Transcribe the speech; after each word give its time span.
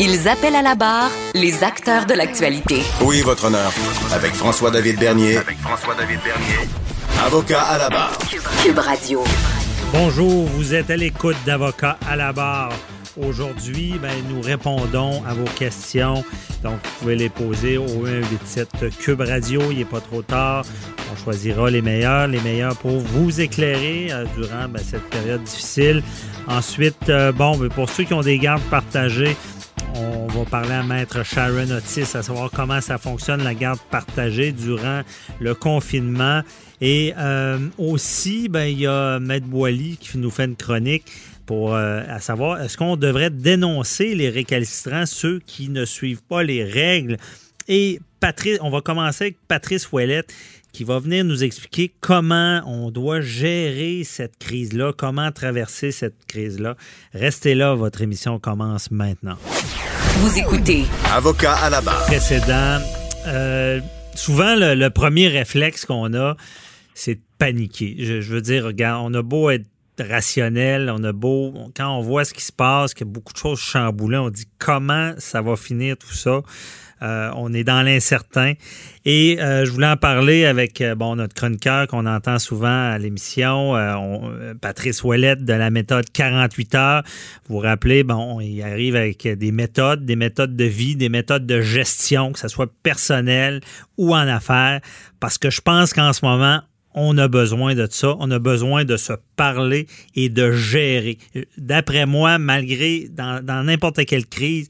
Ils 0.00 0.28
appellent 0.28 0.56
à 0.56 0.62
la 0.62 0.74
barre 0.74 1.10
les 1.34 1.62
acteurs 1.62 2.04
de 2.06 2.14
l'actualité. 2.14 2.82
Oui, 3.00 3.20
votre 3.22 3.44
honneur? 3.44 3.72
Avec 4.12 4.34
François-David 4.34 4.98
Bernier. 4.98 5.36
Avec 5.36 5.58
François-David 5.58 6.18
Bernier. 6.24 6.68
Avocat 7.24 7.62
à 7.62 7.78
la 7.78 7.88
barre. 7.90 8.18
Cube 8.62 8.78
Radio. 8.78 9.22
Bonjour, 9.92 10.46
vous 10.46 10.74
êtes 10.74 10.90
à 10.90 10.96
l'écoute 10.96 11.36
d'Avocat 11.46 11.96
à 12.08 12.16
la 12.16 12.32
barre. 12.32 12.72
Aujourd'hui, 13.16 13.94
ben, 14.02 14.10
nous 14.28 14.40
répondons 14.40 15.22
à 15.24 15.34
vos 15.34 15.44
questions. 15.44 16.24
Donc, 16.64 16.74
vous 16.82 16.90
pouvez 16.98 17.14
les 17.14 17.28
poser 17.28 17.78
au 17.78 17.86
187 17.86 18.98
Cube 18.98 19.20
Radio. 19.20 19.60
Il 19.70 19.78
n'est 19.78 19.84
pas 19.84 20.00
trop 20.00 20.22
tard. 20.22 20.64
On 21.12 21.16
choisira 21.16 21.70
les 21.70 21.82
meilleurs, 21.82 22.26
les 22.26 22.40
meilleurs 22.40 22.76
pour 22.76 22.98
vous 22.98 23.40
éclairer 23.40 24.08
euh, 24.10 24.24
durant 24.36 24.68
ben, 24.68 24.82
cette 24.84 25.08
période 25.10 25.44
difficile. 25.44 26.02
Ensuite, 26.48 27.08
euh, 27.08 27.30
bon, 27.30 27.56
ben, 27.56 27.68
pour 27.68 27.88
ceux 27.88 28.02
qui 28.02 28.14
ont 28.14 28.22
des 28.22 28.38
gardes 28.38 28.62
partagées, 28.62 29.36
on 29.94 30.26
va 30.26 30.44
parler 30.44 30.72
à 30.72 30.82
Maître 30.82 31.24
Sharon 31.24 31.70
Otis, 31.70 32.16
à 32.16 32.22
savoir 32.22 32.50
comment 32.50 32.80
ça 32.80 32.98
fonctionne, 32.98 33.42
la 33.42 33.54
garde 33.54 33.78
partagée 33.90 34.52
durant 34.52 35.02
le 35.40 35.54
confinement. 35.54 36.42
Et 36.80 37.14
euh, 37.18 37.58
aussi, 37.78 38.48
ben, 38.48 38.64
il 38.64 38.80
y 38.80 38.86
a 38.86 39.18
Maître 39.20 39.46
Boily 39.46 39.96
qui 39.96 40.18
nous 40.18 40.30
fait 40.30 40.44
une 40.44 40.56
chronique 40.56 41.04
pour 41.46 41.74
euh, 41.74 42.02
à 42.08 42.20
savoir 42.20 42.60
est-ce 42.60 42.76
qu'on 42.76 42.96
devrait 42.96 43.30
dénoncer 43.30 44.14
les 44.14 44.30
récalcitrants, 44.30 45.06
ceux 45.06 45.40
qui 45.46 45.68
ne 45.68 45.84
suivent 45.84 46.22
pas 46.22 46.42
les 46.42 46.64
règles? 46.64 47.16
Et 47.68 48.00
Patrice, 48.20 48.58
on 48.62 48.70
va 48.70 48.80
commencer 48.80 49.24
avec 49.24 49.36
Patrice 49.48 49.90
Ouellette 49.92 50.32
qui 50.74 50.82
va 50.82 50.98
venir 50.98 51.24
nous 51.24 51.44
expliquer 51.44 51.94
comment 52.00 52.60
on 52.66 52.90
doit 52.90 53.20
gérer 53.20 54.02
cette 54.02 54.36
crise-là, 54.38 54.92
comment 54.92 55.30
traverser 55.30 55.92
cette 55.92 56.26
crise-là. 56.26 56.76
Restez 57.12 57.54
là, 57.54 57.76
votre 57.76 58.02
émission 58.02 58.40
commence 58.40 58.90
maintenant. 58.90 59.36
Vous 60.18 60.36
écoutez 60.36 60.82
Avocat 61.12 61.54
à 61.54 61.70
la 61.70 61.80
barre. 61.80 62.04
Précédent, 62.06 62.80
euh, 63.28 63.80
souvent 64.16 64.56
le, 64.56 64.74
le 64.74 64.90
premier 64.90 65.28
réflexe 65.28 65.84
qu'on 65.84 66.12
a, 66.12 66.36
c'est 66.92 67.14
de 67.14 67.22
paniquer. 67.38 67.94
Je, 68.00 68.20
je 68.20 68.32
veux 68.32 68.42
dire, 68.42 68.64
regarde, 68.64 69.06
on 69.06 69.14
a 69.14 69.22
beau 69.22 69.50
être 69.50 69.66
rationnel, 70.00 70.90
on 70.92 71.04
a 71.04 71.12
beau, 71.12 71.54
quand 71.76 71.96
on 71.96 72.00
voit 72.00 72.24
ce 72.24 72.34
qui 72.34 72.42
se 72.42 72.52
passe, 72.52 72.94
qu'il 72.94 73.06
y 73.06 73.10
a 73.10 73.12
beaucoup 73.12 73.32
de 73.32 73.38
choses 73.38 73.60
chamboulées, 73.60 74.18
on 74.18 74.30
dit 74.30 74.48
comment 74.58 75.14
ça 75.18 75.40
va 75.40 75.54
finir 75.54 75.96
tout 75.96 76.14
ça. 76.14 76.40
Euh, 77.04 77.30
on 77.36 77.52
est 77.52 77.64
dans 77.64 77.82
l'incertain. 77.82 78.54
Et 79.04 79.38
euh, 79.40 79.66
je 79.66 79.70
voulais 79.70 79.86
en 79.88 79.98
parler 79.98 80.46
avec 80.46 80.80
euh, 80.80 80.94
bon 80.94 81.16
notre 81.16 81.34
chroniqueur 81.34 81.86
qu'on 81.86 82.06
entend 82.06 82.38
souvent 82.38 82.90
à 82.92 82.98
l'émission, 82.98 83.72
on- 83.72 84.32
Patrice 84.60 85.04
Ouellette 85.04 85.44
de 85.44 85.52
la 85.52 85.70
méthode 85.70 86.06
48 86.10 86.74
heures. 86.74 87.02
Vous 87.48 87.56
vous 87.56 87.60
rappelez, 87.60 88.02
bon, 88.04 88.40
il 88.40 88.62
arrive 88.62 88.96
avec 88.96 89.28
des 89.28 89.52
méthodes, 89.52 90.06
des 90.06 90.16
méthodes 90.16 90.56
de 90.56 90.64
vie, 90.64 90.96
des 90.96 91.10
méthodes 91.10 91.46
de 91.46 91.60
gestion, 91.60 92.32
que 92.32 92.38
ce 92.38 92.48
soit 92.48 92.72
personnel 92.82 93.60
ou 93.98 94.14
en 94.14 94.26
affaires, 94.26 94.80
parce 95.20 95.36
que 95.36 95.50
je 95.50 95.60
pense 95.60 95.92
qu'en 95.92 96.12
ce 96.12 96.24
moment, 96.24 96.60
on 96.94 97.18
a 97.18 97.26
besoin 97.28 97.74
de 97.74 97.86
ça. 97.90 98.14
On 98.20 98.30
a 98.30 98.38
besoin 98.38 98.84
de 98.84 98.96
se 98.96 99.12
parler 99.36 99.86
et 100.14 100.28
de 100.28 100.52
gérer. 100.52 101.18
D'après 101.58 102.06
moi, 102.06 102.38
malgré 102.38 103.08
dans 103.10 103.64
n'importe 103.64 104.04
quelle 104.06 104.26
crise, 104.26 104.68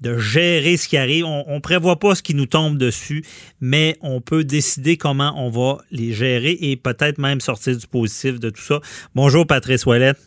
de 0.00 0.18
gérer 0.18 0.76
ce 0.76 0.88
qui 0.88 0.96
arrive. 0.96 1.24
On 1.24 1.54
ne 1.54 1.60
prévoit 1.60 1.98
pas 1.98 2.14
ce 2.14 2.22
qui 2.22 2.34
nous 2.34 2.46
tombe 2.46 2.78
dessus, 2.78 3.22
mais 3.60 3.96
on 4.02 4.20
peut 4.20 4.44
décider 4.44 4.96
comment 4.96 5.32
on 5.36 5.50
va 5.50 5.78
les 5.90 6.12
gérer 6.12 6.56
et 6.60 6.76
peut-être 6.76 7.18
même 7.18 7.40
sortir 7.40 7.76
du 7.76 7.86
positif 7.86 8.40
de 8.40 8.50
tout 8.50 8.62
ça. 8.62 8.80
Bonjour 9.14 9.46
Patrice 9.46 9.86
Ouellette. 9.86 10.18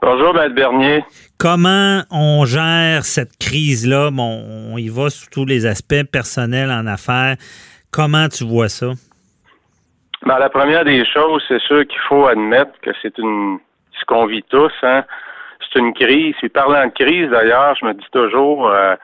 Bonjour, 0.00 0.34
Maître 0.34 0.54
Bernier. 0.54 1.04
Comment 1.38 2.02
on 2.10 2.44
gère 2.44 3.04
cette 3.04 3.38
crise-là? 3.38 4.10
Bon, 4.10 4.44
on 4.72 4.76
y 4.76 4.88
va 4.88 5.10
sous 5.10 5.30
tous 5.30 5.44
les 5.44 5.64
aspects 5.64 6.02
personnels 6.10 6.72
en 6.72 6.88
affaires. 6.88 7.36
Comment 7.92 8.28
tu 8.28 8.42
vois 8.44 8.68
ça? 8.68 8.90
Ben, 10.26 10.38
la 10.38 10.50
première 10.50 10.84
des 10.84 11.04
choses, 11.06 11.42
c'est 11.46 11.60
sûr 11.62 11.86
qu'il 11.86 12.00
faut 12.08 12.26
admettre 12.26 12.72
que 12.82 12.90
c'est 13.00 13.16
une 13.18 13.58
ce 14.00 14.04
qu'on 14.06 14.26
vit 14.26 14.42
tous, 14.50 14.72
hein. 14.82 15.04
C'est 15.72 15.78
une 15.78 15.94
crise. 15.94 16.34
Puis 16.38 16.48
parlant 16.48 16.86
de 16.86 16.92
crise, 16.92 17.30
d'ailleurs, 17.30 17.74
je 17.80 17.86
me 17.86 17.94
dis 17.94 18.06
toujours 18.12 18.68
euh, 18.68 18.94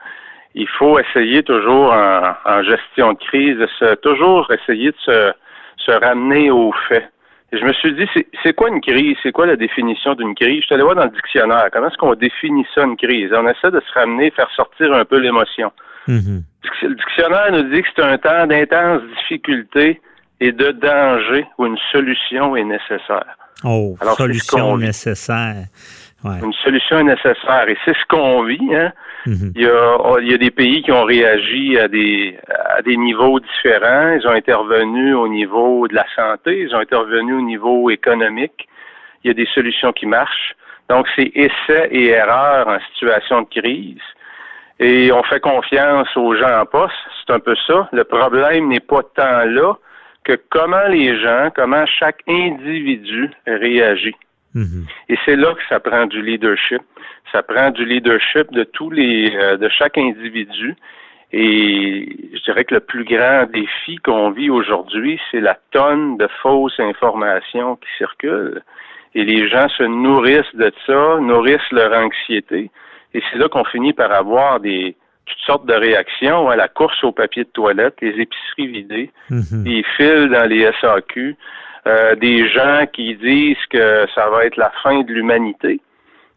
il 0.55 0.67
faut 0.77 0.99
essayer 0.99 1.43
toujours 1.43 1.91
en, 1.93 2.33
en 2.45 2.63
gestion 2.63 3.13
de 3.13 3.19
crise 3.19 3.57
de 3.57 3.67
se 3.79 3.95
toujours 3.95 4.51
essayer 4.51 4.91
de 4.91 4.97
se, 5.05 5.31
se 5.77 5.91
ramener 5.91 6.49
aux 6.51 6.73
faits. 6.87 7.07
Et 7.51 7.57
je 7.57 7.65
me 7.65 7.73
suis 7.73 7.93
dit, 7.93 8.05
c'est- 8.43 8.53
quoi 8.53 8.69
une 8.69 8.79
crise? 8.81 9.17
C'est 9.23 9.31
quoi 9.31 9.47
la 9.47 9.55
définition 9.55 10.13
d'une 10.13 10.35
crise? 10.35 10.61
Je 10.61 10.65
suis 10.67 10.75
allé 10.75 10.83
voir 10.83 10.93
dans 10.95 11.05
le 11.05 11.09
dictionnaire. 11.09 11.65
Comment 11.73 11.87
est-ce 11.87 11.97
qu'on 11.97 12.13
définit 12.13 12.63
ça, 12.75 12.83
une 12.83 12.95
crise? 12.95 13.31
On 13.33 13.47
essaie 13.47 13.71
de 13.71 13.79
se 13.79 13.91
ramener, 13.99 14.29
faire 14.31 14.49
sortir 14.55 14.93
un 14.93 15.03
peu 15.05 15.17
l'émotion. 15.17 15.71
Mhm. 16.07 16.43
Le 16.83 16.93
dictionnaire 16.95 17.51
nous 17.51 17.63
dit 17.73 17.81
que 17.81 17.87
c'est 17.95 18.03
un 18.03 18.17
temps 18.19 18.45
d'intense 18.45 19.01
difficulté 19.17 19.99
et 20.39 20.51
de 20.51 20.71
danger 20.71 21.45
où 21.57 21.65
une 21.65 21.77
solution 21.91 22.55
est 22.55 22.63
nécessaire. 22.63 23.35
Oh, 23.63 23.95
Alors, 23.99 24.15
solution 24.15 24.77
nécessaire. 24.77 25.65
Ouais. 26.23 26.39
Une 26.43 26.53
solution 26.53 26.99
est 26.99 27.03
nécessaire 27.03 27.69
et 27.69 27.77
c'est 27.85 27.95
ce 27.95 28.05
qu'on 28.09 28.43
vit. 28.43 28.75
Hein? 28.75 28.91
Mhm. 29.25 29.53
Il, 29.55 29.61
y 29.61 29.67
a, 29.67 29.97
oh, 29.99 30.17
il 30.19 30.31
y 30.31 30.33
a 30.33 30.37
des 30.37 30.51
pays 30.51 30.81
qui 30.81 30.91
ont 30.91 31.05
réagi 31.05 31.77
à 31.79 31.87
des, 31.87 32.37
à 32.49 32.81
des 32.81 32.97
niveaux 32.97 33.39
différents. 33.39 34.13
Ils 34.19 34.27
ont 34.27 34.31
intervenu 34.31 35.13
au 35.13 35.27
niveau 35.27 35.87
de 35.87 35.95
la 35.95 36.05
santé, 36.15 36.59
ils 36.59 36.75
ont 36.75 36.79
intervenu 36.79 37.33
au 37.33 37.41
niveau 37.41 37.89
économique. 37.89 38.67
Il 39.23 39.29
y 39.29 39.31
a 39.31 39.33
des 39.33 39.47
solutions 39.53 39.93
qui 39.93 40.05
marchent. 40.05 40.55
Donc, 40.89 41.07
c'est 41.15 41.31
essai 41.35 41.87
et 41.91 42.07
erreur 42.07 42.67
en 42.67 42.79
situation 42.91 43.43
de 43.43 43.47
crise. 43.47 44.01
Et 44.79 45.11
on 45.11 45.23
fait 45.23 45.39
confiance 45.39 46.07
aux 46.15 46.35
gens 46.35 46.61
en 46.61 46.65
poste. 46.65 46.95
C'est 47.25 47.33
un 47.33 47.39
peu 47.39 47.55
ça. 47.67 47.87
Le 47.91 48.03
problème 48.03 48.69
n'est 48.69 48.79
pas 48.79 49.03
tant 49.15 49.45
là 49.45 49.73
que 50.23 50.37
comment 50.49 50.87
les 50.89 51.19
gens, 51.21 51.49
comment 51.55 51.85
chaque 51.85 52.21
individu 52.27 53.29
réagit. 53.45 54.15
Mhm. 54.55 54.85
Et 55.09 55.17
c'est 55.25 55.35
là 55.35 55.53
que 55.53 55.61
ça 55.69 55.79
prend 55.79 56.05
du 56.07 56.21
leadership. 56.21 56.81
Ça 57.31 57.43
prend 57.43 57.69
du 57.69 57.85
leadership 57.85 58.51
de 58.51 58.63
tous 58.63 58.89
les, 58.89 59.35
euh, 59.35 59.57
de 59.57 59.69
chaque 59.69 59.97
individu. 59.97 60.75
Et 61.31 62.09
je 62.33 62.43
dirais 62.43 62.63
que 62.63 62.73
le 62.73 62.79
plus 62.79 63.03
grand 63.03 63.45
défi 63.51 63.97
qu'on 63.97 64.31
vit 64.31 64.49
aujourd'hui, 64.49 65.19
c'est 65.29 65.39
la 65.41 65.57
tonne 65.71 66.17
de 66.17 66.27
fausses 66.41 66.79
informations 66.79 67.75
qui 67.75 67.87
circulent. 67.97 68.63
Et 69.13 69.23
les 69.23 69.47
gens 69.47 69.67
se 69.69 69.83
nourrissent 69.83 70.55
de 70.55 70.71
ça, 70.87 71.17
nourrissent 71.19 71.71
leur 71.71 71.93
anxiété. 71.93 72.71
Et 73.13 73.21
c'est 73.31 73.37
là 73.37 73.47
qu'on 73.47 73.65
finit 73.65 73.93
par 73.93 74.11
avoir 74.11 74.59
des 74.59 74.95
toutes 75.25 75.39
sortes 75.45 75.65
de 75.67 75.73
réactions, 75.73 76.49
hein, 76.49 76.55
la 76.55 76.67
course 76.67 77.03
au 77.03 77.11
papier 77.11 77.43
de 77.43 77.49
toilette, 77.49 77.95
les 78.01 78.19
épiceries 78.19 78.67
vidées, 78.67 79.11
Mhm. 79.29 79.63
des 79.63 79.83
fils 79.95 80.27
dans 80.31 80.49
les 80.49 80.63
SAQ, 80.81 81.35
euh, 81.87 82.15
des 82.15 82.49
gens 82.49 82.85
qui 82.91 83.15
disent 83.15 83.65
que 83.69 84.05
ça 84.13 84.29
va 84.29 84.45
être 84.45 84.57
la 84.57 84.71
fin 84.83 85.01
de 85.01 85.13
l'humanité. 85.13 85.79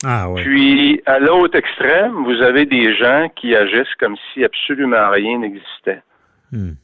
Ah 0.04 0.28
oui. 0.28 0.42
Puis, 0.42 1.02
à 1.06 1.18
l'autre 1.18 1.56
extrême, 1.56 2.24
vous 2.24 2.42
avez 2.42 2.66
des 2.66 2.94
gens 2.94 3.28
qui 3.36 3.54
agissent 3.54 3.94
comme 4.00 4.16
si 4.32 4.44
absolument 4.44 5.10
rien 5.10 5.38
n'existait. 5.38 6.02
Mhm. 6.50 6.76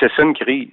C'est 0.00 0.10
ça 0.16 0.22
une 0.22 0.34
crise. 0.34 0.70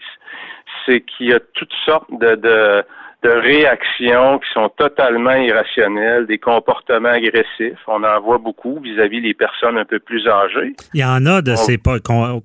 C'est 0.86 1.02
qu'il 1.02 1.28
y 1.28 1.34
a 1.34 1.40
toutes 1.54 1.74
sortes 1.86 2.12
de, 2.12 2.36
de, 2.36 2.84
de 3.24 3.30
réactions 3.30 4.40
qui 4.40 4.50
sont 4.54 4.70
totalement 4.78 5.34
irrationnelles, 5.36 6.28
des 6.28 6.38
comportements 6.38 7.10
agressifs. 7.10 7.80
On 7.88 8.04
en 8.04 8.22
voit 8.22 8.38
beaucoup 8.38 8.80
vis-à-vis 8.80 9.22
les 9.22 9.34
personnes 9.34 9.78
un 9.78 9.86
peu 9.86 10.00
plus 10.00 10.28
âgées. 10.28 10.74
Il 10.94 11.00
y 11.00 11.06
en 11.06 11.26
a 11.26 11.42
de 11.42 11.54
On- 11.54 11.56
ces 11.56 11.78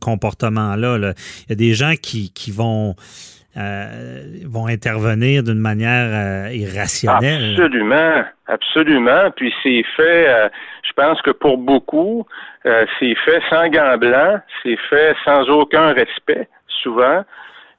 comportements-là. 0.00 0.99
là. 0.99 1.12
Il 1.46 1.50
y 1.50 1.52
a 1.52 1.56
des 1.56 1.75
gens 1.75 1.94
qui, 2.00 2.32
qui 2.32 2.50
vont, 2.50 2.94
euh, 3.56 4.22
vont 4.46 4.67
intervenir 4.69 5.43
d'une 5.43 5.58
manière 5.58 6.08
euh, 6.49 6.52
irrationnelle. 6.55 7.52
Absolument, 7.52 8.25
absolument. 8.46 9.31
Puis 9.37 9.52
c'est 9.62 9.84
fait, 9.96 10.28
euh, 10.28 10.49
je 10.87 10.93
pense 10.94 11.20
que 11.22 11.31
pour 11.31 11.58
beaucoup, 11.58 12.26
c'est 12.64 13.14
fait 13.25 13.40
sans 13.50 13.69
gants 13.69 13.96
blancs, 13.99 14.40
c'est 14.62 14.78
fait 14.88 15.14
sans 15.25 15.43
aucun 15.49 15.93
respect, 15.93 16.49
souvent. 16.82 17.25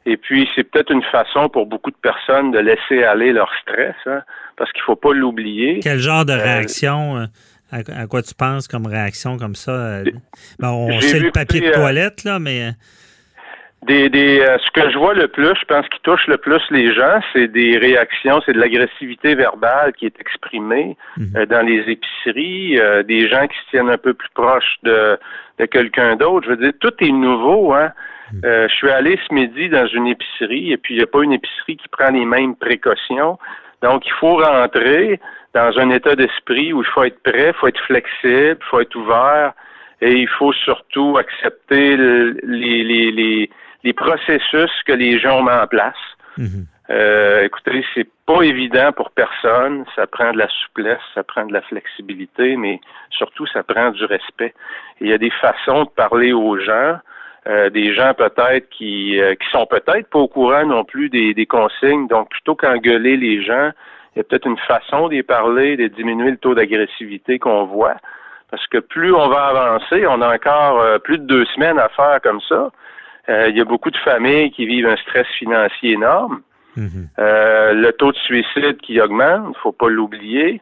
Et 0.06 0.18
puis 0.18 0.50
c'est 0.56 0.64
peut-être 0.64 0.92
une 0.92 1.04
façon 1.04 1.48
pour 1.50 1.66
beaucoup 1.68 1.92
de 1.92 1.96
personnes 2.02 2.52
de 2.52 2.60
laisser 2.60 3.04
aller 3.04 3.32
leur 3.32 3.52
stress, 3.62 3.96
hein, 4.08 4.22
parce 4.58 4.72
qu'il 4.72 4.82
faut 4.82 4.96
pas 4.96 5.14
l'oublier. 5.14 5.80
Quel 5.84 6.00
genre 6.00 6.26
de 6.26 6.34
réaction, 6.34 7.18
euh, 7.18 7.26
à, 7.72 8.02
à 8.02 8.08
quoi 8.08 8.22
tu 8.24 8.34
penses 8.34 8.68
comme 8.68 8.88
réaction 8.88 9.38
comme 9.38 9.56
ça? 9.56 9.72
euh? 9.72 10.04
Ben, 10.60 10.70
on 10.72 11.00
sait 11.02 11.20
le 11.20 11.32
papier 11.32 11.62
de 11.62 11.68
euh, 11.68 11.72
toilette, 11.74 12.24
là, 12.24 12.40
mais... 12.40 12.72
Des, 13.88 14.10
des, 14.10 14.42
euh, 14.42 14.58
ce 14.60 14.70
que 14.80 14.92
je 14.92 14.98
vois 14.98 15.16
le 15.16 15.28
plus, 15.28 15.56
je 15.60 15.66
pense 15.66 15.88
qui 15.90 16.00
touche 16.04 16.28
le 16.28 16.38
plus 16.38 16.62
les 16.70 16.94
gens, 16.94 17.20
c'est 17.34 17.48
des 17.48 17.80
réactions, 17.80 18.40
c'est 18.46 18.54
de 18.54 18.60
l'agressivité 18.60 19.34
verbale 19.34 19.94
qui 19.94 20.06
est 20.06 20.20
exprimée 20.20 20.96
Mhm. 21.18 21.34
euh, 21.36 21.46
dans 21.48 21.66
les 21.66 21.80
épiceries, 21.90 22.80
euh, 22.80 23.02
des 23.02 23.28
gens 23.28 23.48
qui 23.48 23.58
se 23.66 23.70
tiennent 23.72 23.90
un 23.90 23.98
peu 23.98 24.14
plus 24.14 24.30
proches 24.36 24.76
de, 24.84 25.18
de 25.58 25.66
quelqu'un 25.66 26.16
d'autre. 26.16 26.46
Je 26.46 26.52
veux 26.52 26.58
dire, 26.58 26.74
tout 26.80 26.94
est 27.00 27.12
nouveau. 27.12 27.74
Hein? 27.74 27.92
Euh, 28.44 28.68
je 28.68 28.74
suis 28.76 28.90
allé 28.90 29.20
ce 29.28 29.34
midi 29.34 29.70
dans 29.70 29.88
une 29.88 30.08
épicerie 30.08 30.72
et 30.72 30.78
puis 30.78 30.96
il 30.96 30.98
n'y 30.98 31.04
a 31.04 31.08
pas 31.08 31.22
une 31.24 31.34
épicerie 31.34 31.78
qui 31.78 31.88
prend 31.90 32.12
les 32.12 32.26
mêmes 32.26 32.56
précautions. 32.56 33.38
Donc, 33.82 34.06
il 34.06 34.14
faut 34.14 34.38
rentrer 34.38 35.20
dans 35.54 35.78
un 35.80 35.90
état 35.90 36.16
d'esprit 36.16 36.72
où 36.72 36.82
il 36.82 36.88
faut 36.88 37.04
être 37.04 37.22
prêt, 37.24 37.50
il 37.50 37.54
faut 37.54 37.68
être 37.68 37.82
flexible, 37.86 38.58
il 38.60 38.66
faut 38.70 38.80
être 38.80 38.96
ouvert 38.96 39.54
et 40.02 40.14
il 40.14 40.28
faut 40.28 40.54
surtout 40.54 41.18
accepter 41.18 41.98
le- 41.98 42.38
les, 42.44 42.84
les, 42.84 43.12
les, 43.12 43.50
les 43.84 43.94
processus 43.94 44.72
que 44.86 44.94
les 44.94 45.20
gens 45.20 45.40
ont 45.40 45.44
mis 45.44 45.52
en 45.52 45.68
place. 45.68 45.96
Mhm. 46.38 46.66
Euh, 46.90 47.44
écoutez, 47.44 47.86
c'est 47.94 48.08
pas 48.26 48.42
évident 48.42 48.92
pour 48.92 49.12
personne. 49.12 49.86
Ça 49.96 50.08
prend 50.08 50.32
de 50.34 50.38
la 50.38 50.48
souplesse, 50.50 51.00
ça 51.16 51.24
prend 51.24 51.46
de 51.46 51.54
la 51.54 51.62
flexibilité, 51.62 52.58
mais 52.58 52.80
surtout, 53.10 53.48
ça 53.48 53.64
prend 53.64 53.92
du 53.92 54.04
respect. 54.06 54.54
Et 55.00 55.06
il 55.06 55.08
y 55.10 55.14
a 55.14 55.18
des 55.18 55.32
façons 55.32 55.84
de 55.86 55.90
parler 55.90 56.34
aux 56.34 56.58
gens, 56.60 57.00
euh, 57.48 57.70
des 57.70 57.94
gens 57.94 58.14
peut-être 58.14 58.70
qui 58.70 59.20
euh, 59.20 59.36
qui 59.36 59.50
sont 59.52 59.66
peut-être 59.66 60.10
pas 60.10 60.20
au 60.20 60.28
courant 60.28 60.66
non 60.66 60.84
plus 60.84 61.10
des, 61.10 61.34
des 61.34 61.46
consignes. 61.46 62.08
Donc, 62.08 62.30
plutôt 62.30 62.56
qu'engueuler 62.56 63.18
les 63.18 63.44
gens, 63.44 63.72
il 64.16 64.20
y 64.20 64.22
a 64.22 64.24
peut-être 64.24 64.46
une 64.48 64.58
façon 64.58 65.08
d'y 65.10 65.24
parler, 65.24 65.78
de 65.78 65.88
diminuer 65.88 66.32
le 66.32 66.38
taux 66.38 66.54
d'agressivité 66.54 67.40
qu'on 67.40 67.66
voit. 67.66 67.96
Parce 68.52 68.68
que 68.68 68.80
plus 68.80 69.14
on 69.14 69.30
va 69.30 69.46
avancer, 69.46 70.06
on 70.06 70.22
a 70.22 70.36
encore 70.36 70.82
euh, 70.82 71.00
plus 71.00 71.18
de 71.18 71.24
deux 71.24 71.46
semaines 71.46 71.80
à 71.80 71.88
faire 71.90 72.20
comme 72.22 72.42
ça. 72.42 72.70
Euh, 73.30 73.48
il 73.50 73.58
y 73.58 73.62
a 73.62 73.66
beaucoup 73.66 73.92
de 73.92 73.98
familles 73.98 74.52
qui 74.52 74.66
vivent 74.66 74.88
un 74.88 74.98
stress 74.98 75.28
financier 75.40 75.94
énorme. 75.94 76.42
Mhm. 76.76 77.08
Euh, 77.20 77.74
le 77.74 77.92
taux 77.94 78.12
de 78.12 78.18
suicide 78.18 78.78
qui 78.82 79.00
augmente, 79.00 79.56
faut 79.58 79.72
pas 79.72 79.90
l'oublier. 79.90 80.62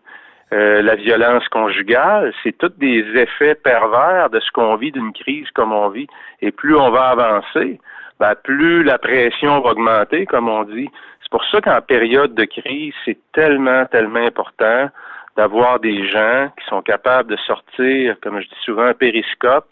Euh, 0.52 0.82
la 0.82 0.96
violence 0.96 1.48
conjugale, 1.50 2.34
c'est 2.42 2.58
tous 2.58 2.74
des 2.78 3.06
effets 3.16 3.54
pervers 3.56 4.30
de 4.32 4.40
ce 4.40 4.50
qu'on 4.52 4.76
vit 4.78 4.92
d'une 4.92 5.14
crise 5.14 5.50
comme 5.52 5.72
on 5.72 5.90
vit. 5.90 6.08
Et 6.42 6.52
plus 6.52 6.76
on 6.76 6.90
va 6.90 7.10
avancer, 7.10 7.80
ben, 8.20 8.34
plus 8.44 8.84
la 8.84 8.98
pression 8.98 9.62
va 9.62 9.72
augmenter, 9.72 10.26
comme 10.26 10.50
on 10.50 10.64
dit. 10.64 10.90
C'est 11.22 11.30
pour 11.32 11.46
ça 11.46 11.62
qu'en 11.62 11.82
période 11.82 12.34
de 12.34 12.46
crise, 12.46 12.94
c'est 13.06 13.20
tellement, 13.34 13.86
tellement 13.86 14.26
important 14.26 14.90
d'avoir 15.38 15.80
des 15.80 16.08
gens 16.10 16.50
qui 16.60 16.66
sont 16.66 16.82
capables 16.82 17.30
de 17.30 17.38
sortir, 17.38 18.16
comme 18.22 18.42
je 18.42 18.48
dis 18.48 18.60
souvent, 18.66 18.86
un 18.88 18.94
périscope 18.96 19.72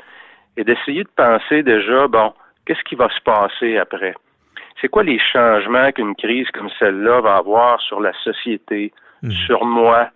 et 0.55 0.63
d'essayer 0.63 1.03
de 1.03 1.09
penser 1.15 1.63
déjà, 1.63 2.07
bon, 2.07 2.33
qu'est-ce 2.65 2.83
qui 2.83 2.95
va 2.95 3.09
se 3.09 3.21
passer 3.21 3.77
après? 3.77 4.13
C'est 4.79 4.89
quoi 4.89 5.03
les 5.03 5.17
changements 5.19 5.91
qu'une 5.91 6.15
crise 6.15 6.47
comme 6.51 6.69
celle-là 6.77 7.21
va 7.21 7.37
avoir 7.37 7.81
sur 7.81 7.99
la 7.99 8.13
société, 8.23 8.93
Mhm. 9.23 9.31
sur 9.31 9.65
moi? 9.65 10.09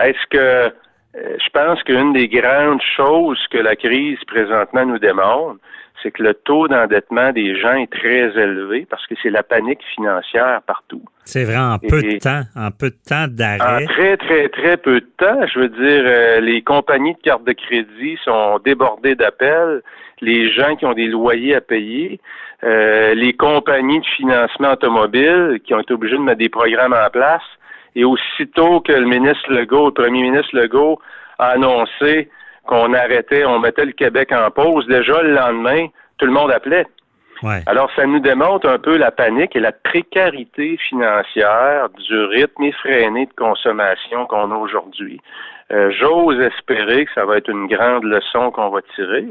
Est-ce 0.00 0.26
que 0.30 0.72
euh, 1.16 1.36
je 1.42 1.48
pense 1.52 1.82
qu'une 1.84 2.12
des 2.12 2.28
grandes 2.28 2.82
choses 2.96 3.42
que 3.50 3.58
la 3.58 3.76
crise 3.76 4.18
présentement 4.26 4.84
nous 4.84 4.98
démontre, 4.98 5.58
c'est 6.02 6.10
que 6.10 6.22
le 6.22 6.34
taux 6.34 6.68
d'endettement 6.68 7.32
des 7.32 7.58
gens 7.58 7.74
est 7.74 7.90
très 7.90 8.28
élevé 8.38 8.86
parce 8.88 9.06
que 9.06 9.14
c'est 9.22 9.30
la 9.30 9.42
panique 9.42 9.82
financière 9.94 10.60
partout. 10.66 11.02
C'est 11.24 11.44
vrai, 11.44 11.56
en 11.56 11.78
peu 11.78 12.02
de 12.02 12.18
temps, 12.18 12.42
en 12.54 12.70
peu 12.70 12.90
de 12.90 12.96
temps 13.08 13.24
En 13.24 13.28
d'arrêt. 13.28 13.86
très, 13.86 14.16
très, 14.18 14.48
très 14.48 14.76
peu 14.76 15.00
de 15.00 15.08
temps, 15.16 15.46
je 15.46 15.58
veux 15.58 15.68
dire, 15.68 16.02
euh, 16.04 16.40
les 16.40 16.62
compagnies 16.62 17.14
de 17.14 17.20
cartes 17.20 17.44
de 17.44 17.52
crédit 17.52 18.18
sont 18.24 18.58
débordées 18.64 19.14
d'appels, 19.14 19.82
les 20.20 20.50
gens 20.52 20.76
qui 20.76 20.84
ont 20.84 20.92
des 20.92 21.06
loyers 21.06 21.56
à 21.56 21.60
payer, 21.60 22.20
euh, 22.64 23.14
les 23.14 23.32
compagnies 23.32 24.00
de 24.00 24.06
financement 24.16 24.72
automobile 24.72 25.60
qui 25.64 25.74
ont 25.74 25.80
été 25.80 25.94
obligées 25.94 26.16
de 26.16 26.22
mettre 26.22 26.38
des 26.38 26.48
programmes 26.48 26.94
en 26.94 27.10
place, 27.10 27.42
et 27.96 28.04
aussitôt 28.04 28.80
que 28.80 28.92
le 28.92 29.06
ministre 29.06 29.50
Legault, 29.50 29.86
le 29.86 29.92
premier 29.92 30.22
ministre 30.22 30.54
Legault 30.54 31.00
a 31.38 31.48
annoncé 31.48 32.30
qu'on 32.66 32.92
arrêtait, 32.92 33.44
on 33.44 33.58
mettait 33.58 33.86
le 33.86 33.92
Québec 33.92 34.32
en 34.32 34.50
pause, 34.50 34.86
déjà 34.86 35.22
le 35.22 35.32
lendemain, 35.32 35.86
tout 36.18 36.26
le 36.26 36.32
monde 36.32 36.52
appelait. 36.52 36.86
Ouais. 37.42 37.62
Alors, 37.66 37.90
ça 37.96 38.06
nous 38.06 38.20
démontre 38.20 38.68
un 38.68 38.78
peu 38.78 38.96
la 38.96 39.10
panique 39.10 39.56
et 39.56 39.60
la 39.60 39.72
précarité 39.72 40.76
financière 40.88 41.88
du 41.90 42.18
rythme 42.24 42.64
effréné 42.64 43.26
de 43.26 43.32
consommation 43.32 44.26
qu'on 44.26 44.50
a 44.52 44.56
aujourd'hui. 44.56 45.20
Euh, 45.72 45.90
J'ose 45.98 46.40
espérer 46.40 47.06
que 47.06 47.12
ça 47.14 47.24
va 47.24 47.38
être 47.38 47.50
une 47.50 47.66
grande 47.66 48.04
leçon 48.04 48.50
qu'on 48.50 48.70
va 48.70 48.80
tirer. 48.94 49.26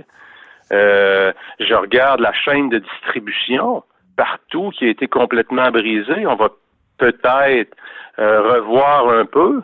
Euh, 0.72 1.32
je 1.60 1.74
regarde 1.74 2.20
la 2.20 2.34
chaîne 2.34 2.70
de 2.70 2.80
distribution 2.80 3.84
partout 4.18 4.72
qui 4.72 4.86
a 4.86 4.90
été 4.90 5.08
complètement 5.08 5.70
brisée. 5.72 6.26
On 6.28 6.36
va 6.36 6.50
peut-être 6.98 7.74
euh, 8.20 8.42
revoir 8.54 9.10
un 9.10 9.26
peu. 9.26 9.62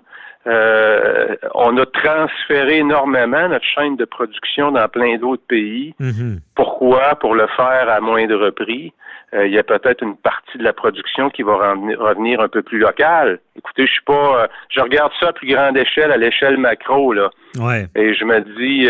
Euh, 0.47 1.35
on 1.53 1.77
a 1.77 1.85
transféré 1.85 2.77
énormément 2.77 3.47
notre 3.47 3.65
chaîne 3.65 3.95
de 3.95 4.05
production 4.05 4.71
dans 4.71 4.87
plein 4.87 5.17
d'autres 5.17 5.45
pays. 5.47 5.93
Mhm. 5.99 6.39
Pourquoi? 6.55 7.15
Pour 7.15 7.35
le 7.35 7.45
faire 7.55 7.87
à 7.89 7.99
moindre 8.01 8.49
prix. 8.49 8.91
Euh, 9.33 9.45
il 9.47 9.53
y 9.53 9.59
a 9.59 9.63
peut-être 9.63 10.01
une 10.03 10.17
partie 10.17 10.57
de 10.57 10.63
la 10.63 10.73
production 10.73 11.29
qui 11.29 11.41
va 11.43 11.53
revenir, 11.55 12.41
un 12.41 12.49
peu 12.49 12.61
plus 12.63 12.79
locale. 12.79 13.39
Écoutez, 13.55 13.85
je 13.87 13.91
suis 13.93 14.03
pas, 14.03 14.41
euh, 14.43 14.47
je 14.69 14.81
regarde 14.81 15.11
ça 15.21 15.27
à 15.29 15.33
plus 15.33 15.47
grande 15.47 15.77
échelle, 15.77 16.11
à 16.11 16.17
l'échelle 16.17 16.57
macro 16.57 17.13
là, 17.13 17.29
Ouais. 17.57 17.85
et 17.95 18.13
je 18.13 18.25
me 18.25 18.41
dis, 18.41 18.89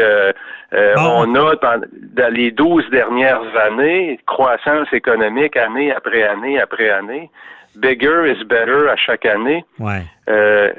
Bon. 0.95 1.25
on 1.27 1.35
a 1.35 1.55
dans 1.57 2.33
les 2.33 2.49
12 2.51 2.89
dernières 2.89 3.43
années 3.67 4.19
croissance 4.25 4.87
économique 4.93 5.57
année 5.57 5.91
après 5.93 6.23
année 6.23 6.59
après 6.59 6.89
année. 6.89 7.29
Bigger 7.75 8.25
is 8.25 8.43
better 8.43 8.89
à 8.89 8.95
chaque 8.95 9.25
année. 9.25 9.63
Ouais. 9.79 10.03
Euh, 10.29 10.71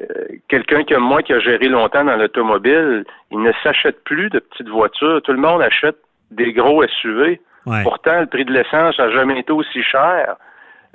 quelqu'un 0.49 0.85
comme 0.85 1.03
moi 1.03 1.23
qui 1.23 1.33
a 1.33 1.41
géré 1.41 1.69
longtemps 1.69 2.05
dans 2.05 2.17
l'automobile, 2.17 3.05
il 3.31 3.41
ne 3.41 3.53
s'achète 3.63 4.05
plus 4.05 4.29
de 4.31 4.39
petites 4.39 4.69
voitures. 4.69 5.23
Tout 5.23 5.33
le 5.33 5.39
monde 5.39 5.63
achète 5.63 5.97
des 6.31 6.53
gros 6.53 6.87
SUV. 6.87 7.41
Ouais. 7.67 7.83
Pourtant, 7.83 8.21
le 8.21 8.27
prix 8.27 8.45
de 8.45 8.53
l'essence 8.53 8.99
n'a 8.99 9.11
jamais 9.11 9.39
été 9.39 9.53
aussi 9.53 9.83
cher. 9.83 10.37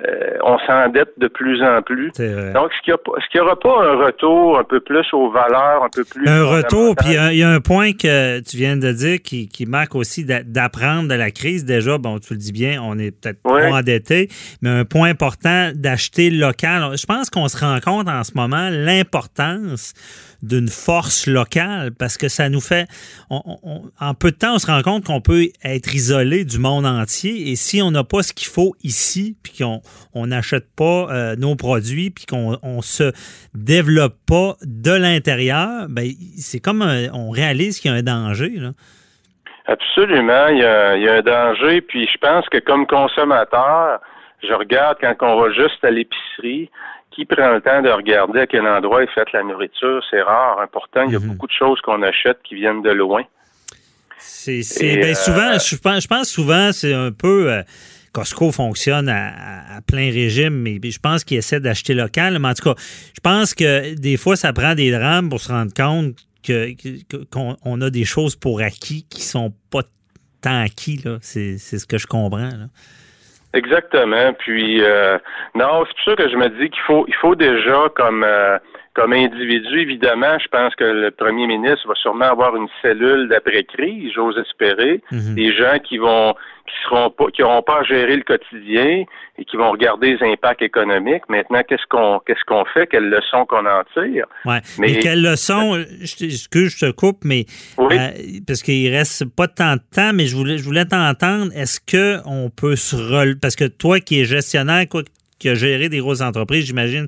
Euh, 0.06 0.38
on 0.44 0.60
s'endette 0.60 1.10
de 1.18 1.28
plus 1.28 1.64
en 1.64 1.82
plus. 1.82 2.12
Donc, 2.54 2.70
est-ce 2.72 2.82
qu'il 2.84 3.42
n'y 3.42 3.42
aura 3.42 3.60
pas 3.60 3.84
un 3.84 3.96
retour 4.06 4.60
un 4.60 4.64
peu 4.64 4.80
plus 4.80 5.04
aux 5.12 5.32
valeurs, 5.32 5.84
un 5.84 5.90
peu 5.90 6.04
plus... 6.04 6.28
Un 6.28 6.44
retour, 6.44 6.96
puis 6.96 7.16
il 7.16 7.38
y 7.38 7.42
a 7.42 7.50
un 7.50 7.60
point 7.60 7.94
que 7.94 8.40
tu 8.42 8.58
viens 8.58 8.78
de 8.78 8.92
dire 8.92 9.20
qui, 9.24 9.50
qui 9.50 9.66
marque 9.66 9.96
aussi 9.96 10.24
d'a- 10.24 10.44
d'apprendre 10.44 11.10
de 11.10 11.16
la 11.16 11.32
crise. 11.32 11.66
Déjà, 11.66 11.98
bon, 11.98 12.20
tu 12.20 12.34
le 12.34 12.40
dis 12.40 12.52
bien, 12.52 12.80
on 12.84 13.00
est 13.00 13.10
peut-être 13.10 13.42
trop 13.42 13.58
endetté, 13.58 14.30
mais 14.62 14.70
un 14.70 14.86
point 14.86 15.10
important 15.10 15.72
d'acheter 15.74 16.30
local. 16.30 16.92
Je 16.96 17.06
pense 17.08 17.32
qu'on 17.32 17.48
se 17.48 17.58
rend 17.58 17.80
compte 17.80 18.08
en 18.08 18.24
ce 18.24 18.34
moment 18.36 18.70
l'importance 18.72 19.94
d'une 20.44 20.68
force 20.68 21.28
locale 21.28 21.92
parce 21.92 22.18
que 22.18 22.28
ça 22.28 22.50
nous 22.50 22.62
fait, 22.62 22.88
en 23.30 24.14
peu 24.14 24.32
de 24.32 24.38
temps, 24.38 24.56
on 24.56 24.60
se 24.60 24.68
rend 24.68 24.82
compte 24.82 25.06
qu'on 25.06 25.22
peut 25.22 25.48
être 25.64 25.94
isolé 25.94 26.46
du 26.46 26.60
monde 26.60 26.86
entier 26.86 27.52
et 27.52 27.56
si 27.56 27.82
on 27.82 27.92
n'a 27.92 28.04
pas 28.04 28.24
ce 28.24 28.34
qu'il 28.34 28.48
faut 28.48 28.76
ici, 28.84 29.36
puis 29.44 29.54
qu'on 29.60 29.82
on 30.14 30.28
n'achète 30.28 30.68
pas 30.76 31.08
euh, 31.12 31.36
nos 31.36 31.56
produits, 31.56 32.10
puis 32.10 32.26
qu'on 32.26 32.58
on 32.64 32.82
se 32.82 33.12
développe 33.54 34.16
pas 34.28 34.56
de 34.62 34.92
l'intérieur, 34.92 35.88
ben 35.90 36.10
c'est 36.38 36.60
comme 36.60 36.82
on 37.14 37.30
réalise 37.30 37.80
qu'il 37.80 37.92
y 37.92 37.94
a 37.94 37.98
un 37.98 38.04
danger. 38.04 38.52
Là. 38.56 38.72
Absolument, 39.68 40.48
il 40.48 40.60
y 40.60 40.64
a 40.64 41.14
un 41.14 41.22
danger. 41.22 41.82
Puis 41.82 42.08
je 42.08 42.18
pense 42.20 42.48
que 42.50 42.58
comme 42.60 42.88
consommateur, 42.88 44.00
je 44.44 44.54
regarde 44.54 44.98
quand 45.02 45.16
on 45.22 45.40
va 45.42 45.52
juste 45.52 45.84
à 45.84 45.92
l'épicerie, 45.92 46.70
qui 47.12 47.26
prend 47.26 47.50
le 47.52 47.62
temps 47.62 47.82
de 47.82 47.90
regarder 47.90 48.42
à 48.42 48.48
quel 48.48 48.68
endroit 48.68 49.02
est 49.04 49.08
faite 49.16 49.32
la 49.34 49.42
nourriture, 49.42 50.04
c'est 50.12 50.22
rare. 50.22 50.58
Pourtant, 50.72 51.04
il 51.08 51.14
y 51.14 51.16
a 51.16 51.20
Mhm. 51.20 51.30
beaucoup 51.30 51.48
de 51.48 51.52
choses 51.52 51.82
qu'on 51.82 52.04
achète 52.04 52.38
qui 52.44 52.54
viennent 52.56 52.84
de 52.84 52.92
loin. 52.92 53.24
C'est 54.20 54.62
c'est- 54.64 54.86
Et, 54.86 54.98
ben, 54.98 55.12
euh, 55.12 55.16
souvent, 55.16 55.52
je 55.60 55.76
pense, 55.78 56.04
je 56.04 56.08
pense 56.08 56.30
souvent 56.30 56.72
c'est 56.72 56.94
un 56.94 57.12
peu 57.12 57.52
euh, 57.52 57.64
Costco 58.14 58.52
fonctionne 58.52 59.10
à, 59.10 59.28
à- 59.30 59.78
à 59.78 59.82
plein 59.82 60.12
régime, 60.12 60.56
mais 60.62 60.80
je 60.84 61.00
pense 61.00 61.24
qu'ils 61.24 61.38
essaient 61.38 61.60
d'acheter 61.60 61.94
local. 61.94 62.38
Mais 62.40 62.48
en 62.50 62.54
tout 62.54 62.74
cas, 62.74 62.76
je 63.16 63.20
pense 63.22 63.54
que 63.54 63.94
des 63.96 64.18
fois, 64.18 64.36
ça 64.36 64.54
prend 64.54 64.74
des 64.76 64.92
drames 64.92 65.30
pour 65.30 65.40
se 65.40 65.52
rendre 65.52 65.74
compte 65.74 66.16
que 66.44 66.74
que- 66.74 67.24
qu'on 67.32 67.58
on 67.64 67.82
a 67.82 67.90
des 67.90 68.06
choses 68.06 68.36
pour 68.36 68.62
acquis 68.62 69.06
qui 69.10 69.22
sont 69.22 69.54
pas 69.72 69.82
tant 70.42 70.62
acquis. 70.62 71.02
là. 71.04 71.18
C'est 71.22 71.58
c'est 71.58 71.78
ce 71.80 71.86
que 71.86 71.98
je 71.98 72.08
comprends. 72.08 72.38
là. 72.40 72.68
Exactement. 73.54 74.34
Puis 74.34 74.84
euh, 74.84 75.18
non, 75.56 75.86
c'est 75.86 75.96
pour 75.96 76.04
ça 76.06 76.24
que 76.24 76.30
je 76.30 76.36
me 76.36 76.50
dis 76.50 76.70
qu'il 76.70 76.82
faut 76.86 77.06
il 77.08 77.16
faut 77.16 77.36
déjà 77.36 77.90
comme 77.96 78.24
euh, 78.24 78.58
comme 78.98 79.14
individu, 79.14 79.80
évidemment, 79.80 80.40
je 80.40 80.48
pense 80.48 80.74
que 80.76 80.84
le 80.84 81.12
premier 81.12 81.46
ministre 81.46 81.88
va 81.88 81.94
sûrement 81.94 82.26
avoir 82.26 82.56
une 82.56 82.68
cellule 82.82 83.28
d'après-crise, 83.30 84.12
j'ose 84.12 84.40
espérer. 84.40 85.02
Mhm. 85.12 85.36
Des 85.36 85.54
gens 85.54 85.78
qui 85.78 86.00
vont 86.00 86.34
qui 86.68 86.74
seront 86.84 87.10
pas 87.10 87.26
qui 87.34 87.42
n'auront 87.42 87.64
pas 87.64 87.80
à 87.80 87.84
gérer 87.84 88.16
le 88.16 88.24
quotidien 88.24 89.04
et 89.40 89.46
qui 89.46 89.58
vont 89.58 89.72
regarder 89.72 90.16
les 90.18 90.24
impacts 90.32 90.62
économiques. 90.62 91.24
Maintenant, 91.30 91.62
qu'est-ce 91.68 91.86
qu'on 91.90 92.20
qu'est-ce 92.26 92.44
qu'on 92.46 92.64
fait? 92.66 92.88
Quelles 92.88 93.10
leçons 93.10 93.46
qu'on 93.48 93.66
en 93.66 93.84
tire? 93.94 94.26
Ouais. 94.46 94.60
Mais, 94.78 94.88
Mais- 94.88 95.00
quelle 95.00 95.22
leçon, 95.24 95.76
je, 96.02 96.26
excuse, 96.26 96.76
je 96.80 96.86
te 96.88 96.92
coupe, 96.92 97.20
mais 97.24 97.46
Oui. 97.78 97.96
euh, 97.98 98.10
parce 98.46 98.62
qu'il 98.62 98.94
reste 98.94 99.26
pas 99.36 99.48
tant 99.48 99.74
de 99.76 99.82
temps, 99.94 100.12
mais 100.14 100.26
je 100.28 100.36
voulais, 100.36 100.58
je 100.58 100.64
voulais 100.64 100.86
t'entendre. 100.86 101.52
Est-ce 101.56 101.80
que 101.80 102.18
on 102.26 102.50
peut 102.50 102.76
se 102.76 102.96
relever 102.96 103.40
parce 103.42 103.56
que 103.56 103.66
toi 103.66 104.00
qui 104.00 104.20
es 104.20 104.26
gestionnaire, 104.26 104.86
quoi, 104.90 105.02
qui 105.40 105.50
a 105.50 105.56
géré 105.56 105.90
des 105.90 106.00
grosses 106.00 106.22
entreprises, 106.22 106.66
j'imagine. 106.66 107.08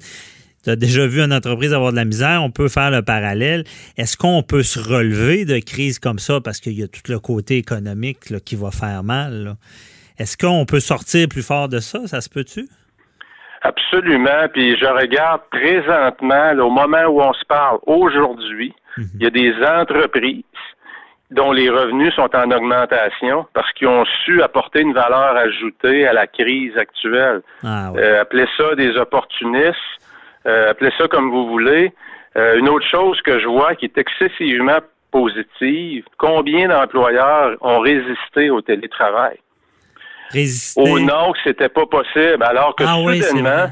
Tu 0.64 0.70
as 0.70 0.76
déjà 0.76 1.08
vu 1.08 1.22
une 1.22 1.34
entreprise 1.34 1.74
avoir 1.74 1.92
de 1.92 1.98
la 1.98 2.06
misère, 2.06 2.44
on 2.44 2.52
peut 2.52 2.68
faire 2.68 2.92
le 2.92 3.02
parallèle. 3.02 3.64
Est-ce 3.98 4.18
qu'on 4.18 4.44
peut 4.44 4.64
se 4.64 4.80
relever 4.80 5.46
de 5.46 5.60
crises 5.60 6.00
comme 6.00 6.20
ça 6.20 6.42
parce 6.42 6.60
qu'il 6.60 6.74
y 6.74 6.84
a 6.84 6.88
tout 6.88 7.10
le 7.10 7.20
côté 7.20 7.58
économique 7.58 8.30
là, 8.30 8.40
qui 8.40 8.56
va 8.56 8.72
faire 8.72 9.04
mal? 9.04 9.56
Est-ce 10.18 10.38
qu'on 10.38 10.66
peut 10.66 10.82
sortir 10.82 11.28
plus 11.30 11.46
fort 11.46 11.70
de 11.70 11.80
ça? 11.80 12.06
Ça 12.08 12.20
se 12.20 12.30
peut-tu? 12.30 12.68
Absolument. 13.62 14.48
Puis 14.54 14.78
je 14.78 14.86
regarde 14.86 15.42
présentement, 15.50 16.54
là, 16.54 16.66
au 16.66 16.70
moment 16.70 17.06
où 17.08 17.22
on 17.22 17.34
se 17.34 17.46
parle 17.46 17.80
aujourd'hui, 17.86 18.74
il 18.98 19.24
y 19.24 19.26
a 19.26 19.30
des 19.30 19.54
entreprises 19.66 20.44
dont 21.32 21.52
les 21.52 21.70
revenus 21.70 22.14
sont 22.16 22.36
en 22.36 22.52
augmentation 22.52 23.46
parce 23.54 23.72
qu'ils 23.74 23.88
ont 23.88 24.06
su 24.26 24.42
apporter 24.42 24.82
une 24.82 24.94
valeur 24.94 25.38
ajoutée 25.38 26.08
à 26.08 26.14
la 26.14 26.28
crise 26.28 26.76
actuelle. 26.78 27.42
Ah 27.64 27.92
ouais. 27.92 28.02
Euh, 28.02 28.22
appelez 28.22 28.48
ça 28.58 28.76
des 28.76 28.98
opportunistes, 28.98 29.78
euh, 30.46 30.72
appelez 30.72 30.92
ça 30.98 31.08
comme 31.08 31.30
vous 31.32 31.48
voulez. 31.48 31.94
Euh, 32.38 32.58
une 32.58 32.70
autre 32.70 32.86
chose 32.88 33.20
que 33.22 33.40
je 33.40 33.48
vois 33.48 33.76
qui 33.76 33.86
est 33.86 33.98
excessivement 33.98 34.80
positive, 35.12 36.06
combien 36.18 36.68
d'employeurs 36.68 37.58
ont 37.62 37.80
résisté 37.80 38.50
au 38.50 38.62
télétravail? 38.62 39.38
Résister? 40.30 40.80
Au 40.80 41.00
nom 41.00 41.32
que 41.34 41.40
c'était 41.44 41.70
pas 41.70 41.86
possible, 41.88 42.44
alors 42.44 42.76
que 42.76 42.84
Ah 42.86 42.96
soudainement, 42.96 43.68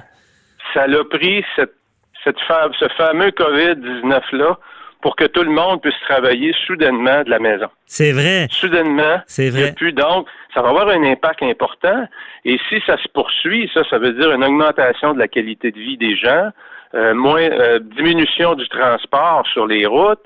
ça 0.73 0.87
l'a 0.87 1.03
pris 1.03 1.45
cette, 1.55 1.75
cette 2.23 2.37
ce 2.39 2.87
fameux 2.97 3.29
COVID-19-là 3.29 4.57
pour 5.01 5.15
que 5.15 5.25
tout 5.25 5.43
le 5.43 5.51
monde 5.51 5.81
puisse 5.81 5.99
travailler 6.07 6.53
soudainement 6.65 7.23
de 7.23 7.29
la 7.29 7.39
maison. 7.39 7.67
C'est 7.85 8.11
vrai. 8.11 8.47
Soudainement, 8.49 9.21
C'est 9.27 9.49
vrai. 9.49 9.73
plus 9.73 9.93
donc, 9.93 10.27
ça 10.53 10.61
va 10.61 10.69
avoir 10.69 10.89
un 10.89 11.03
impact 11.03 11.43
important. 11.43 12.07
Et 12.45 12.57
si 12.69 12.81
ça 12.85 12.97
se 12.97 13.07
poursuit, 13.13 13.69
ça, 13.73 13.83
ça 13.89 13.99
veut 13.99 14.13
dire 14.13 14.31
une 14.31 14.43
augmentation 14.43 15.13
de 15.13 15.19
la 15.19 15.27
qualité 15.27 15.71
de 15.71 15.77
vie 15.79 15.97
des 15.97 16.15
gens, 16.15 16.49
euh, 16.95 17.13
moins 17.13 17.41
euh, 17.41 17.79
diminution 17.79 18.55
du 18.55 18.67
transport 18.69 19.45
sur 19.53 19.67
les 19.67 19.85
routes, 19.85 20.23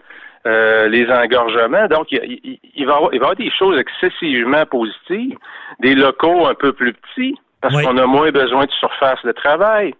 euh, 0.47 0.87
les 0.87 1.07
engorgements. 1.11 1.87
Donc, 1.87 2.11
il, 2.11 2.39
il- 2.43 2.59
il 2.75 2.85
va 2.85 2.93
y 2.93 2.95
avoir, 2.95 3.13
il 3.13 3.19
va 3.19 3.25
y 3.25 3.29
avoir 3.29 3.35
des 3.35 3.51
choses 3.51 3.77
excessivement 3.77 4.65
positives, 4.65 5.37
des 5.79 5.93
locaux 5.95 6.47
un 6.47 6.53
peu 6.55 6.71
plus 6.73 6.93
petits, 6.93 7.35
parce 7.61 7.75
Oui. 7.75 7.83
qu'on 7.83 7.97
a 7.97 8.05
moins 8.07 8.31
besoin 8.31 8.65
de 8.65 8.71
surface 8.71 9.19
de 9.23 9.31
travail. 9.33 9.93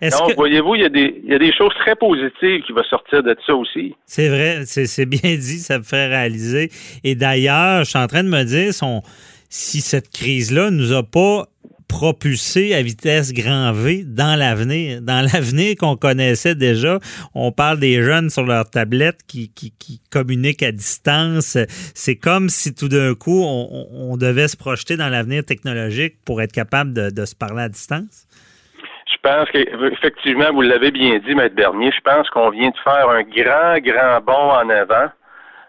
Donc, 0.00 0.30
que 0.30 0.34
voyez-vous, 0.36 0.74
il 0.76 0.82
y, 0.82 0.84
a 0.84 0.88
des, 0.88 1.20
il 1.24 1.30
y 1.30 1.34
a 1.34 1.38
des 1.38 1.52
choses 1.52 1.72
très 1.80 1.96
positives 1.96 2.62
qui 2.66 2.72
vont 2.72 2.82
sortir 2.88 3.22
de 3.22 3.36
ça 3.46 3.54
aussi. 3.54 3.94
c'est 4.06 4.28
vrai, 4.28 4.62
c'est 4.66 5.06
bien 5.06 5.36
dit, 5.36 5.58
ça 5.58 5.78
me 5.78 5.84
fait 5.84 6.06
réaliser. 6.06 6.70
Et 7.04 7.14
d'ailleurs, 7.14 7.84
je 7.84 7.90
suis 7.90 7.98
en 7.98 8.06
train 8.06 8.22
de 8.22 8.28
me 8.28 8.44
dire 8.44 8.72
son, 8.72 9.02
si 9.48 9.80
cette 9.80 10.10
crise-là 10.10 10.70
nous 10.70 10.92
a 10.92 11.02
pas 11.02 11.46
propulsé 11.88 12.74
à 12.74 12.82
vitesse 12.82 13.32
grand 13.32 13.72
V 13.72 14.04
dans 14.06 14.38
l'avenir, 14.38 15.00
dans 15.00 15.22
l'avenir 15.32 15.74
qu'on 15.76 15.96
connaissait 15.96 16.54
déjà. 16.54 16.98
On 17.34 17.50
parle 17.50 17.80
des 17.80 18.02
jeunes 18.02 18.28
sur 18.28 18.44
leur 18.44 18.68
tablette 18.68 19.20
qui, 19.26 19.50
qui, 19.54 19.72
qui 19.78 20.00
communiquent 20.10 20.62
à 20.62 20.70
distance. 20.70 21.56
C'est 21.94 22.16
comme 22.16 22.50
si 22.50 22.74
tout 22.74 22.88
d'un 22.90 23.14
coup, 23.14 23.42
on, 23.42 23.68
on- 23.72 24.12
on 24.12 24.16
devait 24.18 24.48
se 24.48 24.56
projeter 24.56 24.98
dans 24.98 25.08
l'avenir 25.08 25.42
technologique 25.44 26.16
pour 26.26 26.42
être 26.42 26.52
capable 26.52 26.92
de, 26.92 27.08
de 27.08 27.24
se 27.24 27.34
parler 27.34 27.62
à 27.62 27.68
distance. 27.70 28.26
Je 29.28 29.34
pense 29.34 29.50
qu'effectivement, 29.50 30.52
vous 30.52 30.62
l'avez 30.62 30.90
bien 30.90 31.18
dit, 31.18 31.34
Maître 31.34 31.54
Bernier, 31.54 31.90
je 31.94 32.00
pense 32.00 32.28
qu'on 32.30 32.50
vient 32.50 32.70
de 32.70 32.76
faire 32.82 33.08
un 33.10 33.22
grand, 33.22 33.78
grand 33.80 34.20
bond 34.24 34.52
en 34.52 34.68
avant 34.70 35.08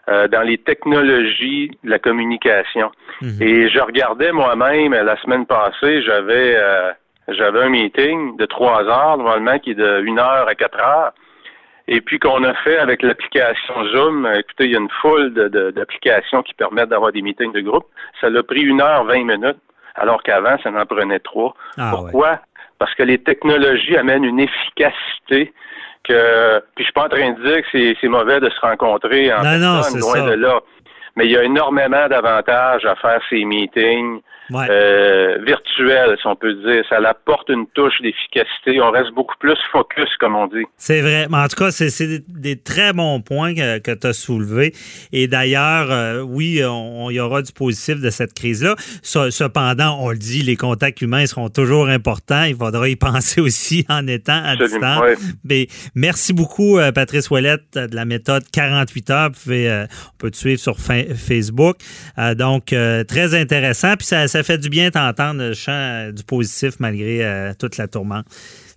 euh, 0.10 0.28
dans 0.28 0.42
les 0.42 0.58
technologies 0.58 1.72
de 1.84 1.90
la 1.90 2.00
communication. 2.00 2.92
Mhm. 3.22 3.38
Et 3.42 3.70
je 3.70 3.80
regardais 3.80 4.32
moi-même 4.32 4.94
la 4.94 5.18
semaine 5.22 5.46
passée, 5.46 6.02
j'avais 6.04 6.56
euh, 6.56 6.92
j'avais 7.28 7.62
un 7.62 7.70
meeting 7.70 8.38
de 8.38 8.46
trois 8.46 8.84
heures, 8.84 9.18
normalement, 9.18 9.60
qui 9.60 9.72
est 9.72 9.76
de 9.76 10.02
une 10.04 10.20
heure 10.20 10.48
à 10.48 10.56
quatre 10.56 10.80
heures. 10.80 11.12
Et 11.88 12.02
puis 12.02 12.18
qu'on 12.20 12.44
a 12.44 12.54
fait 12.56 12.78
avec 12.78 13.02
l'application 13.02 13.74
Zoom, 13.92 14.26
euh, 14.26 14.40
écoutez, 14.40 14.66
il 14.66 14.72
y 14.72 14.76
a 14.76 14.80
une 14.80 14.90
foule 15.02 15.34
de- 15.34 15.48
de- 15.48 15.72
d'applications 15.72 16.44
qui 16.44 16.54
permettent 16.54 16.90
d'avoir 16.90 17.12
des 17.12 17.22
meetings 17.22 17.52
de 17.52 17.62
groupe. 17.62 17.86
Ça 18.22 18.30
l'a 18.30 18.44
pris 18.44 18.62
une 18.62 18.82
heure, 18.82 19.04
vingt 19.06 19.24
minutes, 19.24 19.58
alors 19.96 20.22
qu'avant, 20.24 20.58
ça 20.64 20.70
en 20.70 20.86
prenait 20.86 21.20
trois. 21.20 21.56
Ah 21.78 21.92
ouais. 22.02 22.12
Parce 22.80 22.96
que 22.96 23.04
les 23.04 23.18
technologies 23.20 23.98
amènent 23.98 24.24
une 24.24 24.40
efficacité 24.40 25.54
que. 26.04 26.60
Puis 26.76 26.80
je 26.80 26.84
suis 26.86 26.94
pas 26.94 27.06
en 27.06 27.10
train 27.10 27.32
de 27.32 27.44
dire 27.46 27.62
que 27.72 27.96
c'est- 28.00 28.08
mauvais 28.08 28.40
de 28.40 28.50
se 28.50 28.60
rencontrer 28.62 29.32
en 29.34 29.44
Non, 29.44 29.76
personne, 29.76 30.00
loin 30.00 30.14
ça. 30.16 30.26
de 30.30 30.34
là. 30.36 30.60
Mais 31.16 31.26
il 31.26 31.32
y 31.32 31.38
a 31.38 31.44
énormément 31.44 32.08
d'avantages 32.08 32.86
à 32.86 32.96
faire 32.96 33.20
ces 33.30 33.44
meetings 33.44 34.22
Ouais. 34.52 34.66
euh, 34.70 35.38
virtuels, 35.46 36.18
si 36.20 36.26
on 36.28 36.36
peut 36.36 36.54
dire. 36.54 36.84
Ça 36.90 36.98
apporte 37.08 37.50
une 37.50 37.68
touche 37.76 38.02
d'efficacité. 38.02 38.82
On 38.82 38.92
reste 38.92 39.12
beaucoup 39.14 39.36
plus 39.40 39.56
focus, 39.72 40.10
comme 40.20 40.36
on 40.36 40.48
dit. 40.48 40.66
C'est 40.78 41.02
vrai. 41.02 41.28
Mais 41.30 41.38
en 41.38 41.48
tout 41.48 41.56
cas, 41.64 41.72
c'est 41.72 42.08
des, 42.08 42.20
des 42.28 42.56
très 42.60 42.94
bons 42.94 43.22
points 43.22 43.54
que, 43.54 43.78
que 43.80 43.92
tu 43.92 44.08
as 44.08 44.14
soulevés. 44.14 44.74
Et 45.12 45.28
d'ailleurs, 45.28 45.92
euh, 45.92 46.22
oui, 46.22 46.62
on- 46.66 47.10
il 47.10 47.16
y 47.16 47.20
aura 47.20 47.42
du 47.42 47.52
positif 47.52 48.02
de 48.02 48.10
cette 48.10 48.34
crise-là. 48.34 48.76
Ce- 49.04 49.30
Cependant, 49.30 49.98
on 50.02 50.10
le 50.12 50.18
dit, 50.18 50.42
les 50.42 50.56
contacts 50.56 51.02
humains 51.02 51.26
seront 51.26 51.50
toujours 51.50 51.88
importants. 51.88 52.44
Il 52.44 52.56
faudra 52.56 52.88
y 52.90 52.96
penser 52.98 53.42
aussi 53.42 53.86
en 53.90 54.06
étant 54.08 54.42
à 54.44 54.56
distance. 54.56 55.02
ouais. 55.02 55.16
Mais 55.44 55.68
merci 55.96 56.34
beaucoup, 56.34 56.78
euh, 56.80 56.92
Patrice 56.92 57.30
Ouellette, 57.30 57.76
de 57.76 57.96
la 57.96 58.06
méthode 58.06 58.44
48 58.52 59.10
heures. 59.12 59.30
Vous 59.32 59.40
pouvez, 59.44 59.70
euh, 59.70 59.86
on 60.14 60.18
peut 60.18 60.32
te 60.32 60.38
suivre 60.38 60.60
sur 60.60 60.78
Fa- 60.80 61.14
Facebook. 61.16 61.78
Euh, 62.18 62.36
donc, 62.36 62.74
euh, 62.74 63.04
très 63.04 63.36
intéressant. 63.40 63.96
Puis 63.98 64.08
ça, 64.08 64.28
ça 64.28 64.39
fait 64.44 64.58
du 64.58 64.70
bien 64.70 64.90
d'entendre 64.90 65.42
le 65.42 65.54
chant 65.54 65.72
euh, 65.72 66.12
du 66.12 66.24
positif 66.24 66.80
malgré 66.80 67.26
euh, 67.26 67.54
toute 67.58 67.78
la 67.78 67.88
tourmente. 67.88 68.26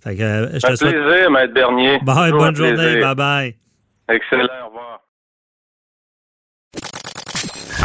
Fait 0.03 0.15
que, 0.15 0.21
euh, 0.21 0.59
je 0.59 0.65
Un 0.65 0.71
te 0.71 0.75
souhaite 0.75 0.95
plaisir, 0.95 1.31
Maître 1.31 1.53
Bernier. 1.53 1.99
Toujours 1.99 2.39
bonne 2.39 2.55
journée. 2.55 2.73
plaisir. 2.75 3.01
Bye 3.01 3.15
bye. 3.15 3.55
Excellent. 4.09 4.43
Au 4.63 4.67
revoir. 4.67 4.99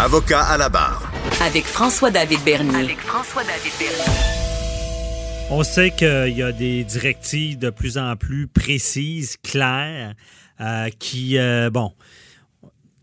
Avocat 0.01 0.43
à 0.43 0.59
la 0.59 0.69
barre. 0.69 1.11
Avec 1.45 1.65
François-David 1.65 2.41
Bernier. 2.45 2.85
Avec 2.85 2.99
François-David 2.99 3.73
Bernier. 3.79 4.39
On 5.51 5.63
sait 5.63 5.91
qu'il 5.91 6.37
y 6.37 6.43
a 6.43 6.53
des 6.53 6.85
directives 6.85 7.59
de 7.59 7.71
plus 7.71 7.97
en 7.97 8.17
plus 8.17 8.49
précises, 8.49 9.39
claires, 9.39 10.13
euh, 10.61 10.89
qui, 10.99 11.39
euh, 11.39 11.71
bon, 11.71 11.93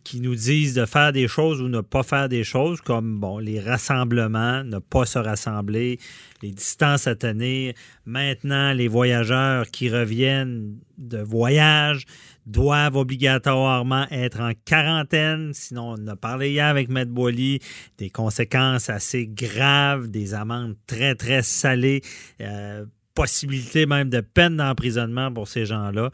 qui 0.06 0.22
nous 0.22 0.36
disent 0.36 0.76
de 0.76 0.86
faire 0.86 1.12
des 1.12 1.28
choses 1.28 1.62
ou 1.62 1.68
ne 1.68 1.82
pas 1.82 2.04
faire 2.04 2.30
des 2.30 2.44
choses, 2.44 2.80
comme 2.80 3.20
bon, 3.20 3.40
les 3.40 3.60
rassemblements, 3.60 4.64
ne 4.64 4.78
pas 4.78 5.06
se 5.06 5.18
rassembler, 5.18 6.00
les 6.44 6.52
distances 6.52 7.08
à 7.08 7.16
tenir. 7.16 7.74
Maintenant, 8.06 8.72
les 8.72 8.88
voyageurs 8.88 9.66
qui 9.72 9.90
reviennent 9.90 10.78
de 11.00 11.18
voyage 11.18 12.06
doivent 12.46 12.96
obligatoirement 12.96 14.06
être 14.12 14.40
en 14.40 14.52
quarantaine. 14.64 15.52
Sinon, 15.54 15.96
on 15.98 16.08
a 16.08 16.16
parlé 16.16 16.52
hier 16.52 16.68
avec 16.68 16.88
Maître 16.90 17.12
Boily, 17.12 17.60
des 17.98 18.12
conséquences 18.12 18.90
assez 18.90 19.26
graves, 19.26 20.10
des 20.10 20.36
amendes 20.36 20.76
très, 20.86 21.16
très 21.16 21.42
salées, 21.42 22.02
euh, 22.42 22.86
possibilité 23.16 23.88
même 23.88 24.10
de 24.10 24.22
peine 24.22 24.58
d'emprisonnement 24.58 25.34
pour 25.34 25.48
ces 25.48 25.66
gens-là. 25.66 26.12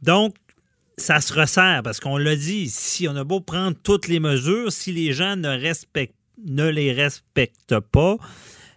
Donc, 0.00 0.34
ça 0.98 1.20
se 1.20 1.32
resserre 1.32 1.82
parce 1.84 2.00
qu'on 2.00 2.16
l'a 2.16 2.36
dit, 2.36 2.68
si 2.70 3.06
on 3.08 3.16
a 3.16 3.24
beau 3.24 3.40
prendre 3.40 3.76
toutes 3.82 4.08
les 4.08 4.20
mesures, 4.20 4.72
si 4.72 4.92
les 4.92 5.12
gens 5.12 5.36
ne, 5.36 5.48
respectent, 5.48 6.14
ne 6.44 6.68
les 6.68 6.92
respectent 6.92 7.78
pas, 7.80 8.16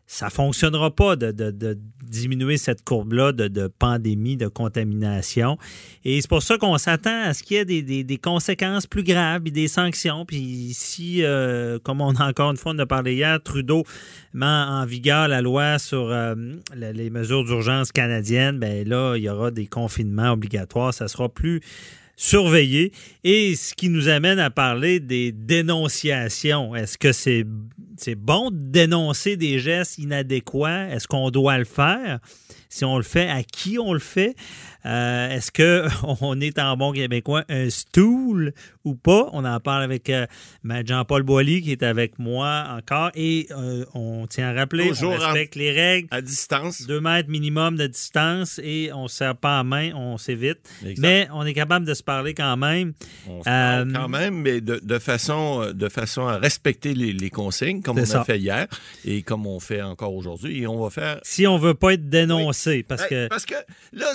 ça 0.06 0.32
fonctionnera 0.32 0.90
pas 0.94 1.16
de, 1.16 1.32
de- 1.32 1.78
diminuer 2.04 2.58
cette 2.58 2.84
courbe-là 2.84 3.32
de, 3.32 3.48
de 3.48 3.68
pandémie, 3.68 4.36
de 4.38 4.48
contamination. 4.48 5.60
Et 6.04 6.20
c'est 6.20 6.28
pour 6.28 6.42
ça 6.42 6.58
qu'on 6.58 6.80
s'attend 6.80 7.26
à 7.26 7.34
ce 7.36 7.44
qu'il 7.44 7.58
y 7.58 7.60
ait 7.60 7.66
des, 7.66 7.84
des- 7.84 8.04
des 8.04 8.18
conséquences 8.18 8.88
plus 8.88 9.04
graves 9.04 9.44
et 9.46 9.52
des 9.52 9.68
sanctions. 9.68 10.26
Puis 10.26 10.72
si, 10.74 11.24
euh, 11.24 11.78
comme 11.78 12.02
on 12.02 12.16
a 12.16 12.28
encore 12.28 12.50
une 12.50 12.58
fois, 12.58 12.74
parlé 12.88 13.14
hier, 13.14 13.40
Trudeau 13.44 13.84
met 14.34 14.48
en 14.48 14.84
vigueur 14.88 15.28
la 15.28 15.42
loi 15.44 15.78
sur 15.78 16.10
euh, 16.10 16.34
les 16.76 17.10
mesures 17.12 17.46
d'urgence 17.46 17.92
canadiennes, 17.92 18.58
ben 18.58 18.88
là, 18.90 19.16
il 19.16 19.22
y 19.22 19.30
aura 19.30 19.52
des 19.52 19.68
confinements 19.68 20.32
obligatoires. 20.32 20.92
Ça 20.92 21.08
sera 21.08 21.30
plus 21.30 21.62
surveillé. 22.20 22.92
Et 23.24 23.56
ce 23.56 23.74
qui 23.74 23.90
nous 23.90 24.10
amène 24.10 24.40
à 24.40 24.50
parler 24.50 25.00
des 25.00 25.32
dénonciations. 25.32 26.76
Est-ce 26.76 26.98
que 26.98 27.14
c'est 27.14 27.46
c'est 28.00 28.16
bon 28.16 28.50
de 28.52 28.58
dénoncer 28.58 29.38
des 29.38 29.60
gestes 29.60 29.98
inadéquats. 29.98 30.90
Est-ce 30.90 31.08
qu'on 31.08 31.32
doit 31.32 31.58
le 31.58 31.66
faire? 31.66 32.20
Si 32.70 32.86
on 32.86 32.98
le 32.98 33.04
fait, 33.04 33.28
à 33.30 33.44
qui 33.44 33.80
on 33.80 33.94
le 33.94 34.00
fait? 34.00 34.36
Euh, 34.86 35.30
est-ce 35.30 35.52
qu'on 35.52 36.40
est 36.42 36.58
en 36.58 36.78
bon 36.78 36.94
québécois 36.94 37.44
un 37.50 37.70
stool 37.70 38.54
ou 38.86 38.96
pas? 38.96 39.28
On 39.34 39.44
en 39.44 39.60
parle 39.60 39.84
avec 39.84 40.10
euh, 40.10 40.26
Jean-Paul 40.86 41.24
Boilly 41.24 41.62
qui 41.62 41.72
est 41.72 41.84
avec 41.84 42.18
moi 42.18 42.66
encore 42.70 43.12
et 43.14 43.48
euh, 43.52 43.84
on 43.94 44.26
tient 44.28 44.50
à 44.50 44.54
rappeler, 44.54 44.92
on 45.04 45.10
respecte 45.10 45.56
les 45.56 45.72
règles. 45.72 46.08
À 46.12 46.22
distance. 46.22 46.88
Deux 46.88 47.02
mètres 47.02 47.30
minimum 47.30 47.76
de 47.76 47.88
distance 47.88 48.60
et 48.64 48.92
on 48.94 49.04
ne 49.04 49.08
serre 49.10 49.36
pas 49.36 49.60
à 49.60 49.64
main, 49.64 49.92
on 49.96 50.18
s'évite. 50.18 50.60
Mais 50.98 51.28
on 51.34 51.46
est 51.46 51.54
capable 51.54 51.86
de 51.86 51.94
se 51.94 52.04
parler 52.04 52.34
quand 52.34 52.56
même. 52.56 52.94
On 53.28 53.40
se 53.40 53.46
parle 53.46 53.92
quand 53.92 54.10
même, 54.10 54.36
mais 54.36 54.62
de, 54.62 55.00
façon, 55.00 55.72
de 55.74 55.90
façon 55.90 56.28
à 56.28 56.38
respecter 56.38 56.94
les, 56.94 57.30
consignes, 57.30 57.82
comme 57.90 58.00
on 58.00 58.16
a 58.16 58.24
fait 58.24 58.40
hier 58.40 58.68
et 59.06 59.22
comme 59.24 59.48
on 59.48 59.60
fait 59.60 59.82
encore 59.82 60.14
aujourd'hui. 60.14 60.62
Et 60.62 60.68
on 60.68 60.82
va 60.82 60.90
faire. 60.90 61.20
Si 61.24 61.48
on 61.48 61.58
veut 61.58 61.74
pas 61.74 61.94
être 61.94 62.10
dénoncé, 62.10 62.84
parce 62.84 63.06
que. 63.06 63.28
Parce 63.28 63.46
que 63.46 63.56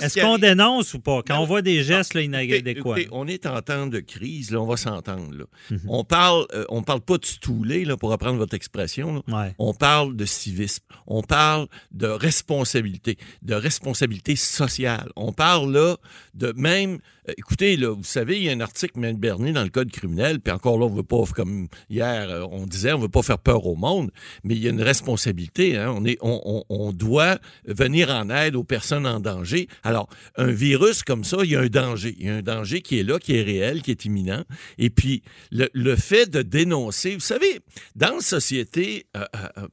Est-ce 0.01 0.19
qu'on 0.19 0.37
dénonce 0.37 0.93
ou 0.93 0.99
pas? 0.99 1.21
Quand 1.25 1.39
on 1.39 1.45
voit 1.45 1.61
des 1.61 1.83
gestes 1.83 2.13
là, 2.13 2.21
inadéquats. 2.21 2.95
on 3.11 3.27
est 3.27 3.45
en 3.45 3.61
temps 3.61 3.87
de 3.87 3.99
crise, 3.99 4.51
là, 4.51 4.61
on 4.61 4.65
va 4.65 4.77
s'entendre. 4.77 5.47
Mhm. 5.69 5.79
On 5.87 6.03
parle, 6.03 6.45
euh, 6.53 6.65
on 6.69 6.83
parle 6.83 7.01
pas 7.01 7.17
de 7.17 7.25
stouler, 7.25 7.85
là, 7.85 7.97
pour 7.97 8.09
reprendre 8.09 8.37
votre 8.37 8.53
expression. 8.53 9.23
On 9.59 9.73
parle 9.73 10.15
de 10.15 10.25
civisme. 10.25 10.83
On 11.07 11.21
parle 11.21 11.67
de 11.91 12.07
responsabilité, 12.07 13.17
de 13.41 13.55
responsabilité 13.55 14.35
sociale. 14.35 15.09
On 15.15 15.31
parle 15.31 15.71
là 15.71 15.97
de 16.33 16.53
même. 16.55 16.99
Euh, 17.27 17.33
écoutez, 17.37 17.77
là, 17.77 17.93
vous 17.93 18.03
savez, 18.03 18.37
il 18.37 18.43
y 18.43 18.49
a 18.49 18.51
un 18.51 18.59
article 18.59 18.99
Mme 18.99 19.17
Bernier 19.17 19.51
dans 19.51 19.63
le 19.63 19.69
code 19.69 19.91
criminel, 19.91 20.39
puis 20.39 20.53
encore 20.53 20.77
là, 20.77 20.85
on 20.85 20.89
veut 20.89 21.03
pas, 21.03 21.23
comme 21.35 21.67
hier, 21.89 22.29
euh, 22.29 22.45
on 22.51 22.65
disait, 22.65 22.93
on 22.93 22.99
veut 22.99 23.09
pas 23.09 23.23
faire 23.23 23.39
peur 23.39 23.65
au 23.65 23.75
monde, 23.75 24.11
mais 24.43 24.55
il 24.55 24.63
y 24.63 24.67
a 24.67 24.71
une 24.71 24.81
responsabilité. 24.81 25.77
Hein. 25.77 25.93
On, 25.95 26.05
est, 26.05 26.17
on, 26.21 26.63
on 26.69 26.91
doit 26.91 27.37
venir 27.65 28.09
en 28.09 28.29
aide 28.29 28.55
aux 28.55 28.63
personnes 28.63 29.07
en 29.07 29.19
danger. 29.19 29.67
Alors, 29.83 30.09
un 30.37 30.51
virus 30.51 31.03
comme 31.03 31.23
ça, 31.23 31.37
il 31.43 31.51
y 31.51 31.55
a 31.55 31.61
un 31.61 31.67
danger. 31.67 32.15
Il 32.19 32.25
y 32.25 32.29
a 32.29 32.35
un 32.35 32.41
danger 32.41 32.81
qui 32.81 32.99
est 32.99 33.03
là, 33.03 33.19
qui 33.19 33.35
est 33.35 33.43
réel, 33.43 33.81
qui 33.81 33.91
est 33.91 34.05
imminent. 34.05 34.43
Et 34.77 34.89
puis, 34.89 35.23
le, 35.51 35.95
fait 35.95 36.29
de 36.29 36.41
dénoncer, 36.41 37.13
vous 37.13 37.19
savez, 37.19 37.59
dans 37.95 38.15
la 38.15 38.21
société, 38.21 39.05
euh, 39.15 39.25
euh, 39.35 39.47
euh, 39.57 39.67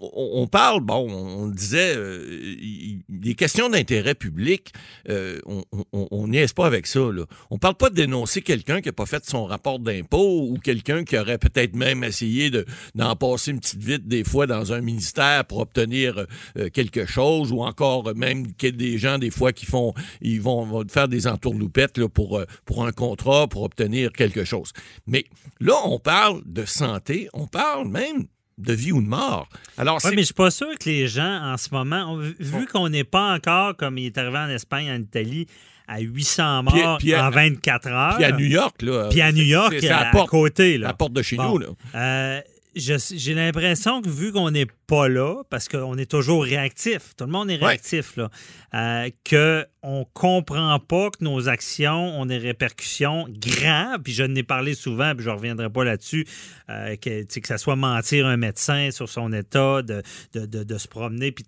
on 0.00 0.46
parle, 0.46 0.80
bon, 0.80 1.10
on 1.10 1.46
disait, 1.48 1.96
des 3.08 3.34
questions 3.34 3.70
d'intérêt 3.70 4.14
public, 4.14 4.72
on 5.08 6.28
n'y 6.28 6.36
est 6.36 6.54
pas 6.54 6.66
avec 6.66 6.83
ça. 6.86 7.00
Là. 7.00 7.24
On 7.50 7.58
parle 7.58 7.74
pas 7.74 7.90
de 7.90 7.94
dénoncer 7.94 8.42
quelqu'un 8.42 8.80
qui 8.80 8.88
n'a 8.88 8.92
pas 8.92 9.06
fait 9.06 9.24
son 9.24 9.44
rapport 9.44 9.78
d'impôt 9.78 10.48
ou 10.48 10.58
quelqu'un 10.58 11.04
qui 11.04 11.18
aurait 11.18 11.38
peut-être 11.38 11.74
même 11.74 12.04
essayé 12.04 12.50
d'en 12.94 13.16
passer 13.16 13.50
une 13.50 13.60
petite 13.60 13.82
vite 13.82 14.08
des 14.08 14.24
fois 14.24 14.46
dans 14.46 14.72
un 14.72 14.80
ministère 14.80 15.44
pour 15.44 15.58
obtenir 15.58 16.26
quelque 16.72 17.06
chose 17.06 17.52
ou 17.52 17.62
encore 17.62 18.14
même 18.14 18.46
des 18.58 18.98
gens 18.98 19.18
des 19.18 19.30
fois 19.30 19.52
qui 19.52 19.66
font, 19.66 19.94
ils 20.20 20.40
vont, 20.40 20.84
faire 20.88 21.08
des 21.08 21.26
entourloupettes 21.26 21.98
là, 21.98 22.08
pour, 22.08 22.40
pour 22.64 22.86
un 22.86 22.92
contrat, 22.92 23.46
pour 23.48 23.62
obtenir 23.62 24.12
quelque 24.12 24.44
chose. 24.44 24.72
Mais 25.06 25.24
là, 25.60 25.74
on 25.84 25.98
parle 25.98 26.42
de 26.46 26.64
santé, 26.64 27.28
on 27.32 27.46
parle 27.46 27.88
même 27.88 28.26
de 28.58 28.72
vie 28.72 28.92
ou 28.92 29.02
de 29.02 29.08
mort. 29.08 29.48
Alors, 29.76 29.98
oui, 30.04 30.10
mais 30.14 30.22
je 30.22 30.26
suis 30.26 30.34
pas 30.34 30.50
sûr 30.50 30.78
que 30.78 30.88
les 30.88 31.08
gens, 31.08 31.42
en 31.42 31.56
ce 31.56 31.68
moment, 31.72 32.16
vu 32.16 32.66
qu'on 32.66 32.88
n'est 32.88 33.04
pas 33.04 33.34
encore, 33.34 33.76
comme 33.76 33.98
il 33.98 34.06
est 34.06 34.18
arrivé 34.18 34.38
en 34.38 34.48
Espagne, 34.48 34.90
en 34.90 35.00
Italie, 35.00 35.46
à 35.86 36.00
800 36.00 36.62
morts 36.64 36.98
en 37.02 37.30
24 37.30 37.88
heures. 37.88 38.16
Puis 38.16 38.24
à 38.24 38.32
New 38.32 38.46
York, 38.46 38.82
là. 38.82 39.08
Puis 39.10 39.20
à 39.20 39.32
New 39.32 39.44
York, 39.44 39.82
à, 39.84 40.10
à, 40.10 40.26
côté, 40.26 40.78
là. 40.78 40.88
À 40.88 40.90
la 40.90 40.94
porte 40.94 41.12
de 41.12 41.22
chez 41.22 41.36
nous, 41.36 41.58
là. 41.58 41.66
Euh, 41.94 42.40
j'ai 42.76 43.34
l'impression 43.34 44.02
que 44.02 44.08
vu 44.08 44.32
qu'on 44.32 44.50
n'est 44.50 44.66
pas 44.86 45.08
là, 45.08 45.42
parce 45.48 45.68
qu'on 45.68 45.96
est 45.96 46.10
toujours 46.10 46.44
réactif, 46.44 47.14
tout 47.16 47.24
le 47.24 47.30
monde 47.30 47.50
est 47.50 47.56
réactif, 47.56 48.16
là, 48.16 48.30
euh, 48.74 49.10
qu'on 49.28 49.98
ne 50.00 50.04
comprend 50.12 50.78
pas 50.80 51.10
que 51.10 51.22
nos 51.22 51.48
actions 51.48 52.20
ont 52.20 52.26
des 52.26 52.38
répercussions 52.38 53.26
graves, 53.28 54.00
puis 54.02 54.12
je 54.12 54.24
n'ai 54.24 54.42
parlé 54.42 54.74
souvent, 54.74 55.14
puis 55.14 55.24
je 55.24 55.30
ne 55.30 55.34
reviendrai 55.34 55.70
pas 55.70 55.84
là-dessus, 55.84 56.26
euh, 56.68 56.96
que, 56.96 57.22
que 57.22 57.46
ça 57.46 57.58
soit 57.58 57.76
mentir 57.76 58.26
un 58.26 58.36
médecin 58.36 58.90
sur 58.90 59.08
son 59.08 59.32
état, 59.32 59.82
de, 59.82 60.02
de, 60.34 60.78
se 60.78 60.88
promener, 60.88 61.32
puis 61.32 61.44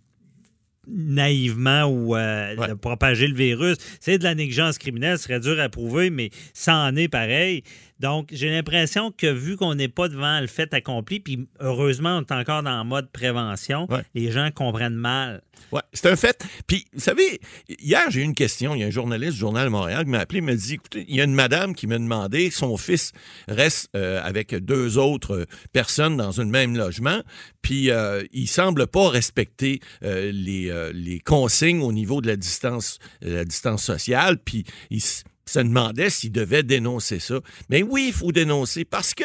naïvement 0.88 1.85
ou 1.85 2.16
euh, 2.16 2.69
de 2.69 2.75
propager 2.75 3.26
le 3.26 3.35
virus. 3.35 3.76
C'est 4.00 4.19
de 4.19 4.25
la 4.25 4.35
négligence 4.35 4.78
criminelle, 4.78 5.19
ce 5.19 5.25
serait 5.25 5.40
dur 5.40 5.59
à 5.61 5.69
prouver, 5.69 6.11
mais 6.11 6.31
ça 6.52 6.76
en 6.76 6.97
est 6.97 7.09
pareil. 7.09 7.62
Donc, 8.00 8.29
j'ai 8.31 8.50
l'impression 8.50 9.11
que 9.11 9.26
vu 9.26 9.57
qu'on 9.57 9.75
n'est 9.75 9.88
pas 9.88 10.09
devant 10.09 10.41
le 10.41 10.47
fait 10.47 10.73
accompli, 10.75 11.21
puis 11.21 11.49
heureusement, 11.61 12.19
on 12.19 12.21
est 12.21 12.33
encore 12.33 12.62
dans 12.62 12.79
le 12.83 12.88
mode 12.88 13.11
prévention, 13.11 13.88
les 14.15 14.31
gens 14.31 14.50
comprennent 14.55 14.95
mal. 14.95 15.43
Oui, 15.73 15.81
c'est 15.93 16.11
un 16.11 16.17
fait. 16.17 16.45
Puis, 16.67 16.85
vous 16.93 17.00
savez, 17.00 17.40
hier, 17.68 18.03
j'ai 18.11 18.20
eu 18.20 18.25
une 18.25 18.35
question. 18.35 18.75
Il 18.75 18.81
y 18.81 18.85
a 18.85 18.87
un 18.87 18.90
journaliste 18.90 19.33
du 19.33 19.38
Journal 19.38 19.70
Montréal 19.70 20.05
qui 20.05 20.11
m'a 20.11 20.20
appelé, 20.20 20.38
il 20.38 20.44
m'a 20.44 20.55
dit 20.55 20.75
écoutez, 20.75 21.05
il 21.09 21.16
y 21.16 21.20
a 21.20 21.25
une 21.25 21.35
madame 21.35 21.75
qui 21.75 21.87
m'a 21.87 21.99
demandé 21.99 22.51
son 22.51 22.77
fils 22.77 23.12
reste 23.49 23.88
euh, 23.97 24.20
avec 24.23 24.55
deux 24.55 24.99
autres 24.99 25.47
personnes 25.73 26.16
dans 26.16 26.40
un 26.40 26.44
même 26.44 26.77
logement, 26.77 27.23
puis 27.62 27.90
euh, 27.90 28.23
il 28.33 28.47
semble 28.47 28.87
pas 28.87 29.09
respecter 29.09 29.81
euh, 30.05 30.31
les, 30.33 30.73
les 30.92 31.18
consignes 31.20 31.81
au 31.81 31.92
niveau 31.92 32.20
de 32.20 32.29
la 32.29 32.37
distance, 32.37 32.99
la 33.23 33.44
distance 33.44 33.83
sociale, 33.83 34.38
puis 34.38 34.64
il 34.90 35.03
se 35.48 35.61
demandait 35.61 36.11
s'il 36.11 36.32
devait 36.32 36.64
dénoncer 36.64 37.20
ça. 37.20 37.40
Mais 37.70 37.82
oui, 37.82 38.06
il 38.09 38.12
faut 38.12 38.32
dénoncer 38.32 38.85
parce 38.85 39.14
que 39.14 39.24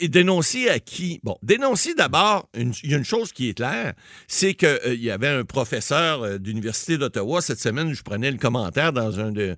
et 0.00 0.08
dénoncer 0.08 0.68
à 0.68 0.80
qui? 0.80 1.20
Bon, 1.22 1.36
dénoncer 1.42 1.94
d'abord, 1.94 2.48
il 2.54 2.72
y 2.82 2.94
a 2.94 2.96
une 2.96 3.04
chose 3.04 3.32
qui 3.32 3.48
est 3.48 3.54
claire, 3.54 3.94
c'est 4.26 4.54
qu'il 4.54 4.68
euh, 4.68 4.94
y 4.94 5.10
avait 5.10 5.28
un 5.28 5.44
professeur 5.44 6.22
euh, 6.22 6.38
d'université 6.38 6.98
d'Ottawa 6.98 7.40
cette 7.40 7.60
semaine, 7.60 7.94
je 7.94 8.02
prenais 8.02 8.30
le 8.30 8.38
commentaire 8.38 8.92
dans 8.92 9.20
un, 9.20 9.30
de, 9.30 9.56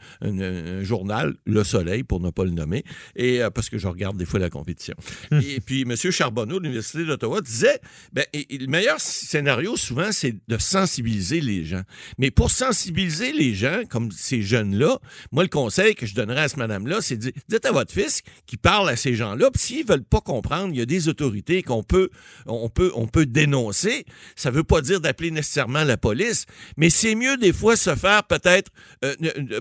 journal, 0.83 1.35
Le 1.46 1.64
Soleil 1.64 2.03
pour 2.03 2.20
ne 2.20 2.31
pas 2.31 2.44
le 2.44 2.51
nommer, 2.51 2.85
et 3.16 3.42
euh, 3.42 3.51
parce 3.51 3.70
que 3.70 3.79
je 3.79 3.88
regarde 3.88 4.18
des 4.18 4.27
fois 4.27 4.40
la 4.40 4.51
compétition. 4.51 4.94
Hum. 5.33 5.40
Et 5.40 5.61
puis 5.61 5.83
M. 5.83 5.96
Charbonneau 5.96 6.59
de 6.59 6.64
l'université 6.64 7.07
d'Ottawa 7.07 7.40
disait, 7.40 7.81
ben, 8.12 8.27
le 8.35 8.66
meilleur 8.66 9.01
scénario 9.01 9.77
souvent 9.77 10.12
c'est 10.12 10.35
de 10.48 10.59
sensibiliser 10.59 11.40
les 11.40 11.64
gens. 11.64 11.83
Mais 12.18 12.31
pour 12.31 12.51
sensibiliser 12.51 13.33
les 13.33 13.55
gens 13.55 13.83
comme 13.88 14.11
ces 14.11 14.42
jeunes 14.42 14.77
là, 14.77 14.98
moi 15.33 15.42
le 15.42 15.48
conseil 15.48 15.78
que 15.95 16.07
je 16.07 16.14
donnerais 16.14 16.43
à 16.43 16.49
cette 16.49 16.59
madame-là, 16.59 17.01
c'est 17.01 17.17
de 17.17 17.33
dites 17.49 17.67
à 17.67 17.73
votre 17.73 17.93
fils 17.93 18.23
qui 18.47 18.57
parle 18.57 18.88
à 18.88 18.97
ces 18.97 19.14
gens-là, 19.14 19.51
puis 19.51 19.62
s'ils 19.62 19.87
veulent 19.87 20.05
pas 20.05 20.21
comprendre, 20.21 20.73
il 20.73 20.79
y 20.79 20.83
a 20.83 20.87
des 20.87 21.09
autorités 21.09 21.62
qu'on 21.62 21.83
peut, 21.83 22.11
on 22.47 22.69
peut, 22.69 22.93
on 22.95 23.07
peut 23.07 23.27
dénoncer. 23.27 24.05
Ça 24.37 24.51
veut 24.51 24.64
pas 24.64 24.81
dire 24.81 25.01
d'appeler 25.01 25.31
nécessairement 25.31 25.85
la 25.85 25.97
police, 25.97 26.47
mais 26.77 26.91
c'est 26.91 27.14
mieux 27.14 27.37
des 27.37 27.53
fois 27.53 27.77
se 27.77 27.95
faire 27.95 28.25
peut-être 28.25 28.71
euh, 29.05 29.14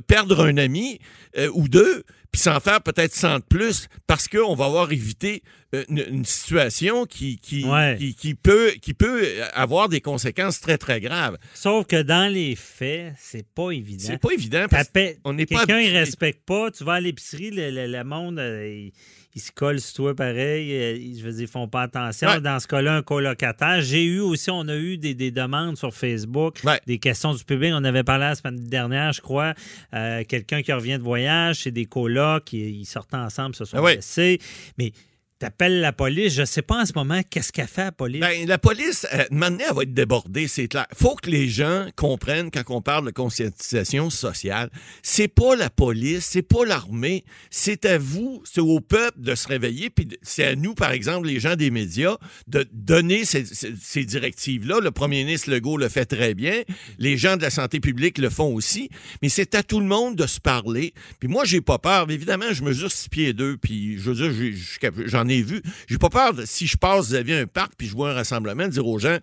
perdre 0.07 0.45
un 0.45 0.57
ami 0.57 0.99
euh, 1.37 1.49
ou 1.53 1.67
deux, 1.67 2.03
puis 2.31 2.41
s'en 2.41 2.59
faire 2.59 2.81
peut-être 2.81 3.13
100 3.13 3.39
de 3.39 3.43
plus, 3.43 3.87
parce 4.05 4.27
qu'on 4.27 4.55
va 4.55 4.65
avoir 4.65 4.91
évité 4.91 5.43
euh, 5.75 5.83
une, 5.89 6.25
situation 6.25 7.05
qui, 7.05 7.37
qui, 7.37 7.65
qui, 8.17 8.35
peut, 8.35 8.71
qui 8.81 8.93
peut 8.93 9.25
avoir 9.53 9.89
des 9.89 10.01
conséquences 10.01 10.59
très, 10.61 10.77
très 10.77 11.01
graves. 11.01 11.37
Sauf 11.53 11.85
que 11.87 12.01
dans 12.01 12.31
les 12.31 12.55
faits, 12.55 13.13
c'est 13.19 13.45
pas 13.45 13.71
évident. 13.71 14.05
C'est 14.05 14.17
pas 14.17 14.31
évident 14.31 14.65
parce 14.69 14.87
qu'on 14.87 15.35
pas 15.35 15.45
Quelqu'un, 15.45 15.79
il 15.79 15.95
respecte 15.95 16.45
pas. 16.45 16.71
Tu 16.71 16.83
vas 16.83 16.93
à 16.93 16.99
l'épicerie, 17.01 17.51
le, 17.51 18.03
monde... 18.03 18.39
Euh, 18.39 18.89
ils 19.37 19.39
se 19.39 19.51
collent 19.51 19.79
sur 19.79 19.93
toi 19.93 20.15
pareil. 20.15 20.73
Euh, 20.73 20.97
je 21.15 21.23
veux 21.23 21.31
dire, 21.31 21.41
ils 21.41 21.47
font 21.47 21.67
pas 21.67 21.83
attention. 21.83 22.41
Dans 22.41 22.59
ce 22.59 22.67
cas-là, 22.67 22.95
un 22.95 23.01
colocataire. 23.03 23.81
J'ai 23.81 24.03
eu 24.03 24.19
aussi, 24.19 24.49
on 24.49 24.67
a 24.67 24.75
eu 24.75 24.97
des, 24.97 25.13
demandes 25.31 25.77
sur 25.77 25.93
Facebook, 25.93 26.59
des 26.87 26.97
questions 26.97 27.35
du 27.35 27.43
public. 27.43 27.71
On 27.75 27.83
avait 27.83 28.03
parlé 28.03 28.25
la 28.25 28.35
semaine 28.35 28.63
dernière, 28.63 29.13
je 29.13 29.21
crois. 29.21 29.53
Euh, 29.93 30.23
quelqu'un 30.27 30.63
qui 30.63 30.73
revient 30.73 30.97
de 30.97 31.03
voyage, 31.03 31.61
c'est 31.63 31.71
des 31.71 31.85
colocs, 31.85 32.51
ils, 32.51 32.79
ils 32.79 32.85
sortent 32.85 33.13
ensemble, 33.13 33.53
se 33.53 33.65
sont 33.65 33.79
blessés. 33.79 34.39
Mais 34.79 34.91
T'appelles 35.39 35.81
la 35.81 35.93
police, 35.93 36.33
je 36.33 36.45
sais 36.45 36.63
pas 36.63 36.81
en 36.81 36.85
ce 36.85 36.93
moment 36.95 37.21
qu'est-ce 37.29 37.51
qu'a 37.51 37.67
fait 37.67 37.83
la 37.83 37.91
police. 37.91 38.21
Ben, 38.21 38.47
la 38.47 38.57
police, 38.57 39.05
euh, 39.13 39.23
maintenant, 39.29 39.65
elle 39.69 39.75
va 39.75 39.83
être 39.83 39.93
débordée, 39.93 40.47
c'est 40.47 40.67
clair. 40.67 40.87
faut 40.95 41.15
que 41.15 41.29
les 41.29 41.47
gens 41.47 41.87
comprennent 41.95 42.49
quand 42.49 42.63
on 42.69 42.81
parle 42.81 43.05
de 43.05 43.11
conscientisation 43.11 44.09
sociale, 44.09 44.71
c'est 45.03 45.27
pas 45.27 45.55
la 45.55 45.69
police, 45.69 46.25
c'est 46.25 46.41
pas 46.41 46.65
l'armée, 46.65 47.23
c'est 47.51 47.85
à 47.85 47.99
vous, 47.99 48.41
c'est 48.45 48.61
au 48.61 48.79
peuple 48.79 49.21
de 49.21 49.35
se 49.35 49.47
réveiller, 49.47 49.91
puis 49.91 50.07
c'est 50.23 50.43
à 50.43 50.55
nous, 50.55 50.73
par 50.73 50.91
exemple, 50.91 51.27
les 51.27 51.39
gens 51.39 51.55
des 51.55 51.69
médias, 51.69 52.17
de 52.47 52.65
donner 52.71 53.23
ces, 53.23 53.45
ces 53.45 54.05
directives-là. 54.05 54.79
Le 54.81 54.89
premier 54.89 55.23
ministre 55.23 55.51
Legault 55.51 55.77
le 55.77 55.89
fait 55.89 56.05
très 56.05 56.33
bien, 56.33 56.63
les 56.97 57.15
gens 57.15 57.37
de 57.37 57.43
la 57.43 57.51
santé 57.51 57.79
publique 57.79 58.17
le 58.17 58.31
font 58.31 58.55
aussi, 58.55 58.89
mais 59.21 59.29
c'est 59.29 59.53
à 59.53 59.61
tout 59.61 59.79
le 59.79 59.85
monde 59.85 60.15
de 60.15 60.25
se 60.25 60.39
parler. 60.39 60.95
Puis 61.19 61.29
moi, 61.29 61.45
j'ai 61.45 61.61
pas 61.61 61.77
peur. 61.77 62.09
Évidemment, 62.09 62.51
je 62.51 62.63
mesure 62.63 62.91
six 62.91 63.07
pieds 63.07 63.33
deux, 63.33 63.57
puis 63.57 63.99
je 63.99 64.09
veux 64.09 64.29
dire, 64.31 64.57
j'en 65.05 65.26
ai 65.27 65.41
vu. 65.41 65.61
J'ai 65.87 65.97
pas 65.97 66.09
peur, 66.09 66.33
de, 66.33 66.45
si 66.45 66.67
je 66.67 66.77
passe, 66.77 67.07
vous 67.07 67.15
avez 67.15 67.39
un 67.39 67.47
parc, 67.47 67.73
puis 67.77 67.87
je 67.87 67.93
vois 67.93 68.11
un 68.11 68.13
rassemblement, 68.13 68.67
dire 68.67 68.87
aux 68.87 68.99
gens, 68.99 69.17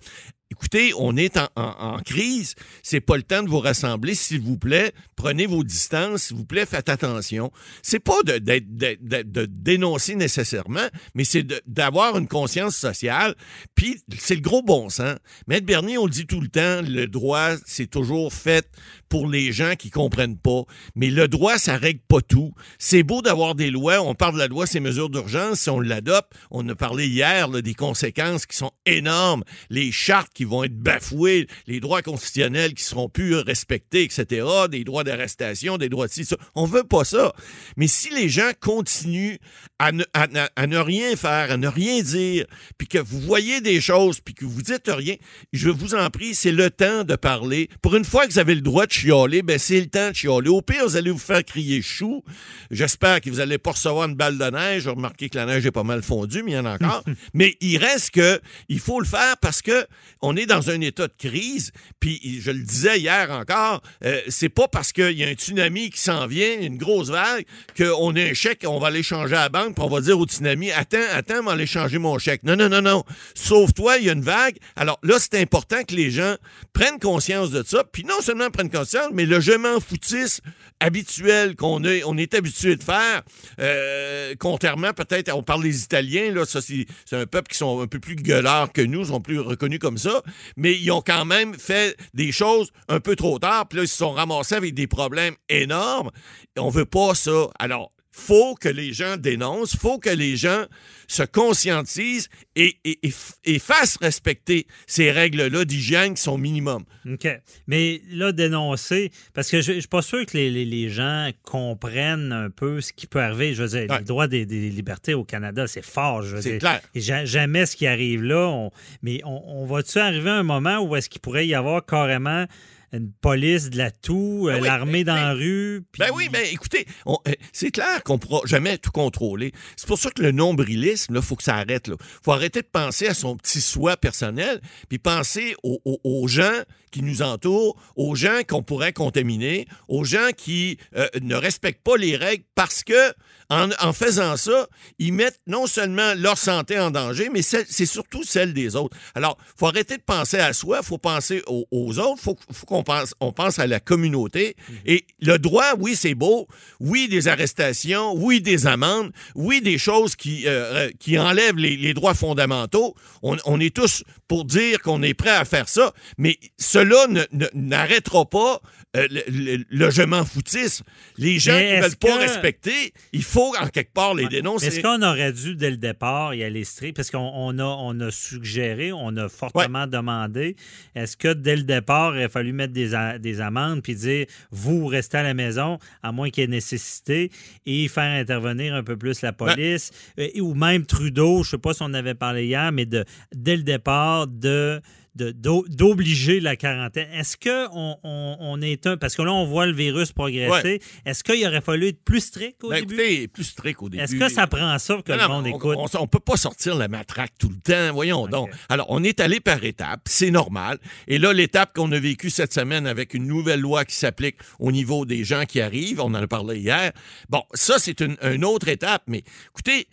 écoutez, 0.54 0.92
on 0.98 1.16
est 1.16 1.36
en, 1.36 1.48
en, 1.56 1.94
en 1.94 1.98
crise, 1.98 2.54
c'est 2.82 3.00
pas 3.00 3.16
le 3.16 3.22
temps 3.22 3.42
de 3.42 3.48
vous 3.48 3.60
rassembler, 3.60 4.14
s'il 4.14 4.40
vous 4.40 4.56
plaît, 4.56 4.92
prenez 5.16 5.46
vos 5.46 5.64
distances, 5.64 6.24
s'il 6.24 6.36
vous 6.36 6.44
plaît, 6.44 6.66
faites 6.66 6.88
attention. 6.88 7.50
C'est 7.82 8.00
pas 8.00 8.22
de, 8.24 9.46
dénoncer 9.46 10.14
nécessairement, 10.14 10.88
mais 11.14 11.24
c'est 11.24 11.46
d'avoir 11.66 12.18
une 12.18 12.28
conscience 12.28 12.76
sociale, 12.76 13.34
puis 13.74 14.00
c'est 14.18 14.34
le 14.34 14.40
gros 14.40 14.62
bon 14.62 14.88
sens. 14.88 15.16
Maître 15.46 15.66
Bernier, 15.66 15.98
on 15.98 16.06
le 16.06 16.10
dit 16.10 16.26
tout 16.26 16.40
le 16.40 16.48
temps, 16.48 16.82
le 16.82 17.06
droit, 17.06 17.50
c'est 17.66 17.90
toujours 17.90 18.32
fait 18.32 18.68
pour 19.08 19.28
les 19.28 19.52
gens 19.52 19.74
qui 19.78 19.90
comprennent 19.90 20.38
pas. 20.38 20.62
Mais 20.94 21.08
le 21.10 21.28
droit, 21.28 21.58
ça 21.58 21.76
règle 21.76 22.00
pas 22.08 22.20
tout. 22.20 22.52
C'est 22.78 23.02
beau 23.02 23.22
d'avoir 23.22 23.54
des 23.54 23.70
lois. 23.70 24.00
On 24.00 24.14
parle 24.14 24.34
de 24.34 24.38
la 24.38 24.48
loi, 24.48 24.66
ces 24.66 24.80
mesures 24.80 25.08
d'urgence. 25.08 25.60
Si 25.60 25.70
on 25.70 25.78
l'adopte, 25.78 26.32
on 26.50 26.68
a 26.68 26.74
parlé 26.74 27.06
hier 27.06 27.48
des 27.48 27.74
conséquences 27.74 28.44
qui 28.44 28.56
sont 28.56 28.72
énormes. 28.86 29.44
Les 29.70 29.92
chartes 29.92 30.32
qui 30.34 30.43
vont 30.46 30.64
être 30.64 30.76
bafouées, 30.76 31.46
les 31.66 31.80
droits 31.80 32.02
constitutionnels 32.02 32.74
qui 32.74 32.85
seront 32.85 33.09
plus 33.09 33.37
respectés, 33.37 34.02
etc. 34.02 34.46
Des 34.70 34.85
droits 34.85 35.04
d'arrestation, 35.04 35.78
des 35.78 35.88
droits 35.88 36.07
de 36.07 36.12
ci, 36.12 36.24
ça. 36.24 36.37
On 36.54 36.66
veut 36.66 36.85
pas 36.85 37.04
ça. 37.04 37.33
Mais 37.76 37.87
si 37.87 38.11
les 38.11 38.28
gens 38.28 38.50
continuent 38.61 39.37
à 39.78 39.92
ne, 39.92 40.04
à, 40.14 40.28
à 40.56 40.66
ne 40.66 40.78
rien 40.78 41.16
faire, 41.16 41.50
à 41.50 41.56
ne 41.56 41.66
rien 41.66 42.00
dire, 42.02 42.46
puis 42.78 42.87
que 42.87 42.98
vous 42.98 43.20
voyez 43.20 43.60
des 43.60 43.80
choses, 43.80 44.20
puis 44.20 44.34
que 44.34 44.44
vous 44.44 44.62
dites 44.62 44.88
rien, 44.88 45.16
je 45.52 45.68
vous 45.70 45.94
en 45.94 46.08
prie, 46.10 46.34
c'est 46.34 46.52
le 46.52 46.70
temps 46.70 47.04
de 47.04 47.16
parler. 47.16 47.68
Pour 47.82 47.96
une 47.96 48.04
fois 48.04 48.26
que 48.26 48.32
vous 48.32 48.38
avez 48.38 48.54
le 48.54 48.60
droit 48.60 48.87
de 48.87 48.92
chialer, 48.92 49.42
ben 49.42 49.58
c'est 49.58 49.80
le 49.80 49.87
temps 49.87 50.10
de 50.10 50.14
chialer. 50.14 50.48
Au 50.48 50.62
pire, 50.62 50.84
vous 50.84 50.96
allez 50.96 51.10
vous 51.10 51.18
faire 51.18 51.44
crier 51.44 51.82
chou. 51.82 52.22
J'espère 52.70 53.20
que 53.20 53.30
vous 53.30 53.40
allez 53.40 53.58
pas 53.58 53.72
recevoir 53.72 54.08
une 54.08 54.14
balle 54.14 54.38
de 54.38 54.44
neige. 54.44 54.84
J'ai 54.84 54.90
remarqué 54.90 55.28
que 55.28 55.37
la 55.37 55.46
neige 55.46 55.66
est 55.66 55.72
pas 55.72 55.82
mal 55.82 56.02
fondue, 56.02 56.42
mais 56.42 56.52
il 56.52 56.54
y 56.54 56.58
en 56.58 56.66
a 56.66 56.74
encore. 56.74 57.04
mais 57.34 57.56
il 57.60 57.78
reste 57.78 58.10
que 58.12 58.40
il 58.68 58.78
faut 58.78 59.00
le 59.00 59.06
faire 59.06 59.37
parce 59.40 59.62
que 59.62 59.87
on 60.22 60.37
est 60.37 60.46
dans 60.46 60.70
un 60.70 60.80
état 60.80 61.08
de 61.08 61.14
crise. 61.18 61.72
Puis 62.00 62.40
je 62.40 62.50
le 62.50 62.62
disais 62.62 63.00
hier 63.00 63.30
encore, 63.30 63.82
euh, 64.04 64.20
c'est 64.28 64.48
pas 64.48 64.68
parce 64.68 64.92
qu'il 64.92 65.18
y 65.18 65.24
a 65.24 65.28
un 65.28 65.34
tsunami 65.34 65.90
qui 65.90 66.00
s'en 66.00 66.26
vient, 66.26 66.60
une 66.60 66.76
grosse 66.76 67.10
vague, 67.10 67.44
qu'on 67.76 68.14
a 68.16 68.20
un 68.20 68.34
chèque, 68.34 68.64
on 68.66 68.78
va 68.78 68.88
aller 68.88 69.02
changer 69.02 69.34
à 69.34 69.42
la 69.44 69.48
banque, 69.48 69.73
puis 69.74 69.84
on 69.84 69.88
va 69.88 70.00
dire 70.00 70.18
au 70.18 70.24
tsunami, 70.24 70.72
attends, 70.72 70.98
attends, 71.12 71.40
on 71.40 71.44
va 71.44 71.52
aller 71.52 71.66
changer 71.66 71.98
mon 71.98 72.18
chèque. 72.18 72.42
Non, 72.44 72.56
non, 72.56 72.68
non, 72.68 72.82
non. 72.82 73.04
Sauve-toi, 73.34 73.98
il 73.98 74.06
y 74.06 74.10
a 74.10 74.12
une 74.12 74.22
vague. 74.22 74.56
Alors 74.76 74.98
là, 75.02 75.16
c'est 75.18 75.40
important 75.40 75.82
que 75.84 75.94
les 75.94 76.10
gens 76.10 76.37
prennent 76.72 76.98
conscience 76.98 77.50
de 77.50 77.62
ça, 77.62 77.84
puis 77.84 78.04
non 78.04 78.20
seulement 78.20 78.50
prennent 78.50 78.70
conscience, 78.70 79.08
mais 79.12 79.26
le 79.26 79.40
je 79.40 79.52
m'en 79.52 79.80
foutisse 79.80 80.40
habituel 80.80 81.56
qu'on 81.56 81.84
est, 81.84 82.02
on 82.04 82.16
est 82.16 82.34
habitué 82.34 82.76
de 82.76 82.82
faire, 82.82 83.22
euh, 83.60 84.34
contrairement 84.38 84.92
peut-être, 84.92 85.34
on 85.34 85.42
parle 85.42 85.62
des 85.62 85.82
Italiens, 85.82 86.32
là, 86.32 86.44
ça 86.44 86.60
c'est, 86.60 86.87
un 87.12 87.26
peuple 87.26 87.48
qui 87.48 87.58
sont 87.58 87.80
un 87.80 87.87
peu 87.87 88.00
plus 88.00 88.16
gueulards 88.16 88.72
que 88.72 88.82
nous, 88.82 89.04
sont 89.04 89.20
plus 89.20 89.38
reconnus 89.38 89.78
comme 89.78 89.98
ça, 89.98 90.22
mais 90.56 90.74
ils 90.74 90.90
ont 90.90 91.02
quand 91.02 91.24
même 91.24 91.54
fait 91.54 91.96
des 92.12 92.32
choses 92.32 92.70
un 92.88 93.00
peu 93.00 93.16
trop 93.16 93.38
tard, 93.38 93.68
puis 93.68 93.78
là, 93.78 93.84
ils 93.84 93.88
se 93.88 93.96
sont 93.96 94.12
ramassés 94.12 94.54
avec 94.54 94.74
des 94.74 94.87
problèmes 94.87 95.34
énormes. 95.48 96.10
On 96.58 96.68
veut 96.68 96.87
pas 96.87 97.14
ça. 97.14 97.48
Alors, 97.58 97.92
faut 98.16 98.55
que 98.55 98.68
les 98.68 98.92
gens 98.92 99.16
dénoncent, 99.16 99.74
faut 99.74 99.98
que 99.98 100.09
les 100.09 100.37
gens 100.37 100.66
se 101.09 101.24
conscientisent 101.24 102.29
et, 102.55 102.77
et, 102.85 103.00
et, 103.03 103.12
et 103.44 103.59
fassent 103.59 103.98
respecter 104.00 104.68
ces 104.87 105.11
règles-là 105.11 105.64
d'hygiène 105.64 106.14
qui 106.14 106.22
sont 106.22 106.38
minimum. 106.38 106.85
OK. 107.11 107.27
Mais 107.66 108.00
là, 108.11 108.31
dénoncer, 108.31 109.11
parce 109.35 109.50
que 109.50 109.61
je 109.61 109.72
ne 109.72 109.81
suis 109.81 109.88
pas 109.88 110.00
sûr 110.00 110.24
que 110.27 110.37
les, 110.37 110.48
les, 110.48 110.64
les, 110.64 110.90
gens 110.90 111.29
comprennent 111.42 112.31
un 112.31 112.50
peu 112.50 112.81
ce 112.81 112.92
qui 112.92 113.09
peut 113.09 113.20
arriver. 113.20 113.53
Je 113.53 113.64
veux 113.64 113.81
dire, 113.81 113.90
ouais. 113.90 113.98
le 113.98 114.05
droit 114.05 114.29
des, 114.29 114.46
des, 114.46 114.70
libertés 114.70 115.14
au 115.14 115.24
Canada, 115.24 115.66
c'est 115.66 115.85
fort. 115.85 116.22
Je 116.22 116.37
veux 116.37 116.42
c'est 116.42 116.59
dire. 116.59 116.81
clair. 116.94 117.24
Jamais 117.27 117.66
ce 117.66 117.74
qui 117.74 117.88
arrive 117.88 118.22
là. 118.22 118.46
On, 118.48 118.70
mais 119.03 119.22
on, 119.24 119.42
on 119.44 119.66
va-tu 119.66 119.98
arriver 119.98 120.31
à 120.31 120.37
un 120.37 120.44
moment 120.44 120.79
où 120.79 120.94
est-ce 120.94 121.09
qu'il 121.09 121.20
pourrait 121.20 121.48
y 121.48 121.55
avoir 121.55 121.85
carrément 121.85 122.46
une 122.94 123.12
police 123.12 123.70
de 123.70 123.78
la 123.78 123.90
toux, 123.90 124.44
ben 124.46 124.61
oui, 124.61 124.66
l'armée 124.66 125.04
dans 125.04 125.14
la 125.14 125.33
rue. 125.33 125.83
Puis... 125.90 126.00
Ben 126.00 126.11
oui, 126.14 126.28
mais 126.33 126.52
écoutez, 126.52 126.87
on, 127.07 127.18
c'est 127.52 127.70
clair 127.70 128.02
qu'on 128.04 128.14
ne 128.14 128.18
pourra 128.18 128.40
jamais 128.44 128.78
tout 128.78 128.92
contrôler. 128.92 129.52
C'est 129.76 129.88
pour 129.88 129.98
ça 129.98 130.11
que 130.11 130.22
le 130.22 130.30
nombrilisme, 130.30 131.16
il 131.16 131.22
faut 131.22 131.37
que 131.37 131.42
ça 131.42 131.57
arrête. 131.57 131.88
Il 131.88 131.94
faut 132.22 132.33
arrêter 132.33 132.62
de 132.62 132.68
penser 132.70 133.09
à 133.09 133.14
son 133.14 133.37
petit 133.37 133.61
soi 133.61 133.96
personnel, 133.96 134.61
puis 134.88 134.98
penser 134.98 135.57
aux, 135.62 135.80
aux, 135.85 136.00
aux 136.04 136.28
gens 136.28 136.62
qui 136.94 137.02
nous 137.02 137.22
entourent, 137.22 137.76
aux 137.96 138.14
gens 138.14 138.42
qu'on 138.48 138.62
pourrait 138.62 138.92
contaminer, 138.92 139.66
aux 139.88 140.04
gens 140.04 140.30
qui 140.37 140.78
euh, 140.94 141.09
ne 141.20 141.35
respectent 141.35 141.83
pas 141.83 141.96
les 141.96 142.16
règles 142.16 142.44
parce 142.54 142.85
que 142.85 143.12
en, 143.50 143.68
en, 143.80 143.92
faisant 143.92 144.37
ça, 144.37 144.66
ils 144.98 145.12
mettent 145.12 145.40
non 145.46 145.66
seulement 145.66 146.14
leur 146.16 146.38
santé 146.38 146.78
en 146.78 146.90
danger, 146.90 147.28
mais 147.33 147.42
c'est 147.42 147.87
surtout 147.87 148.22
celle 148.24 148.54
des 148.54 148.76
autres. 148.76 148.96
Alors, 149.14 149.37
il 149.40 149.59
faut 149.59 149.66
arrêter 149.66 149.96
de 149.96 150.02
penser 150.02 150.38
à 150.38 150.52
soi, 150.52 150.80
il 150.83 150.87
faut 150.87 150.98
penser 150.98 151.42
aux, 151.46 151.66
aux 151.70 151.98
autres, 151.98 152.18
il 152.20 152.24
faut, 152.24 152.37
faut 152.52 152.66
qu'on 152.66 152.83
pense, 152.83 153.14
on 153.20 153.33
pense 153.33 153.59
à 153.59 153.66
la 153.66 153.80
communauté. 153.80 154.57
Mmh. 154.57 154.72
Et 154.87 155.07
le 155.20 155.38
droit, 155.38 155.74
oui, 155.78 155.96
c'est 155.96 156.14
beau. 156.14 156.48
Oui, 156.80 157.09
des 157.09 157.28
arrestations, 157.28 158.14
oui, 158.14 158.40
des 158.40 158.66
amendes, 158.66 159.12
oui, 159.35 159.61
des 159.61 159.78
choses 159.78 160.16
qui, 160.16 160.44
euh, 160.46 160.90
qui 160.98 161.18
enlèvent 161.18 161.57
les, 161.57 161.76
les 161.76 161.94
droits 161.94 162.14
fondamentaux. 162.14 162.94
On, 163.22 163.37
on, 163.44 163.61
est 163.61 163.74
tous 163.74 164.04
pour 164.28 164.44
dire 164.44 164.80
qu'on 164.80 165.02
est 165.02 165.14
prêt 165.14 165.30
à 165.30 165.44
faire 165.44 165.68
ça, 165.68 165.92
mais 166.18 166.38
cela 166.59 167.07
n'arrêtera 167.52 168.24
pas 168.24 168.61
euh, 168.96 169.09
le, 169.11 169.22
le, 169.28 169.64
le, 169.68 169.90
je 169.90 170.02
m'en 170.02 170.24
foutisme. 170.24 170.85
Les 171.18 171.38
gens 171.38 171.52
mais 171.52 171.70
qui 171.70 171.76
ne 171.76 171.83
veulent 171.83 171.96
pas 171.96 172.16
respecter, 172.18 172.94
il 173.12 173.24
faut 173.24 173.34
en 173.40 173.68
quelque 173.68 173.92
part 173.92 174.14
les 174.14 174.29
dénoncer. 174.29 174.66
Est-ce 174.66 174.81
qu'on 174.81 175.03
aurait 175.03 175.33
dû, 175.33 175.55
dès 175.55 175.70
le 175.70 175.77
départ, 175.77 176.35
y 176.35 176.44
aller 176.44 176.64
strict? 176.64 176.97
Parce 176.97 177.11
qu'on 177.11 177.31
on 177.35 177.59
a, 177.59 177.64
on 177.64 177.99
a 178.01 178.11
suggéré, 178.11 178.92
on 178.92 179.16
a 179.16 179.29
fortement 179.29 179.83
ouais. 179.83 179.87
demandé. 179.87 180.57
Est-ce 180.94 181.16
que, 181.16 181.33
dès 181.33 181.57
le 181.57 181.62
départ, 181.62 182.16
il 182.16 182.25
a 182.25 182.29
fallu 182.29 182.53
mettre 182.53 182.73
des, 182.73 182.90
des 183.20 183.40
amendes 183.40 183.83
puis 183.83 183.94
dire, 183.94 184.27
vous 184.51 184.87
restez 184.87 185.18
à 185.18 185.23
la 185.23 185.35
maison, 185.35 185.79
à 186.03 186.12
moins 186.12 186.31
qu'il 186.31 186.42
y 186.42 186.44
ait 186.44 186.49
nécessité, 186.49 187.31
et 187.66 187.88
faire 187.88 188.18
intervenir 188.18 188.75
un 188.75 188.83
peu 188.83 188.97
plus 188.97 189.23
la 189.23 189.33
police? 189.33 189.90
Ouais. 190.16 190.40
Ou 190.40 190.55
même 190.55 190.87
Trudeau, 190.87 191.42
je 191.42 191.49
ne 191.49 191.51
sais 191.51 191.59
pas 191.59 191.75
si 191.75 191.83
on 191.83 191.94
avait 191.94 192.14
parlé 192.14 192.47
hier, 192.47 192.73
mais 192.73 192.87
de, 192.87 193.05
dès 193.35 193.57
le 193.57 193.62
départ, 193.62 194.27
de 194.27 194.81
d'obliger 195.14 196.40
la 196.40 196.57
quarantaine. 196.57 197.09
Est-ce 197.12 197.37
qu'on 197.37 197.96
on, 198.03 198.37
on, 198.40 198.61
est 198.61 198.87
un. 198.87 198.96
Parce 198.96 199.14
que 199.14 199.22
là, 199.22 199.33
on 199.33 199.46
voit 199.46 199.66
le 199.66 199.72
virus 199.72 200.12
progresser. 200.12 200.64
Ouais. 200.64 200.81
Est-ce 201.05 201.22
qu'il 201.22 201.46
aurait 201.46 201.61
fallu 201.61 201.88
être 201.88 202.03
plus 202.03 202.20
strict 202.20 202.62
au 202.64 202.70
ben, 202.70 202.81
début? 202.81 202.94
Écoutez, 202.94 203.29
plus 203.29 203.44
strict 203.44 203.83
au 203.83 203.88
début. 203.88 204.03
Est-ce 204.03 204.16
que 204.16 204.29
ça 204.29 204.46
prend 204.46 204.79
ça 204.79 205.00
que 205.05 205.12
non, 205.12 205.18
le 205.18 205.29
monde 205.29 205.46
on, 205.46 205.57
écoute? 205.57 205.94
On 205.98 206.03
ne 206.03 206.07
peut 206.07 206.18
pas 206.18 206.37
sortir 206.37 206.74
la 206.74 206.88
matraque 206.88 207.33
tout 207.38 207.48
le 207.48 207.57
temps. 207.57 207.92
Voyons 207.94 208.22
okay. 208.22 208.33
donc. 208.33 208.50
Alors, 208.68 208.87
on 208.88 209.05
est 209.05 209.20
allé 209.20 209.40
par 209.40 209.62
étapes. 209.64 210.03
C'est 210.07 210.31
normal. 210.31 210.79
Et 211.07 211.18
là, 211.18 211.33
l'étape 211.33 211.72
qu'on 211.74 211.90
a 211.92 211.98
vécue 211.98 212.31
cette 212.31 212.53
semaine 212.53 212.87
avec 212.87 213.14
une 213.14 213.27
nouvelle 213.27 213.61
loi 213.61 213.85
qui 213.85 213.94
s'applique 213.94 214.37
au 214.59 214.72
niveau 214.72 215.07
des 215.07 215.24
gens 215.24 215.44
qui 215.44 215.61
arrivent, 215.61 216.00
on 216.00 216.07
en 216.07 216.14
a 216.14 216.27
parlé 216.27 216.59
hier. 216.59 216.92
Bon, 217.29 217.42
ça, 217.55 217.77
c'est 217.79 218.00
une, 218.00 218.16
une 218.22 218.44
autre 218.44 218.68
étape. 218.68 219.03
Mais 219.07 219.22
écoutez, 219.50 219.87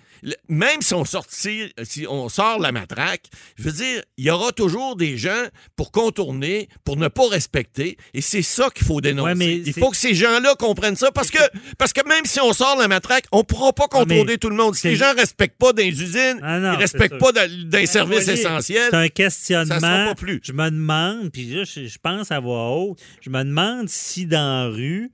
même 0.49 0.81
si 0.81 0.93
on, 0.93 1.05
sortit, 1.05 1.73
si 1.83 2.05
on 2.07 2.29
sort 2.29 2.59
la 2.59 2.71
matraque, 2.71 3.25
je 3.57 3.63
veux 3.63 3.71
dire, 3.71 4.03
il 4.17 4.25
y 4.25 4.31
aura 4.31 4.51
toujours 4.51 4.95
des 4.95 5.17
gens 5.17 5.45
pour 5.75 5.91
contourner, 5.91 6.69
pour 6.83 6.97
ne 6.97 7.07
pas 7.07 7.27
respecter. 7.27 7.97
Et 8.13 8.21
c'est 8.21 8.41
ça 8.41 8.69
qu'il 8.69 8.85
faut 8.85 9.01
dénoncer. 9.01 9.33
Ouais, 9.33 9.63
il 9.65 9.73
faut 9.73 9.89
que 9.89 9.97
ces 9.97 10.13
gens-là 10.13 10.55
comprennent 10.55 10.95
ça 10.95 11.11
parce 11.11 11.31
que, 11.31 11.39
parce 11.77 11.93
que 11.93 12.07
même 12.07 12.25
si 12.25 12.39
on 12.39 12.53
sort 12.53 12.77
la 12.77 12.87
matraque, 12.87 13.25
on 13.31 13.39
ne 13.39 13.43
pourra 13.43 13.73
pas 13.73 13.87
contourner 13.87 14.33
ah, 14.33 14.37
tout 14.37 14.49
le 14.49 14.55
monde. 14.55 14.75
Si 14.75 14.87
les 14.87 14.95
gens 14.95 15.13
ne 15.13 15.19
respectent 15.19 15.57
pas 15.57 15.71
les 15.75 16.01
usines, 16.01 16.39
ah 16.41 16.59
non, 16.59 16.73
ils 16.73 16.75
ne 16.75 16.77
respectent 16.77 17.17
pas 17.19 17.31
d'un 17.31 17.85
service 17.85 18.27
essentiel. 18.27 18.87
C'est 18.89 18.95
un 18.95 19.09
questionnement. 19.09 19.79
Ça 19.79 20.05
pas 20.07 20.15
plus. 20.15 20.39
Je 20.43 20.53
me 20.53 20.69
demande, 20.69 21.31
puis 21.31 21.45
là, 21.45 21.63
je, 21.63 21.87
je 21.87 21.97
pense 22.01 22.31
à 22.31 22.39
voix 22.39 22.69
haute, 22.75 22.99
je 23.21 23.29
me 23.29 23.43
demande 23.43 23.89
si 23.89 24.25
dans 24.25 24.69
la 24.69 24.75
rue, 24.75 25.11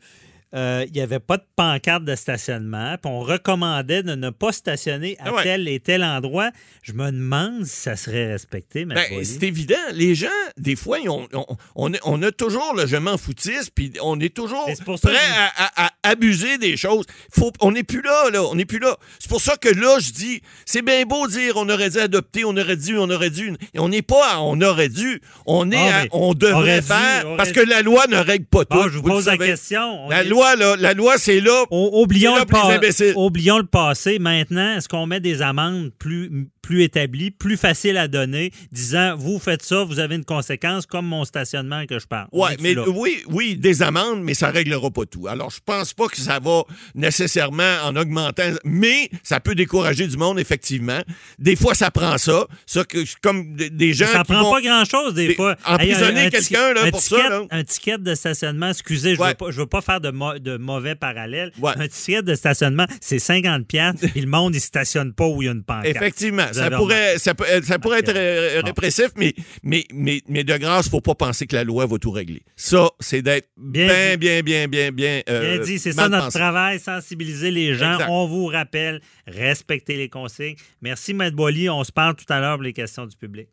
euh, 0.56 0.86
il 0.88 0.94
n'y 0.94 1.02
avait 1.02 1.20
pas 1.20 1.36
de 1.36 1.44
pancarte 1.58 2.06
de 2.06 2.16
stationnement, 2.16 2.96
puis 3.02 3.12
on 3.12 3.20
recommandait 3.20 4.02
de 4.02 4.16
ne 4.16 4.30
pas 4.30 4.54
stationner 4.54 5.18
à 5.20 5.34
ouais. 5.34 5.44
tel 5.44 5.68
et 5.68 5.82
tel 5.82 6.04
endroit. 6.04 6.52
Je 6.84 6.94
me 6.94 7.12
demande 7.12 7.66
si 7.66 7.82
ça 7.82 7.98
serait 7.98 8.32
respecté. 8.32 8.86
Ben, 8.86 8.98
c'est 9.24 9.44
évident. 9.44 9.76
Les 9.94 10.16
gens, 10.16 10.28
des 10.56 10.78
fois, 10.78 11.00
on, 11.06 11.28
on, 11.34 11.46
on, 11.76 11.92
on 12.06 12.24
a 12.24 12.32
toujours 12.32 12.74
le 12.76 12.88
je 12.88 12.96
m'en 12.96 13.18
foutiste, 13.18 13.72
puis 13.76 13.92
on 14.02 14.20
est 14.22 14.34
toujours 14.34 14.70
est 14.70 14.82
prêt 14.82 15.18
à, 15.58 15.66
à, 15.66 15.88
à, 15.88 15.92
abuser 16.04 16.58
des 16.58 16.78
choses. 16.78 17.06
Faut, 17.30 17.52
on 17.60 17.74
n'est 17.74 17.84
plus 17.84 18.02
là, 18.02 18.30
là. 18.30 18.44
On 18.44 18.56
n'est 18.56 18.66
plus 18.66 18.80
là. 18.80 18.96
C'est 19.20 19.30
pour 19.30 19.42
ça 19.42 19.58
que 19.58 19.68
là, 19.68 20.00
je 20.00 20.12
dis, 20.12 20.42
c'est 20.66 20.82
bien 20.82 21.04
beau 21.04 21.28
dire 21.28 21.58
on 21.58 21.68
aurait 21.68 21.90
dû 21.90 21.98
adopter, 21.98 22.46
on 22.46 22.56
aurait 22.56 22.78
dû, 22.78 22.98
on 22.98 23.10
aurait 23.10 23.32
dû. 23.32 23.54
On 23.76 23.90
n'est 23.90 24.02
pas 24.02 24.36
à 24.36 24.40
on 24.40 24.62
aurait 24.62 24.88
dû. 24.88 25.22
On 25.46 25.72
est 25.72 25.90
ah, 25.90 26.04
à, 26.04 26.06
on 26.12 26.34
devrait 26.34 26.82
faire, 26.82 27.30
dû, 27.30 27.36
parce 27.36 27.52
que 27.52 27.60
la 27.60 27.82
loi 27.82 28.08
ne 28.08 28.16
règle 28.16 28.46
pas 28.46 28.64
tout. 28.64 28.78
Ah, 28.80 28.88
je 28.90 28.98
vous, 28.98 29.04
vous 29.04 29.10
pose 29.10 29.26
la 29.26 29.38
question. 29.38 30.08
La 30.08 30.24
loi 30.24 30.37
loi, 30.38 30.56
là, 30.56 30.76
la 30.78 30.94
loi, 30.94 31.18
c'est 31.18 31.40
là. 31.42 31.66
O 31.72 32.02
oublions, 32.02 32.36
le 32.38 32.46
pa 32.46 32.80
oublions 33.16 33.58
le 33.58 33.66
passé. 33.66 34.20
Maintenant, 34.20 34.78
est-ce 34.78 34.88
qu'on 34.88 35.06
met 35.08 35.20
des 35.20 35.42
amendes 35.42 35.92
plus, 35.98 36.48
plus 36.68 36.84
établi, 36.84 37.32
plus 37.32 37.56
facile 37.56 37.96
à 37.96 38.10
donner, 38.10 38.52
disant 38.74 39.16
vous 39.16 39.40
faites 39.40 39.64
ça, 39.64 39.86
vous 39.86 40.00
avez 40.00 40.16
une 40.16 40.26
conséquence 40.26 40.86
comme 40.86 41.06
mon 41.06 41.24
stationnement 41.24 41.86
que 41.86 41.98
je 41.98 42.06
parle. 42.06 42.28
Ouais, 42.34 42.58
mais 42.60 42.78
oui, 42.78 43.24
oui, 43.30 43.56
des 43.56 43.82
amendes, 43.82 44.22
mais 44.22 44.34
ça 44.34 44.50
réglera 44.50 44.92
pas 44.92 45.06
tout. 45.06 45.28
Alors, 45.30 45.50
je 45.50 45.62
pense 45.66 45.94
pas 45.94 46.08
que 46.08 46.18
ça 46.18 46.42
va 46.42 46.64
nécessairement 46.94 47.78
en 47.86 47.96
augmentant, 47.96 48.52
mais 48.66 49.10
ça 49.24 49.40
peut 49.40 49.56
décourager 49.56 50.08
du 50.08 50.18
monde, 50.18 50.40
effectivement. 50.40 51.00
Des 51.40 51.56
fois, 51.56 51.74
ça 51.74 51.90
prend 51.90 52.18
ça. 52.18 52.46
Ça, 52.66 52.84
que, 52.84 52.98
comme 53.22 53.56
des 53.56 53.94
gens. 53.94 54.08
Ça 54.08 54.26
prend 54.26 54.52
pas 54.52 54.60
grand-chose, 54.60 55.14
des, 55.14 55.36
fois. 55.36 55.56
Emprisonner 55.66 56.30
quelqu'un, 56.30 56.74
là, 56.74 56.92
pour 56.92 57.00
ça. 57.00 57.30
Là. 57.30 57.44
Un 57.50 57.64
ticket 57.64 57.98
de 57.98 58.14
stationnement, 58.14 58.72
excusez, 58.72 59.16
je, 59.16 59.24
veux, 59.24 59.34
pas, 59.36 59.52
je 59.52 59.62
veux 59.62 59.68
pas 59.68 59.80
faire 59.80 60.02
de, 60.02 60.40
de 60.40 60.58
mauvais 60.58 60.96
parallèles. 60.96 61.54
Un 61.64 61.88
ticket 61.88 62.24
de 62.24 62.36
stationnement, 62.36 62.88
c'est 63.00 63.18
50$, 63.18 64.16
et 64.16 64.20
le 64.20 64.28
monde, 64.28 64.54
il 64.54 64.60
stationne 64.60 65.14
pas 65.14 65.28
où 65.28 65.42
il 65.42 65.46
y 65.46 65.48
a 65.48 65.54
une 65.54 65.64
pancarte. 65.64 65.96
Effectivement. 65.96 66.44
Ça 66.58 66.72
pourrait, 66.72 67.18
ça, 67.18 67.34
ça 67.64 67.80
pourrait 67.80 68.00
être 68.00 68.62
répressif, 68.66 69.10
mais, 69.16 69.34
mais, 69.64 69.86
mais, 69.94 70.22
mais 70.28 70.44
de 70.44 70.58
grâce, 70.58 70.90
faut 70.90 71.02
pas 71.02 71.16
penser 71.16 71.48
que 71.48 71.56
la 71.56 71.64
loi 71.64 71.86
va 71.86 71.98
tout 71.98 72.12
régler. 72.12 72.44
Ça, 72.56 72.90
c'est 73.00 73.22
d'être 73.22 73.50
bien, 73.58 74.18
bien, 74.18 74.42
bien, 74.42 74.68
bien, 74.68 74.92
bien. 74.92 75.22
Euh, 75.30 75.58
bien 75.58 75.66
dit, 75.66 75.80
c'est 75.80 75.94
ça 75.94 76.10
notre 76.10 76.30
travail, 76.30 76.80
sensibiliser 76.80 77.52
les 77.52 77.74
gens. 77.76 77.98
On 78.10 78.28
vous 78.28 78.48
rappelle, 78.48 79.02
respectez 79.26 79.96
les 79.98 80.10
consignes. 80.10 80.56
Merci, 80.82 81.14
Maître 81.14 81.36
Boily. 81.36 81.70
On 81.70 81.84
se 81.84 81.92
parle 81.92 82.16
tout 82.16 82.32
à 82.32 82.40
l'heure 82.40 82.56
pour 82.56 82.64
les 82.64 82.74
questions 82.74 83.06
du 83.06 83.16
public. 83.16 83.50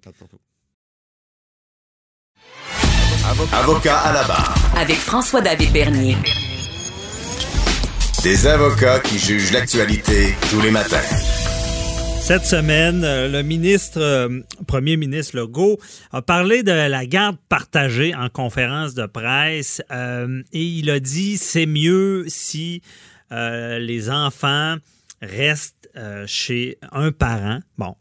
Avocat 3.53 3.99
à 3.99 4.12
la 4.12 4.25
barre. 4.25 4.55
Avec 4.77 4.97
François-David 4.97 5.73
Bernier. 5.73 6.17
Des 8.23 8.47
avocats 8.47 9.01
qui 9.01 9.19
jugent 9.19 9.53
l'actualité 9.53 10.35
tous 10.51 10.61
les 10.61 10.71
matins. 10.71 10.97
Cette 12.25 12.47
semaine, 12.47 13.05
euh, 13.05 13.29
le 13.29 13.43
ministre, 13.43 14.01
euh, 14.01 14.41
premier 14.67 14.97
ministre 14.97 15.37
Legault, 15.37 15.79
a 16.11 16.23
parlé 16.23 16.63
de 16.63 16.73
la 16.73 17.05
garde 17.05 17.37
partagée 17.51 18.15
en 18.15 18.31
conférence 18.31 18.95
de 18.95 19.05
presse 19.05 19.83
euh, 19.93 20.43
et 20.55 20.65
il 20.65 20.89
a 20.89 21.01
dit 21.01 21.37
c'est 21.37 21.67
mieux 21.67 22.25
si 22.27 22.81
les 23.31 24.11
enfants 24.11 24.77
restent 25.21 25.91
chez 26.27 26.79
un 26.93 27.11
parent. 27.11 27.59
Bon. 27.77 27.97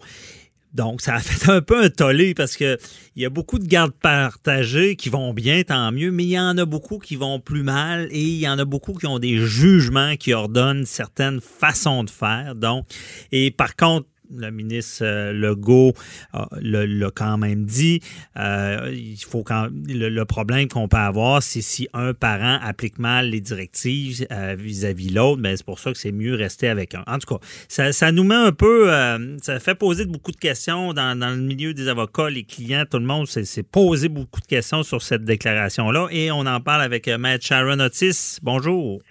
Donc, 0.74 1.02
ça 1.02 1.16
a 1.16 1.20
fait 1.20 1.52
un 1.52 1.62
peu 1.62 1.84
un 1.84 1.90
tollé 1.90 2.34
parce 2.34 2.56
que 2.56 2.78
il 3.16 3.22
y 3.22 3.26
a 3.26 3.30
beaucoup 3.30 3.60
de 3.60 3.68
gardes 3.68 3.94
partagées 3.94 4.96
qui 4.96 5.10
vont 5.10 5.34
bien, 5.34 5.64
tant 5.64 5.92
mieux, 5.92 6.12
mais 6.12 6.24
il 6.24 6.30
y 6.30 6.40
en 6.40 6.58
a 6.58 6.66
beaucoup 6.66 6.98
qui 6.98 7.16
vont 7.16 7.40
plus 7.40 7.64
mal 7.64 8.08
et 8.12 8.22
il 8.22 8.40
y 8.40 8.48
en 8.48 8.58
a 8.58 8.66
beaucoup 8.66 8.94
qui 8.94 9.06
ont 9.06 9.20
des 9.20 9.38
jugements 9.38 10.16
qui 10.16 10.34
ordonnent 10.34 10.86
certaines 10.86 11.42
façons 11.42 12.04
de 12.04 12.10
faire. 12.10 12.56
Donc, 12.56 12.86
et 13.32 13.52
par 13.52 13.76
contre, 13.76 14.08
le 14.38 14.52
ministre 14.52 15.04
euh, 15.04 15.34
Legault 15.34 15.94
l'a 16.62 17.12
quand 17.14 17.38
même 17.38 17.66
dit. 17.66 18.02
Euh, 18.38 18.92
il 18.94 19.18
faut 19.18 19.44
quand, 19.44 19.70
le, 19.88 20.24
problème 20.24 20.68
qu'on 20.68 20.88
peut 20.88 20.98
avoir, 20.98 21.44
c'est 21.44 21.62
si 21.62 21.88
un 21.94 22.14
parent 22.14 22.60
applique 22.62 23.00
mal 23.00 23.30
les 23.30 23.42
directives 23.42 24.26
euh, 24.32 24.56
vis-à-vis 24.58 25.10
l'autre, 25.10 25.42
mais 25.42 25.52
ben, 25.52 25.58
c'est 25.58 25.66
pour 25.66 25.80
ça 25.80 25.92
que 25.92 25.98
c'est 25.98 26.12
mieux 26.12 26.36
rester 26.36 26.68
avec 26.68 26.96
un. 26.96 27.04
En 27.08 27.20
tout 27.20 27.38
cas, 27.38 27.46
ça, 27.68 28.12
nous 28.12 28.24
met 28.24 28.36
un 28.36 28.52
peu, 28.52 28.90
ça 29.42 29.60
fait 29.60 29.76
poser 29.76 30.06
beaucoup 30.06 30.32
de 30.32 30.38
questions 30.38 30.94
dans, 30.94 31.18
dans, 31.18 31.30
le 31.30 31.42
milieu 31.42 31.74
des 31.74 31.88
avocats, 31.88 32.30
les 32.30 32.44
clients, 32.44 32.86
tout 32.90 33.00
le 33.00 33.06
monde 33.06 33.28
s'est 33.28 33.64
posé 33.64 34.10
beaucoup 34.10 34.42
de 34.42 34.46
questions 34.46 34.84
sur 34.84 35.02
cette 35.02 35.26
déclaration-là 35.26 36.08
et 36.12 36.32
on 36.32 36.46
en 36.46 36.60
parle 36.60 36.82
avec 36.82 37.08
Maître 37.08 37.46
Sharon 37.46 37.80
Otis. 37.80 38.38
Bonjour. 38.42 39.02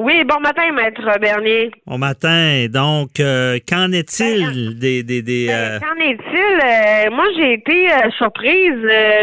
Oui, 0.00 0.22
bon 0.22 0.38
matin, 0.38 0.70
Maître 0.70 1.18
Bernier. 1.18 1.72
Bon 1.84 1.98
matin. 1.98 2.66
Donc, 2.70 3.18
euh, 3.18 3.58
qu'en 3.68 3.90
est-il 3.90 4.44
ben, 4.44 4.78
des... 4.78 5.02
des, 5.02 5.22
des 5.22 5.48
ben, 5.48 5.52
euh, 5.52 5.78
Qu'en 5.80 6.00
est-il? 6.00 6.38
Euh, 6.38 7.10
moi, 7.10 7.24
j'ai 7.36 7.54
été 7.54 7.88
surprise. 8.16 8.78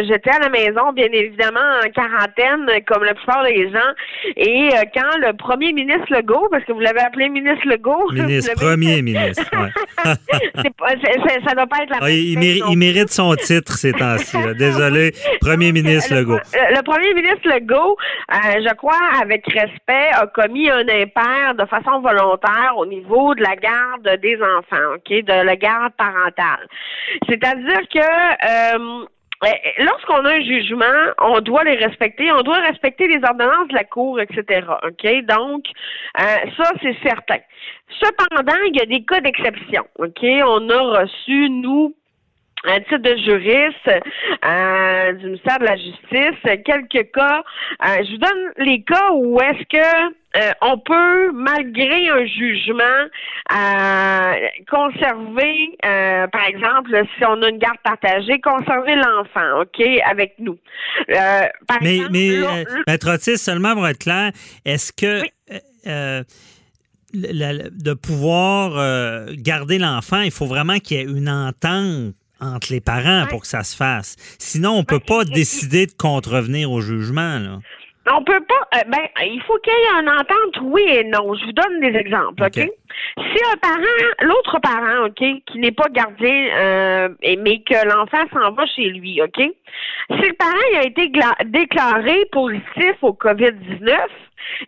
J'étais 0.05 0.31
à 0.31 0.39
la 0.39 0.49
maison, 0.49 0.91
bien 0.93 1.07
évidemment, 1.13 1.61
en 1.81 1.89
quarantaine, 1.91 2.69
comme 2.85 3.05
la 3.05 3.13
plupart 3.13 3.45
des 3.45 3.71
gens. 3.71 4.35
Et 4.35 4.67
quand 4.93 5.17
le 5.25 5.31
premier 5.37 5.71
ministre 5.71 6.07
Legault, 6.09 6.49
parce 6.51 6.65
que 6.65 6.73
vous 6.73 6.81
l'avez 6.81 6.99
appelé 6.99 7.29
ministre 7.29 7.65
Legault... 7.69 8.11
Ministre, 8.25 8.53
premier 8.55 9.01
ministre, 9.01 9.45
ouais. 9.53 9.69
ça 10.03 10.13
ne 10.13 11.55
doit 11.55 11.67
pas 11.67 11.83
être 11.83 11.89
la 11.89 11.97
ah, 12.01 12.09
il, 12.09 12.41
il, 12.41 12.77
mérite 12.77 13.11
son 13.11 13.33
titre 13.35 13.77
ces 13.77 13.93
temps-ci. 13.93 14.35
Désolé, 14.57 15.13
premier 15.41 15.71
ministre 15.71 16.15
Legault. 16.15 16.39
Le, 16.53 16.75
le 16.75 16.81
premier 16.81 17.13
ministre 17.13 17.47
Legault, 17.47 17.97
je 18.31 18.73
crois, 18.75 18.99
avec 19.21 19.45
respect, 19.45 20.09
a 20.13 20.27
commis 20.27 20.64
un 20.69 20.87
impair 20.87 21.55
de 21.55 21.65
façon 21.65 22.01
volontaire 22.01 22.73
au 22.77 22.85
niveau 22.85 23.35
de 23.35 23.41
la 23.41 23.55
garde 23.55 24.19
des 24.21 24.37
enfants, 24.41 24.95
OK, 24.95 25.09
de 25.09 25.45
la 25.45 25.55
garde 25.55 25.93
parentale. 25.93 26.67
C'est-à-dire 27.27 27.81
que 27.93 27.99
euh, 27.99 29.05
lorsqu'on 29.79 30.25
a 30.25 30.33
un 30.33 30.41
jugement, 30.41 30.85
on 31.19 31.39
doit 31.41 31.63
les 31.63 31.75
respecter, 31.75 32.31
on 32.31 32.41
doit 32.41 32.59
respecter 32.59 33.07
les 33.07 33.19
ordonnances 33.23 33.67
de 33.69 33.75
la 33.75 33.83
Cour, 33.83 34.19
etc. 34.19 34.65
OK? 34.83 35.25
Donc, 35.25 35.65
euh, 36.19 36.23
ça, 36.57 36.71
c'est 36.81 36.95
certain. 37.03 37.39
Cependant, 38.01 38.61
il 38.67 38.77
y 38.77 38.81
a 38.81 38.85
des 38.85 39.03
cas 39.03 39.21
d'exception. 39.21 39.85
OK? 39.99 40.23
On 40.23 40.69
a 40.69 41.01
reçu, 41.01 41.49
nous, 41.49 41.95
un 42.65 42.79
titre 42.79 42.97
de 42.97 43.15
juriste 43.17 44.03
euh, 44.45 45.13
du 45.13 45.25
ministère 45.25 45.59
de 45.59 45.65
la 45.65 45.75
Justice, 45.75 46.63
quelques 46.65 47.11
cas. 47.11 47.43
Je 47.81 48.11
vous 48.11 48.17
donne 48.17 48.51
les 48.57 48.81
cas 48.81 49.11
où 49.13 49.39
est-ce 49.39 49.63
que 49.65 50.15
euh, 50.35 50.51
on 50.61 50.77
peut, 50.77 51.31
malgré 51.33 52.09
un 52.09 52.25
jugement, 52.25 52.83
conserver, 54.69 55.77
par 55.81 56.45
exemple, 56.47 57.03
si 57.17 57.25
on 57.25 57.41
a 57.41 57.49
une 57.49 57.57
garde 57.57 57.77
partagée, 57.83 58.39
conserver 58.41 58.95
l'enfant, 58.95 59.61
OK, 59.61 59.81
avec 60.05 60.35
nous. 60.39 60.57
mais, 61.81 61.99
mais 62.11 62.65
Maître 62.87 63.13
Otis, 63.13 63.37
seulement 63.37 63.73
pour 63.73 63.87
être 63.87 63.99
clair, 63.99 64.31
est-ce 64.65 64.91
que 64.91 65.23
de 67.13 67.93
pouvoir 67.93 69.27
garder 69.37 69.77
l'enfant, 69.77 70.21
il 70.21 70.31
faut 70.31 70.47
vraiment 70.47 70.79
qu'il 70.79 70.97
y 70.97 70.99
ait 71.01 71.03
une 71.03 71.29
entente 71.29 72.15
entre 72.41 72.71
les 72.71 72.81
parents 72.81 73.25
pour 73.29 73.41
que 73.41 73.47
ça 73.47 73.63
se 73.63 73.75
fasse. 73.75 74.15
Sinon, 74.39 74.71
on 74.71 74.79
ne 74.79 74.83
peut 74.83 74.99
pas 74.99 75.23
décider 75.25 75.85
de 75.87 75.93
contrevenir 75.93 76.71
au 76.71 76.81
jugement. 76.81 77.39
Là. 77.39 77.59
On 78.11 78.23
peut 78.23 78.41
pas. 78.41 78.77
Euh, 78.77 78.83
ben, 78.87 79.07
il 79.21 79.41
faut 79.47 79.57
qu'il 79.59 79.73
y 79.73 79.75
ait 79.75 80.01
une 80.01 80.09
entente, 80.09 80.61
oui 80.61 80.83
et 80.87 81.03
non. 81.05 81.33
Je 81.33 81.45
vous 81.45 81.51
donne 81.53 81.79
des 81.81 81.97
exemples, 81.97 82.43
OK? 82.43 82.53
Si 82.53 83.39
un 83.51 83.57
parent, 83.57 84.11
l'autre 84.21 84.59
parent, 84.59 85.07
OK, 85.07 85.23
qui 85.45 85.59
n'est 85.59 85.71
pas 85.71 85.87
gardien, 85.89 86.47
euh, 86.55 87.09
mais 87.21 87.61
que 87.61 87.87
l'enfant 87.87 88.23
s'en 88.31 88.51
va 88.51 88.65
chez 88.67 88.89
lui, 88.89 89.21
OK? 89.21 89.37
Si 89.37 90.27
le 90.27 90.33
parent 90.33 90.79
a 90.79 90.83
été 90.83 91.11
déclaré 91.45 92.25
positif 92.31 92.95
au 93.01 93.13
COVID-19 93.13 93.97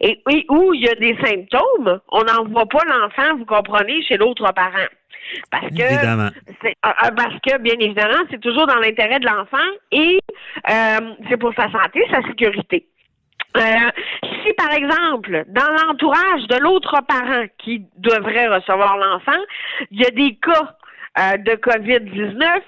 et, 0.02 0.19
et 0.30 0.45
où 0.50 0.73
il 0.73 0.82
y 0.82 0.89
a 0.89 0.95
des 0.95 1.15
symptômes, 1.23 2.00
on 2.10 2.23
n'envoie 2.23 2.65
pas 2.65 2.84
l'enfant, 2.86 3.38
vous 3.38 3.45
comprenez, 3.45 4.02
chez 4.04 4.17
l'autre 4.17 4.52
parent. 4.54 4.88
Parce 5.52 5.67
que, 5.69 5.82
euh, 5.82 6.30
parce 6.82 7.36
que, 7.45 7.58
bien 7.60 7.76
évidemment, 7.80 8.23
c'est 8.32 8.39
toujours 8.39 8.65
dans 8.67 8.80
l'intérêt 8.80 9.19
de 9.19 9.26
l'enfant 9.26 9.58
et 9.91 10.19
euh, 10.69 11.13
c'est 11.30 11.38
pour 11.38 11.54
sa 11.54 11.69
santé, 11.71 12.02
sa 12.12 12.21
sécurité. 12.23 12.88
Si, 14.43 14.54
par 14.54 14.72
exemple, 14.72 15.43
dans 15.48 15.70
l'entourage 15.70 16.48
de 16.48 16.58
l'autre 16.58 17.02
parent 17.08 17.46
qui 17.58 17.86
devrait 17.98 18.48
recevoir 18.48 18.98
l'enfant, 18.98 19.41
il 19.91 20.02
y 20.02 20.06
a 20.06 20.12
des 20.12 20.36
cas 20.36 20.77
de 21.18 21.56
COVID-19, 21.56 22.62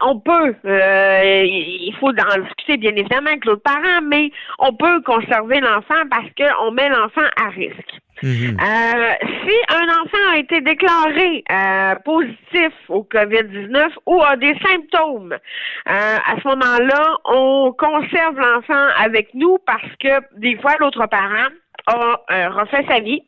on 0.00 0.18
peut, 0.20 0.54
il 0.64 1.94
faut 1.98 2.08
en 2.08 2.40
discuter 2.42 2.76
bien 2.76 2.94
évidemment 2.96 3.30
avec 3.30 3.44
l'autre 3.44 3.62
parent, 3.62 4.00
mais 4.02 4.30
on 4.58 4.72
peut 4.74 5.00
conserver 5.02 5.60
l'enfant 5.60 6.02
parce 6.10 6.28
qu'on 6.36 6.70
met 6.72 6.88
l'enfant 6.88 7.26
à 7.36 7.48
risque. 7.50 8.00
Mhm. 8.22 8.58
Euh, 8.60 9.14
si 9.22 9.56
un 9.74 9.88
enfant 10.02 10.32
a 10.32 10.36
été 10.36 10.60
déclaré 10.60 11.42
euh, 11.50 11.94
positif 12.04 12.72
au 12.88 13.02
COVID-19 13.04 13.88
ou 14.06 14.22
a 14.22 14.36
des 14.36 14.54
symptômes, 14.58 15.32
euh, 15.32 15.38
à 15.86 16.36
ce 16.42 16.48
moment-là, 16.48 17.16
on 17.24 17.72
conserve 17.78 18.38
l'enfant 18.38 18.88
avec 18.98 19.32
nous 19.34 19.56
parce 19.64 19.88
que 20.00 20.20
des 20.38 20.56
fois, 20.58 20.74
l'autre 20.80 21.06
parent 21.06 21.48
a 21.86 22.48
refait 22.50 22.84
sa 22.88 23.00
vie 23.00 23.22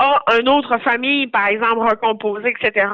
a 0.00 0.40
une 0.40 0.48
autre 0.48 0.78
famille, 0.78 1.26
par 1.26 1.48
exemple, 1.48 1.80
recomposée, 1.80 2.54
etc., 2.58 2.86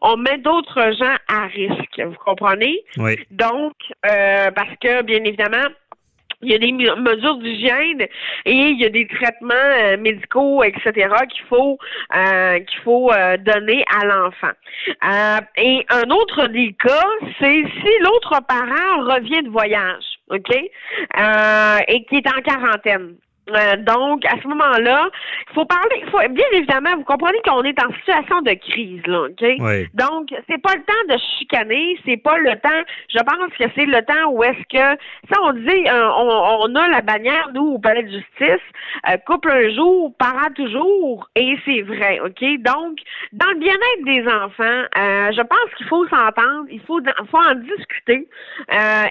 on 0.00 0.16
met 0.16 0.38
d'autres 0.38 0.92
gens 0.98 1.16
à 1.28 1.46
risque. 1.46 2.00
Vous 2.00 2.16
comprenez? 2.24 2.82
Oui. 2.96 3.16
Donc, 3.30 3.74
parce 4.02 4.74
que, 4.80 5.02
bien 5.02 5.22
évidemment, 5.24 5.68
il 6.42 6.50
y 6.50 6.54
a 6.54 6.58
des 6.58 6.72
mesures 6.72 7.36
d'hygiène 7.36 8.00
et 8.00 8.52
il 8.52 8.80
y 8.80 8.84
a 8.84 8.88
des 8.88 9.06
traitements 9.06 9.52
euh, 9.54 9.96
médicaux, 9.98 10.62
etc. 10.62 11.08
qu'il 11.30 11.44
faut 11.46 11.78
euh, 12.16 12.58
qu'il 12.60 12.80
faut 12.80 13.12
euh, 13.12 13.36
donner 13.36 13.84
à 13.94 14.06
l'enfant. 14.06 14.52
et 15.56 15.84
un 15.90 16.10
autre 16.10 16.46
des 16.46 16.74
cas, 16.82 17.08
c'est 17.38 17.64
si 17.64 17.98
l'autre 18.00 18.40
parent 18.48 19.14
revient 19.14 19.42
de 19.42 19.50
voyage, 19.50 20.04
ok, 20.30 20.50
et 20.54 22.04
qui 22.04 22.16
est 22.16 22.28
en 22.28 22.40
quarantaine. 22.42 23.16
Euh, 23.54 23.76
donc, 23.76 24.24
à 24.26 24.40
ce 24.42 24.48
moment-là, 24.48 25.08
il 25.50 25.54
faut 25.54 25.64
parler, 25.64 26.02
il 26.02 26.10
faut, 26.10 26.18
bien 26.30 26.46
évidemment, 26.52 26.96
vous 26.96 27.04
comprenez 27.04 27.38
qu'on 27.44 27.62
est 27.62 27.82
en 27.82 27.92
situation 27.94 28.40
de 28.42 28.52
crise, 28.52 29.06
là, 29.06 29.24
OK? 29.24 29.42
Oui. 29.58 29.88
Donc, 29.94 30.28
c'est 30.48 30.60
pas 30.60 30.74
le 30.74 30.82
temps 30.82 31.14
de 31.14 31.18
chicaner, 31.38 31.98
c'est 32.04 32.16
pas 32.16 32.38
le 32.38 32.52
temps, 32.60 32.82
je 33.08 33.18
pense 33.18 33.52
que 33.58 33.64
c'est 33.74 33.86
le 33.86 34.02
temps 34.04 34.30
où 34.30 34.42
est-ce 34.44 34.62
que, 34.70 35.00
ça, 35.30 35.40
on 35.42 35.52
dit, 35.52 35.88
euh, 35.88 36.10
on, 36.16 36.70
on, 36.70 36.74
a 36.74 36.88
la 36.88 37.00
bannière, 37.00 37.50
nous, 37.54 37.74
au 37.74 37.78
palais 37.78 38.02
de 38.02 38.10
justice, 38.10 38.64
euh, 39.08 39.16
couple 39.26 39.50
un 39.50 39.70
jour, 39.74 40.12
parent 40.18 40.50
toujours, 40.54 41.28
et 41.36 41.56
c'est 41.64 41.82
vrai, 41.82 42.20
OK? 42.20 42.42
Donc, 42.60 42.98
dans 43.32 43.48
le 43.48 43.58
bien-être 43.58 44.04
des 44.04 44.26
enfants, 44.28 44.84
euh, 44.98 45.32
je 45.32 45.42
pense 45.42 45.74
qu'il 45.76 45.86
faut 45.86 46.06
s'entendre, 46.08 46.66
il 46.70 46.80
faut, 46.82 47.00
faut 47.30 47.38
en 47.38 47.54
discuter, 47.54 48.28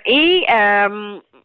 et 0.05 0.45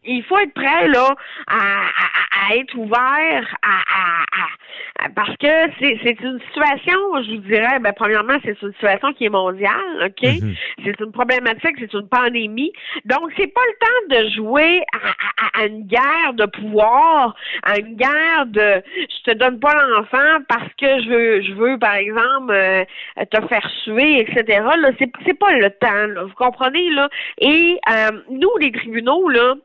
il 0.05 0.23
faut 0.23 0.37
être 0.37 0.53
prêt 0.53 0.87
là 0.87 1.15
à, 1.47 2.49
à, 2.49 2.55
être 2.55 2.75
ouvert 2.75 3.55
à, 3.61 5.09
parce 5.15 5.35
que 5.37 5.47
c'est, 5.79 6.19
une 6.21 6.39
situation, 6.47 6.97
je 7.23 7.35
vous 7.35 7.41
dirais, 7.41 7.79
ben 7.79 7.93
premièrement, 7.93 8.37
c'est 8.43 8.59
une 8.61 8.73
situation 8.73 9.13
qui 9.13 9.25
est 9.25 9.29
mondiale, 9.29 10.03
ok? 10.05 10.21
Mm-hmm. 10.21 10.57
C'est 10.83 10.99
une 10.99 11.11
problématique, 11.11 11.75
c'est 11.79 11.93
une 11.93 12.07
pandémie. 12.07 12.71
Donc 13.05 13.31
c'est 13.37 13.47
pas 13.47 13.61
le 13.67 13.85
temps 13.85 14.21
de 14.21 14.29
jouer 14.35 14.81
à, 15.53 15.65
une 15.65 15.85
guerre 15.85 16.33
de 16.33 16.45
pouvoir, 16.45 17.35
à 17.63 17.79
une 17.79 17.95
guerre 17.95 18.45
de 18.45 18.81
je 18.97 19.31
te 19.31 19.37
donne 19.37 19.59
pas 19.59 19.73
l'enfant 19.73 20.43
parce 20.47 20.71
que 20.79 21.01
je 21.03 21.09
veux, 21.09 21.41
je 21.41 21.53
veux 21.53 21.77
par 21.77 21.95
exemple 21.95 22.53
euh, 22.53 22.83
te 23.29 23.47
faire 23.47 23.69
suer, 23.83 24.21
etc. 24.21 24.63
Là, 24.79 24.91
c'est, 24.99 25.11
c'est 25.25 25.37
pas 25.37 25.51
le 25.53 25.69
temps. 25.69 26.07
Là, 26.07 26.23
vous 26.23 26.35
comprenez 26.35 26.89
là? 26.91 27.09
Et 27.39 27.79
euh, 27.89 28.11
nous, 28.29 28.57
les 28.59 28.71
tribunaux 28.71 29.29
là 29.29 29.55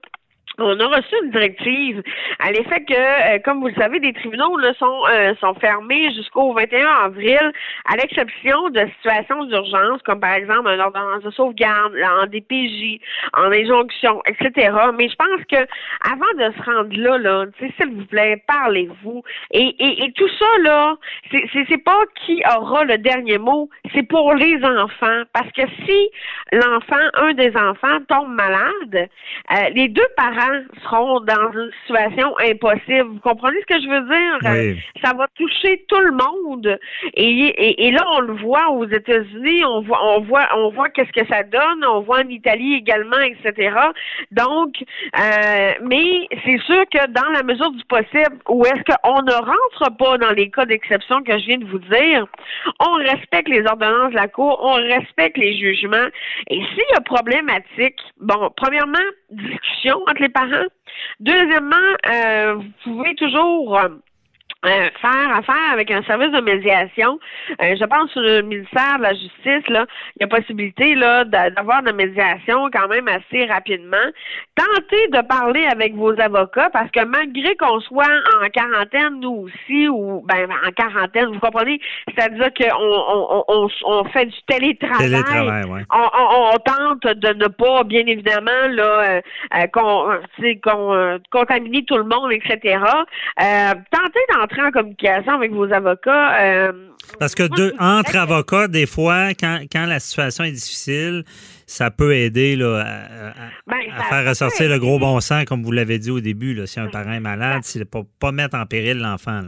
on 0.61 0.79
a 0.81 0.87
reçu 0.87 1.15
une 1.25 1.31
directive 1.31 2.03
à 2.39 2.53
l'effet 2.53 2.85
que, 2.85 2.95
euh, 2.95 3.39
comme 3.45 3.61
vous 3.61 3.69
le 3.69 3.75
savez, 3.75 4.01
des 4.01 4.13
tribunaux 4.13 4.59
sont, 4.79 5.03
euh, 5.11 5.35
sont 5.41 5.55
fermés 5.55 6.13
jusqu'au 6.15 6.53
21 6.53 6.87
avril, 7.05 7.53
à 7.87 7.97
l'exception 7.97 8.71
de 8.71 8.87
situations 8.97 9.45
d'urgence, 9.45 10.03
comme 10.03 10.21
par 10.21 10.35
exemple 10.35 10.69
un 10.69 10.79
ordonnance 10.81 11.23
de 11.23 11.31
sauvegarde, 11.31 11.95
en 12.03 12.27
DPJ, 12.27 13.01
en 13.35 13.51
injonction, 13.53 14.21
etc. 14.27 14.75
Mais 14.97 15.09
je 15.09 15.17
pense 15.17 15.45
que 15.51 15.67
avant 16.05 16.33
de 16.37 16.53
se 16.55 16.63
rendre 16.63 16.97
là, 16.97 17.19
là, 17.19 17.47
s'il 17.59 17.95
vous 17.95 18.07
plaît, 18.07 18.43
parlez-vous. 18.47 19.23
Et, 19.53 19.75
et, 19.79 20.05
et, 20.05 20.13
tout 20.13 20.29
ça, 20.39 20.47
là, 20.63 20.97
c'est, 21.31 21.85
pas 21.85 22.03
qui 22.27 22.43
aura 22.57 22.85
le 22.85 22.99
dernier 22.99 23.39
mot, 23.39 23.69
c'est 23.95 24.03
pour 24.03 24.35
les 24.35 24.57
enfants. 24.65 25.23
Parce 25.33 25.51
que 25.53 25.63
si 25.87 26.11
l'enfant, 26.53 27.09
un 27.15 27.33
des 27.35 27.55
enfants, 27.57 27.99
tombe 28.09 28.35
malade, 28.35 29.09
euh, 29.53 29.69
les 29.75 29.89
deux 29.89 30.09
parents 30.17 30.50
seront 30.83 31.21
dans 31.21 31.53
une 31.53 31.71
situation 31.83 32.35
impossible. 32.39 33.09
Vous 33.09 33.21
comprenez 33.21 33.59
ce 33.61 33.75
que 33.75 33.81
je 33.81 33.89
veux 33.89 34.09
dire? 34.09 34.81
Ça 35.05 35.15
va 35.15 35.27
toucher 35.37 35.85
tout 35.89 36.01
le 36.01 36.13
monde. 36.13 36.79
Et, 37.15 37.87
et, 37.87 37.91
là, 37.91 38.05
on 38.17 38.21
le 38.21 38.35
voit 38.35 38.71
aux 38.71 38.87
États-Unis, 38.87 39.65
on 39.65 39.83
voit, 39.83 40.01
on 40.17 40.21
voit, 40.21 40.47
on 40.57 40.71
voit 40.71 40.89
qu'est-ce 40.91 41.13
que 41.13 41.27
ça 41.27 41.43
donne, 41.43 41.85
on 41.87 42.01
voit 42.01 42.21
en 42.21 42.29
Italie 42.29 42.75
également, 42.75 43.19
etc. 43.19 43.75
Donc, 44.31 44.75
euh, 45.19 45.73
mais 45.83 46.27
c'est 46.45 46.61
sûr 46.63 46.85
que 46.93 47.07
dans 47.09 47.29
la 47.33 47.43
mesure 47.43 47.71
du 47.73 47.85
possible, 47.85 48.39
où 48.49 48.65
est-ce 48.65 48.83
qu'on 48.85 49.23
ne 49.23 49.33
rentre 49.33 49.97
pas 49.97 50.19
dans 50.19 50.31
les 50.31 50.51
cas 50.51 50.65
d'exception 50.65 51.23
que 51.23 51.39
je 51.39 51.47
viens 51.47 51.59
de 51.59 51.67
vous 51.67 51.79
dire, 51.79 52.27
on 52.81 52.95
respecte 52.95 53.49
les 53.49 53.65
ordonnances 53.67 54.11
de 54.11 54.17
la 54.17 54.29
Cour, 54.29 54.61
on 54.63 54.75
respecte 54.75 55.37
les 55.37 55.57
jugements. 55.59 56.09
Et 56.49 56.57
s'il 56.57 56.85
y 56.93 56.97
a 56.97 57.01
problématique, 57.01 58.01
bon, 58.21 58.51
premièrement, 58.57 58.99
discussion 59.31 60.03
entre 60.07 60.21
les 60.23 60.29
parents. 60.29 60.67
Deuxièmement, 61.21 61.77
euh, 62.07 62.55
vous 62.55 62.71
pouvez 62.85 63.15
toujours 63.15 63.79
euh, 64.67 64.91
faire 65.01 65.37
affaire 65.37 65.73
avec 65.73 65.91
un 65.91 66.03
service 66.03 66.33
de 66.33 66.41
médiation. 66.43 67.19
Euh, 67.63 67.77
je 67.81 67.85
pense 67.87 68.13
que 68.13 68.21
le 68.21 68.43
ministère 68.43 68.99
de 68.99 69.03
la 69.05 69.15
Justice, 69.15 69.67
là, 69.69 69.87
il 70.17 70.21
y 70.21 70.25
a 70.25 70.29
possibilité 70.29 70.95
là 70.95 71.25
d'avoir 71.25 71.83
de 71.83 71.93
médiation 71.93 72.69
quand 72.71 72.89
même 72.89 73.09
assez 73.09 73.47
rapidement. 73.47 73.97
Tentez 74.57 75.09
de 75.09 75.23
parler 75.23 75.65
avec 75.65 75.95
vos 75.95 76.13
avocats 76.21 76.69
parce 76.75 76.91
que 76.91 77.03
malgré 77.07 77.57
qu'on 77.57 77.81
soit 77.81 78.05
en 78.05 78.49
quarantaine, 78.51 79.21
nous 79.21 79.49
aussi, 79.49 79.89
ou 79.89 80.23
ben 80.27 80.47
en 80.67 80.71
quarantaine, 80.73 81.33
vous 81.33 81.41
comprenez, 81.41 81.81
c'est-à-dire 82.09 82.51
qu'on 82.53 82.77
on, 82.77 83.45
on, 83.49 83.69
on, 83.87 84.05
fait 84.11 84.27
du 84.27 84.43
télétravail. 84.47 85.11
télétravail 85.11 85.65
ouais. 85.65 85.83
on, 85.91 86.55
on, 86.55 86.59
tente 86.59 87.17
de 87.17 87.33
ne 87.33 87.47
pas, 87.49 87.85
bien 87.85 88.05
évidemment, 88.07 88.69
là, 88.69 89.21
euh, 89.55 89.67
qu'on, 89.73 91.19
contaminer 91.31 91.83
tout 91.87 91.97
le 91.97 92.05
monde, 92.05 92.31
etc. 92.33 92.79
tentez 93.39 94.21
d'en 94.57 94.67
en 94.67 94.71
communication 94.71 95.33
avec 95.33 95.53
vos 95.53 95.73
avocats. 95.73 96.41
Euh, 96.41 96.73
Parce 97.19 97.35
que 97.35 97.45
deux, 97.45 97.73
entre 97.79 98.17
avocats, 98.17 98.69
des 98.69 98.87
fois, 98.87 99.31
quand, 99.35 99.61
quand 99.71 99.87
la 99.87 100.01
situation 100.01 100.45
est 100.45 100.53
difficile, 100.53 101.25
ça 101.67 101.91
peut 101.91 102.15
aider 102.15 102.57
là, 102.57 102.81
à, 102.81 103.33
ben, 103.67 103.77
faire 104.09 104.29
ressortir 104.29 104.69
le 104.69 104.79
gros 104.79 104.99
bon 104.99 105.21
sens, 105.21 105.45
comme 105.45 105.63
vous 105.63 105.73
l'avez 105.73 105.99
dit 105.99 106.11
au 106.11 106.21
début. 106.21 106.55
Là, 106.55 106.67
si 106.67 106.81
un 106.81 106.89
parent 106.89 107.13
est 107.13 107.21
malade, 107.21 107.61
c'est 107.63 107.85
pour 107.85 108.07
pas 108.19 108.33
mettre 108.33 108.57
en 108.57 108.67
péril 108.67 108.99
l'enfant. 108.99 109.43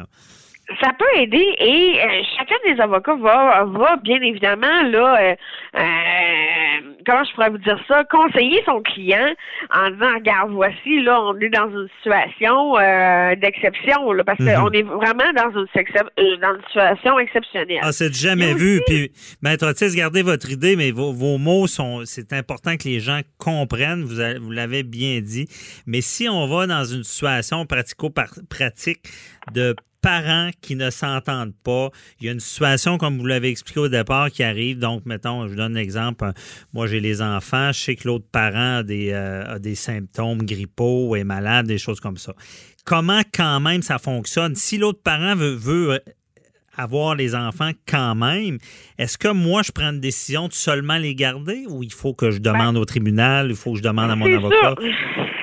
Ça 0.81 0.91
peut 0.99 1.19
aider 1.21 1.55
et 1.59 2.01
euh, 2.01 2.23
chacun 2.37 2.57
des 2.65 2.81
avocats 2.81 3.17
va, 3.17 3.65
va 3.65 3.97
bien 3.97 4.21
évidemment 4.21 4.83
là 4.85 5.37
euh, 5.75 6.93
comment 7.07 7.25
je 7.25 7.35
pourrais 7.35 7.51
vous 7.51 7.59
dire 7.59 7.79
ça, 7.89 8.05
conseiller 8.05 8.63
son 8.67 8.81
client 8.83 9.35
en 9.75 9.91
disant, 9.91 10.15
regarde, 10.15 10.53
voici, 10.53 11.03
là, 11.03 11.21
on 11.23 11.39
est 11.39 11.49
dans 11.49 11.71
une 11.71 11.89
situation 11.97 12.79
euh, 12.79 13.35
d'exception, 13.37 14.13
là, 14.13 14.25
parce 14.25 14.39
qu'on 14.39 14.69
mhm. 14.69 14.75
est 14.75 14.83
vraiment 14.83 15.33
dans 15.35 15.51
une, 15.51 15.67
euh, 15.67 16.37
dans 16.41 16.55
une 16.55 16.63
situation 16.67 17.19
exceptionnelle. 17.19 17.81
Ah, 17.83 17.93
c'est 17.93 18.15
jamais 18.15 18.55
vu. 18.55 18.81
Puis, 18.87 19.13
Maître 19.43 19.67
Otis, 19.67 19.97
gardez 19.97 20.23
votre 20.23 20.51
idée, 20.51 20.77
mais 20.77 20.91
vos, 20.91 21.13
vos 21.13 21.39
mots 21.39 21.67
sont, 21.67 22.03
c'est 22.05 22.33
important 22.33 22.77
que 22.77 22.85
les 22.85 23.01
gens 23.01 23.21
comprennent, 23.39 24.03
vous, 24.03 24.21
vous 24.41 24.51
l'avez 24.51 24.83
bien 24.83 25.21
dit. 25.21 25.49
Mais 25.87 26.01
si 26.01 26.29
on 26.29 26.47
va 26.47 26.67
dans 26.67 26.85
une 26.85 27.05
situation 27.05 27.67
pratico-pratique 27.67 29.01
de 29.53 29.75
parents 30.03 30.51
qui 30.61 30.77
ne 30.77 30.91
s'entendent 30.91 31.55
pas. 31.65 31.91
Il 32.21 32.27
y 32.27 32.29
a 32.29 32.33
une 32.33 32.41
situation, 32.41 32.99
comme 32.99 33.19
vous 33.19 33.27
l'avez 33.27 33.49
expliqué 33.49 33.81
au 33.81 33.88
départ, 33.88 34.31
qui 34.31 34.43
arrive. 34.43 34.79
Donc, 34.79 35.07
mettons, 35.07 35.45
je 35.45 35.51
vous 35.51 35.57
donne 35.57 35.77
un 35.77 35.81
exemple. 35.81 36.31
Moi, 36.75 36.87
j'ai 36.88 37.01
les 37.01 37.23
enfants. 37.23 37.73
Je 37.73 37.81
sais 37.81 37.97
que 37.97 38.09
l'autre 38.09 38.27
parent 38.31 38.79
a 38.79 38.83
des, 38.83 39.11
euh, 39.12 39.59
des 39.59 39.77
symptômes 39.77 40.43
grippaux, 40.43 41.17
est 41.17 41.25
malade, 41.25 41.67
des 41.67 41.79
choses 41.79 42.01
comme 42.01 42.19
ça. 42.19 42.35
Comment, 42.85 43.23
quand 43.33 43.61
même, 43.61 43.81
ça 43.81 43.99
fonctionne? 43.99 44.57
Si 44.57 44.77
l'autre 44.77 45.01
parent 45.03 45.37
veut, 45.37 45.55
veut 45.55 46.01
avoir 46.77 47.15
les 47.15 47.35
enfants 47.35 47.71
quand 47.87 48.15
même, 48.15 48.59
est-ce 48.99 49.19
que 49.19 49.29
moi, 49.29 49.62
je 49.62 49.73
prends 49.73 49.91
une 49.91 50.01
décision 50.01 50.49
de 50.49 50.53
seulement 50.53 50.97
les 50.97 51.15
garder 51.15 51.65
ou 51.69 51.83
il 51.83 51.93
faut 51.93 52.15
que 52.15 52.31
je 52.31 52.38
demande 52.38 52.75
ben, 52.75 52.81
au 52.81 52.85
tribunal, 52.85 53.51
il 53.51 53.57
faut 53.57 53.73
que 53.73 53.79
je 53.79 53.83
demande 53.83 54.11
à 54.11 54.17
mon 54.17 54.27
avocat? 54.27 54.75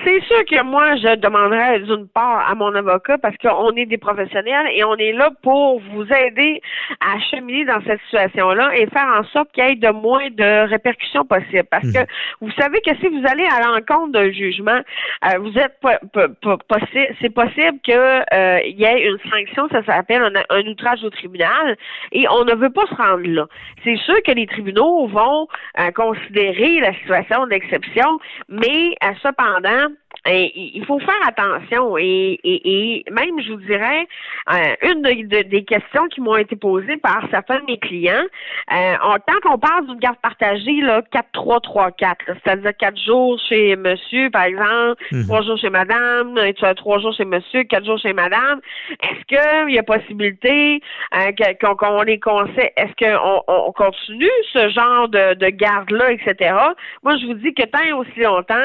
C'est 0.09 0.23
sûr 0.25 0.45
que 0.45 0.63
moi, 0.63 0.95
je 0.95 1.15
demanderais 1.17 1.79
d'une 1.81 2.07
part 2.07 2.49
à 2.49 2.55
mon 2.55 2.73
avocat 2.73 3.17
parce 3.19 3.37
qu'on 3.37 3.71
est 3.75 3.85
des 3.85 3.97
professionnels 3.97 4.67
et 4.73 4.83
on 4.83 4.95
est 4.95 5.11
là 5.11 5.29
pour 5.43 5.79
vous 5.79 6.03
aider 6.03 6.61
à 6.99 7.19
cheminer 7.29 7.65
dans 7.65 7.79
cette 7.85 8.01
situation-là 8.05 8.75
et 8.75 8.87
faire 8.87 9.07
en 9.07 9.23
sorte 9.25 9.51
qu'il 9.51 9.63
y 9.63 9.67
ait 9.67 9.75
de 9.75 9.89
moins 9.89 10.29
de 10.31 10.67
répercussions 10.67 11.25
possibles. 11.25 11.67
Parce 11.69 11.91
que 11.91 11.99
mhm. 11.99 12.05
vous 12.41 12.51
savez 12.57 12.81
que 12.81 12.95
si 12.95 13.07
vous 13.07 13.23
allez 13.27 13.45
à 13.45 13.67
l'encontre 13.67 14.13
d'un 14.13 14.31
jugement, 14.31 14.79
euh, 15.25 15.37
vous 15.39 15.53
êtes 15.57 15.79
possible, 15.79 17.15
c'est 17.21 17.33
possible 17.33 17.79
qu'il 17.83 17.93
euh, 17.93 18.59
y 18.65 18.83
ait 18.83 19.07
une 19.07 19.19
sanction, 19.29 19.67
ça 19.71 19.83
s'appelle 19.83 20.23
un, 20.49 20.67
outrage 20.67 21.03
au 21.03 21.09
tribunal, 21.09 21.77
et 22.11 22.27
on 22.29 22.45
ne 22.45 22.55
veut 22.55 22.71
pas 22.71 22.85
se 22.87 22.95
rendre 22.95 23.27
là. 23.27 23.45
C'est 23.83 23.97
sûr 23.97 24.15
que 24.23 24.31
les 24.31 24.47
tribunaux 24.47 25.07
vont 25.07 25.47
euh, 25.79 25.91
considérer 25.91 26.79
la 26.79 26.93
situation 26.93 27.45
d'exception, 27.47 28.19
mais 28.47 28.95
cependant, 29.21 29.93
il 30.25 30.83
faut 30.85 30.99
faire 30.99 31.27
attention 31.27 31.97
et, 31.97 32.39
et, 32.43 33.05
même, 33.11 33.41
je 33.41 33.51
vous 33.53 33.61
dirais, 33.61 34.07
euh, 34.51 34.75
une 34.83 35.01
des 35.01 35.63
questions 35.63 36.07
qui 36.07 36.21
m'ont 36.21 36.35
été 36.35 36.55
posées 36.55 36.97
par 36.97 37.21
certains 37.31 37.59
de 37.59 37.65
mes 37.65 37.79
clients, 37.79 38.25
euh, 38.71 38.95
tant 39.25 39.39
qu'on 39.43 39.57
parle 39.57 39.87
d'une 39.87 39.99
garde 39.99 40.17
partagée, 40.21 40.81
là, 40.81 41.01
4-3-3-4, 41.33 42.15
c'est-à-dire 42.43 42.71
4 42.77 42.97
jours 42.99 43.39
chez 43.47 43.75
monsieur, 43.75 44.29
par 44.29 44.43
exemple, 44.43 45.01
mhm. 45.11 45.25
trois 45.25 45.41
jours 45.41 45.57
chez 45.57 45.69
madame, 45.69 46.37
trois 46.75 46.99
jours 46.99 47.13
chez 47.13 47.25
monsieur, 47.25 47.63
quatre 47.63 47.85
jours 47.85 47.99
chez 47.99 48.13
madame, 48.13 48.59
est-ce 49.01 49.25
qu'il 49.25 49.73
y 49.73 49.79
a 49.79 49.83
possibilité 49.83 50.81
euh, 51.15 51.31
qu'on 51.63 52.01
les 52.01 52.19
conseille, 52.19 52.71
est-ce 52.75 52.93
qu'on 52.99 53.43
on 53.47 53.71
continue 53.71 54.29
ce 54.53 54.69
genre 54.69 55.07
de, 55.09 55.35
de 55.35 55.47
garde-là, 55.47 56.11
etc.? 56.11 56.55
Moi, 57.03 57.17
je 57.17 57.25
vous 57.25 57.33
dis 57.35 57.53
que 57.53 57.65
tant 57.65 57.83
et 57.83 57.93
aussi 57.93 58.19
longtemps 58.19 58.55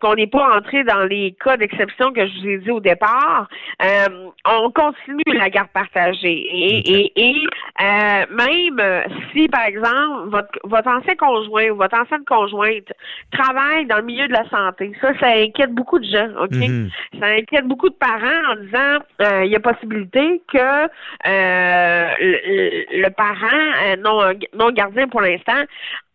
qu'on 0.00 0.14
n'est 0.14 0.26
pas 0.26 0.56
entré 0.56 0.84
dans 0.84 0.99
dans 1.00 1.06
les 1.06 1.34
cas 1.42 1.56
d'exception 1.56 2.12
que 2.12 2.26
je 2.26 2.40
vous 2.40 2.48
ai 2.48 2.58
dit 2.58 2.70
au 2.70 2.80
départ, 2.80 3.48
euh, 3.82 4.30
on 4.44 4.70
continue 4.70 5.22
la 5.34 5.48
garde 5.48 5.68
partagée. 5.68 6.46
Et, 6.52 7.12
et, 7.16 7.36
euh, 7.80 8.24
même 8.30 9.04
si, 9.32 9.48
par 9.48 9.66
exemple, 9.66 10.28
votre, 10.28 10.58
votre 10.64 10.88
ancien 10.88 11.14
conjoint 11.16 11.70
ou 11.70 11.76
votre 11.76 11.98
ancienne 11.98 12.24
conjointe 12.26 12.92
travaille 13.32 13.86
dans 13.86 13.96
le 13.96 14.04
milieu 14.04 14.28
de 14.28 14.32
la 14.32 14.48
santé, 14.48 14.92
ça, 15.00 15.12
ça 15.18 15.28
inquiète 15.28 15.72
beaucoup 15.72 15.98
de 15.98 16.04
gens, 16.04 16.28
OK? 16.42 16.54
Mhm. 16.54 16.90
Ça 17.18 17.26
inquiète 17.26 17.66
beaucoup 17.66 17.88
de 17.88 17.94
parents 17.94 18.52
en 18.52 18.56
disant 18.56 18.98
euh, 19.22 19.44
il 19.44 19.50
y 19.50 19.56
a 19.56 19.60
possibilité 19.60 20.42
que 20.52 20.88
le, 21.24 23.02
le 23.02 23.10
parent 23.10 23.96
non, 23.98 24.34
non 24.54 24.70
gardien 24.70 25.08
pour 25.08 25.20
l'instant 25.20 25.64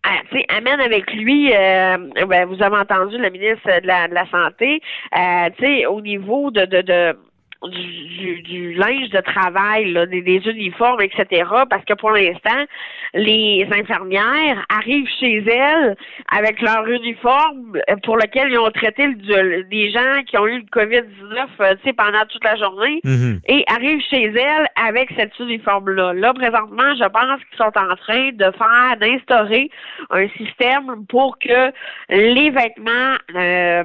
euh, 0.06 0.40
amène 0.50 0.80
avec 0.80 1.12
lui, 1.14 1.52
euh, 1.54 1.98
ben, 2.28 2.46
vous 2.46 2.62
avez 2.62 2.78
entendu 2.78 3.18
le 3.18 3.30
ministre 3.30 3.82
de 3.82 3.88
la, 3.88 4.08
de 4.08 4.14
la 4.14 4.26
Santé, 4.30 4.82
euh, 5.18 5.90
au 5.90 6.02
niveau 6.02 6.52
de, 6.52 6.66
de, 6.66 6.82
de 6.82 7.18
du, 7.64 8.42
du, 8.42 8.74
linge 8.74 9.10
de 9.10 9.22
travail, 9.22 9.92
là, 9.92 10.06
des, 10.06 10.22
des, 10.22 10.42
uniformes, 10.48 11.02
etc. 11.02 11.50
Parce 11.70 11.84
que 11.86 11.94
pour 11.94 12.12
l'instant, 12.12 12.66
les 13.14 13.68
infirmières 13.72 14.66
arrivent 14.70 15.10
chez 15.20 15.44
elles 15.48 15.96
avec 16.32 16.62
leur 16.62 16.88
uniforme 16.88 17.80
pour 18.04 18.18
lequel 18.18 18.52
ils 18.52 18.60
ont 18.60 18.72
traité 18.72 19.08
le, 19.08 19.64
des 19.64 19.92
gens 19.92 20.24
qui 20.28 20.38
ont 20.38 20.48
eu 20.48 20.60
le 20.60 20.66
COVID-19 20.66 21.48
euh, 21.62 21.94
pendant 21.98 22.26
toute 22.30 22.44
la 22.44 22.56
journée 22.56 23.02
Mhm. 23.04 23.40
et 23.48 23.64
arrivent 23.68 24.04
chez 24.10 24.26
elles 24.26 24.68
avec 24.76 25.10
cet 25.18 25.38
uniforme-là. 25.40 26.14
Là, 26.14 26.34
présentement, 26.34 26.96
je 26.96 27.08
pense 27.08 27.40
qu'ils 27.50 27.58
sont 27.58 27.78
en 27.78 27.96
train 27.96 28.32
de 28.32 28.52
faire, 28.58 28.98
d'instaurer 29.00 29.70
un 30.10 30.28
système 30.30 31.06
pour 31.08 31.38
que 31.40 31.72
les 32.10 32.50
vêtements 32.50 33.16
euh, 33.36 33.84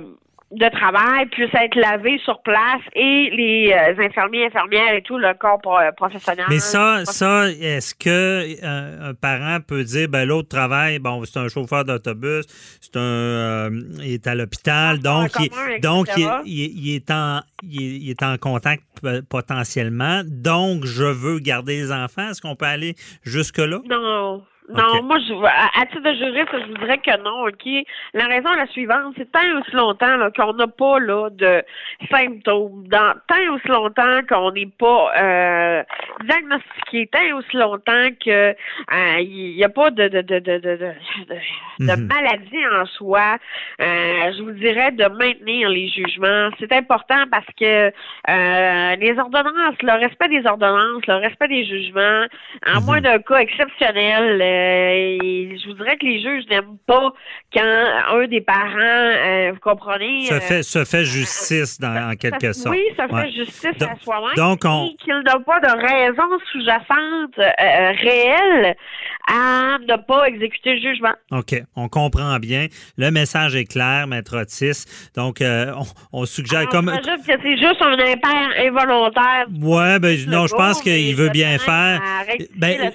de 0.52 0.68
travail 0.70 1.26
puissent 1.26 1.54
être 1.54 1.76
lavés 1.76 2.18
sur 2.24 2.42
place 2.42 2.80
et 2.96 3.30
les 3.36 3.72
euh, 3.72 4.04
infirmiers, 4.04 4.46
infirmières 4.46 4.94
et 4.94 5.02
tout, 5.02 5.16
le 5.16 5.32
corps 5.34 5.60
pro- 5.60 5.78
professionnel. 5.96 6.44
Mais 6.48 6.58
ça, 6.58 7.04
ça, 7.04 7.48
est-ce 7.50 7.94
que 7.94 8.08
euh, 8.64 9.10
un 9.10 9.14
parent 9.14 9.58
peut 9.60 9.84
dire, 9.84 10.08
ben 10.08 10.24
l'autre 10.26 10.48
travaille, 10.48 10.98
bon, 10.98 11.24
c'est 11.24 11.38
un 11.38 11.46
chauffeur 11.48 11.84
d'autobus, 11.84 12.46
c'est 12.80 12.96
un, 12.96 13.00
euh, 13.00 13.70
il 14.02 14.14
est 14.14 14.26
à 14.26 14.34
l'hôpital, 14.34 14.98
donc, 14.98 15.30
il, 15.38 15.80
donc 15.80 16.08
il, 16.16 16.28
il- 16.46 16.78
il 16.88 16.94
est 16.96 17.10
en, 17.12 17.40
il, 17.62 18.10
est- 18.10 18.22
en 18.24 18.36
contact 18.36 18.82
potentiellement, 19.30 20.22
donc 20.26 20.84
je 20.84 21.04
veux 21.04 21.38
garder 21.38 21.76
les 21.76 21.92
enfants. 21.92 22.28
Est-ce 22.30 22.40
qu'on 22.42 22.56
peut 22.56 22.66
aller 22.66 22.94
jusque 23.22 23.58
là? 23.58 23.78
Non. 23.88 24.42
Non, 24.72 25.02
moi, 25.02 25.18
je, 25.18 25.34
à, 25.44 25.80
à 25.80 25.86
titre 25.86 26.02
de 26.02 26.14
juriste, 26.14 26.48
je 26.52 26.66
vous 26.70 26.78
dirais 26.78 26.98
que 26.98 27.16
non, 27.22 27.46
OK? 27.48 27.86
La 28.14 28.26
raison 28.26 28.52
est 28.52 28.56
la 28.56 28.66
suivante, 28.68 29.14
c'est 29.16 29.30
tant 29.32 29.42
et 29.42 29.52
aussi 29.52 29.72
longtemps 29.72 30.16
là, 30.16 30.30
qu'on 30.30 30.52
n'a 30.52 30.66
pas 30.68 30.98
là, 31.00 31.28
de 31.30 31.62
symptômes, 32.10 32.84
dans, 32.88 33.14
tant 33.26 33.36
et 33.36 33.48
aussi 33.48 33.68
longtemps 33.68 34.20
qu'on 34.28 34.52
n'est 34.52 34.70
pas 34.78 35.12
euh, 35.16 35.82
diagnostiqué, 36.24 37.08
tant 37.12 37.20
et 37.22 37.32
aussi 37.32 37.56
longtemps 37.56 38.08
que 38.24 38.30
euh, 38.30 39.18
il 39.20 39.56
n'y 39.56 39.64
a 39.64 39.68
pas 39.68 39.90
de, 39.90 40.08
de, 40.08 40.20
de, 40.20 40.38
de, 40.38 40.58
de, 40.58 40.76
de, 40.76 40.90
Mhm. 41.80 42.08
maladie 42.08 42.66
en 42.78 42.84
soi, 42.86 43.38
euh, 43.80 44.32
je 44.36 44.42
vous 44.42 44.52
dirais 44.52 44.92
de 44.92 45.04
maintenir 45.06 45.68
les 45.70 45.88
jugements. 45.88 46.50
C'est 46.60 46.72
important 46.72 47.24
parce 47.30 47.46
que 47.58 47.90
euh, 48.28 48.96
les 48.96 49.18
ordonnances, 49.18 49.80
le 49.82 49.98
respect 49.98 50.28
des 50.28 50.46
ordonnances, 50.46 51.06
le 51.06 51.14
respect 51.14 51.48
des 51.48 51.64
jugements, 51.64 52.26
en 52.66 52.80
Mhm. 52.80 52.84
moins 52.84 53.00
d'un 53.00 53.18
cas 53.20 53.38
exceptionnel, 53.38 54.40
euh, 54.42 54.59
je 55.60 55.66
vous 55.68 55.74
dirais 55.74 55.96
que 55.96 56.04
les 56.06 56.20
juges 56.20 56.44
n'aiment 56.50 56.78
pas 56.86 57.12
quand 57.52 57.60
un 58.14 58.26
des 58.26 58.40
parents, 58.40 58.76
euh, 58.78 59.52
vous 59.52 59.60
comprenez, 59.60 60.26
Se 60.26 60.34
euh, 60.34 60.40
fait, 60.40 60.62
se 60.62 60.84
fait 60.84 61.04
justice 61.04 61.78
dans, 61.80 62.10
en 62.10 62.14
quelque 62.14 62.52
ça- 62.52 62.62
sorte. 62.64 62.74
Oui, 62.76 62.82
ça 62.96 63.06
fait 63.08 63.14
Ouais. 63.14 63.30
justice 63.32 63.78
Donc- 63.78 63.90
à 63.90 63.96
soi-même. 64.02 64.34
donc, 64.36 64.60
on- 64.64 64.86
Et 64.86 64.96
qu'il 65.02 65.14
n'a 65.24 65.38
pas 65.40 65.60
de 65.60 65.70
raison 65.80 66.38
sous-jacente 66.52 67.38
euh, 67.38 67.92
réelle 68.02 68.76
à 69.28 69.78
ne 69.78 69.96
pas 70.06 70.24
exécuter 70.26 70.74
le 70.74 70.80
jugement. 70.80 71.14
OK, 71.30 71.54
on 71.76 71.88
comprend 71.88 72.38
bien. 72.38 72.66
Le 72.96 73.10
message 73.10 73.54
est 73.54 73.64
clair, 73.66 74.06
Maître 74.06 74.36
Otis. 74.40 74.84
Donc, 75.16 75.40
euh, 75.40 75.72
on, 76.12 76.20
on 76.22 76.24
suggère 76.26 76.60
Alors, 76.60 76.70
comme... 76.72 76.90
J'imagine 77.02 77.24
que 77.26 77.32
c'est 77.42 77.56
juste 77.58 77.80
un 77.82 77.92
impair 77.92 78.66
involontaire. 78.66 79.46
Ouais, 79.60 79.98
ben 79.98 80.16
non, 80.28 80.46
je 80.46 80.54
pense 80.54 80.80
qu'il 80.82 81.14
veut 81.14 81.28
bien 81.30 81.58
faire. 81.58 82.00
Ben. 82.56 82.90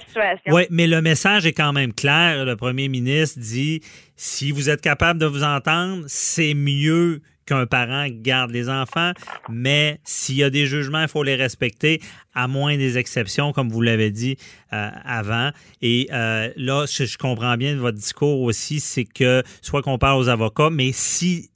Oui, 0.48 0.62
mais 0.70 0.86
le 0.86 1.00
message 1.00 1.45
quand 1.52 1.72
même 1.72 1.92
clair. 1.92 2.44
Le 2.44 2.56
premier 2.56 2.88
ministre 2.88 3.38
dit 3.40 3.80
si 4.16 4.50
vous 4.52 4.70
êtes 4.70 4.80
capable 4.80 5.20
de 5.20 5.26
vous 5.26 5.42
entendre, 5.42 6.04
c'est 6.06 6.54
mieux 6.54 7.20
qu'un 7.46 7.66
parent 7.66 8.06
garde 8.10 8.50
les 8.50 8.68
enfants, 8.68 9.12
mais 9.48 10.00
s'il 10.04 10.36
y 10.36 10.42
a 10.42 10.50
des 10.50 10.66
jugements, 10.66 11.02
il 11.02 11.08
faut 11.08 11.22
les 11.22 11.36
respecter, 11.36 12.02
à 12.34 12.48
moins 12.48 12.76
des 12.76 12.98
exceptions, 12.98 13.52
comme 13.52 13.70
vous 13.70 13.80
l'avez 13.80 14.10
dit 14.10 14.36
euh, 14.72 14.90
avant. 15.04 15.50
Et 15.80 16.08
euh, 16.12 16.50
là, 16.56 16.86
je, 16.86 17.04
je 17.04 17.16
comprends 17.16 17.56
bien 17.56 17.74
de 17.74 17.78
votre 17.78 17.96
discours 17.96 18.40
aussi, 18.42 18.80
c'est 18.80 19.04
que 19.04 19.42
soit 19.62 19.82
qu'on 19.82 19.98
parle 19.98 20.18
aux 20.18 20.28
avocats, 20.28 20.70
mais 20.70 20.90
si 20.92 21.50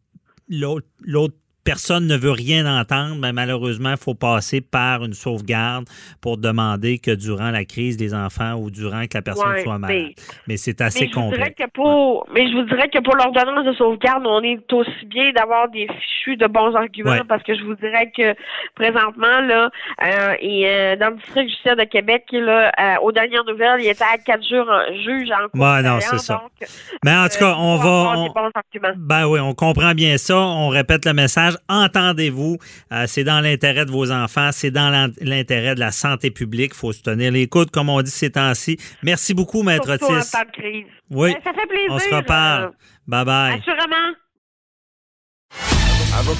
l'autre 0.48 1.36
personne 1.70 2.06
ne 2.08 2.16
veut 2.16 2.32
rien 2.32 2.66
entendre, 2.80 3.20
ben 3.20 3.32
malheureusement, 3.32 3.92
il 3.92 3.96
faut 3.96 4.14
passer 4.14 4.60
par 4.60 5.04
une 5.04 5.12
sauvegarde 5.14 5.84
pour 6.20 6.36
demander 6.36 6.98
que 6.98 7.12
durant 7.12 7.50
la 7.52 7.64
crise 7.64 7.96
des 7.96 8.12
enfants 8.12 8.54
ou 8.54 8.70
durant 8.72 9.02
que 9.06 9.14
la 9.14 9.22
personne 9.22 9.48
Ouais, 9.50 9.62
soit 9.62 9.78
malade. 9.78 9.96
mais- 9.96 10.14
Mais 10.48 10.56
c'est 10.56 10.80
Mais 10.80 10.86
assez 10.86 11.06
dirais 11.06 11.12
complexe. 11.12 11.62
pour, 11.74 12.26
mais 12.34 12.48
je 12.50 12.54
vous 12.56 12.64
dirais 12.64 12.88
que 12.88 12.98
pour 12.98 13.14
l'ordonnance 13.14 13.64
de 13.64 13.72
sauvegarde, 13.74 14.24
on 14.26 14.42
est 14.42 14.60
aussi 14.72 15.06
bien 15.06 15.30
d'avoir 15.32 15.68
des 15.68 15.86
fichus 15.86 16.36
de 16.36 16.46
bons 16.48 16.74
arguments 16.74 17.10
Ouais. 17.12 17.20
parce 17.28 17.42
que 17.44 17.54
je 17.56 17.62
vous 17.62 17.76
dirais 17.76 18.10
que 18.16 18.34
présentement 18.74 19.40
là, 19.40 19.70
euh, 20.04 20.34
et 20.40 20.66
euh, 20.68 20.96
dans 20.96 21.10
le 21.10 21.16
district 21.16 21.48
judiciaire 21.50 21.76
de 21.76 21.84
Québec, 21.84 22.24
là, 22.32 22.72
euh, 22.80 22.94
aux 23.02 23.12
dernières 23.12 23.44
nouvelles, 23.44 23.80
il 23.80 23.86
était 23.88 24.04
à 24.04 24.18
quatre 24.18 24.46
jours 24.48 24.66
en 24.68 24.92
juge 25.04 25.30
en 25.30 25.48
cour 25.48 25.60
Ouais, 25.60 25.82
non, 25.82 25.98
c'est 26.00 26.18
ça. 26.18 26.34
donc, 26.34 26.68
Mais 27.04 27.14
en 27.16 27.28
tout 27.28 27.38
cas, 27.38 27.54
on 27.58 27.76
va. 27.76 27.88
on- 28.18 28.22
des 28.24 28.28
bons 28.30 28.50
arguments. 28.54 28.94
Ben 28.96 29.26
oui, 29.28 29.40
on 29.40 29.54
comprend 29.54 29.92
bien 29.94 30.16
ça. 30.18 30.36
On 30.36 30.68
répète 30.68 31.04
le 31.06 31.12
message. 31.12 31.54
Entendez-vous. 31.68 32.58
Euh, 32.92 33.04
c'est 33.06 33.24
dans 33.24 33.40
l'intérêt 33.40 33.84
de 33.86 33.90
vos 33.90 34.10
enfants. 34.10 34.50
C'est 34.52 34.70
dans 34.70 34.90
l'in- 34.90 35.12
l'intérêt 35.20 35.74
de 35.74 35.80
la 35.80 35.92
santé 35.92 36.30
publique. 36.30 36.72
Il 36.74 36.78
faut 36.78 36.92
se 36.92 37.02
tenir 37.02 37.30
les 37.32 37.46
coudes, 37.46 37.70
comme 37.70 37.88
on 37.88 38.00
dit 38.02 38.10
ces 38.10 38.30
temps-ci. 38.30 38.78
Merci 39.02 39.34
beaucoup, 39.34 39.62
Maître 39.62 39.86
Surtout 39.98 40.12
en 40.14 40.18
Otis. 40.18 40.30
temps 40.30 40.38
de 40.44 40.60
crise. 40.60 40.86
Oui, 41.10 41.32
Ben, 41.34 41.40
ça 41.44 41.52
fait 41.52 41.66
plaisir. 41.66 41.90
on 41.90 41.98
se 41.98 42.14
reparle. 42.14 42.64
euh, 42.64 42.68
Bye 43.06 43.24
bye. 43.24 43.58
assurément. 43.58 44.14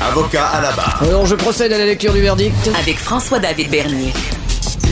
Avocat 0.02 0.46
à 0.46 0.60
la 0.60 0.72
barre. 0.72 1.02
Alors 1.02 1.26
je 1.26 1.34
procède 1.34 1.72
à 1.72 1.78
la 1.78 1.86
lecture 1.86 2.12
du 2.12 2.20
verdict. 2.20 2.54
Avec 2.78 2.96
François-David 2.96 3.70
Bernier. 3.70 4.12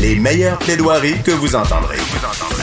Les 0.01 0.15
meilleures 0.15 0.59
plaidoiries 0.59 1.21
que 1.25 1.33
vous 1.33 1.57
entendrez. 1.57 1.97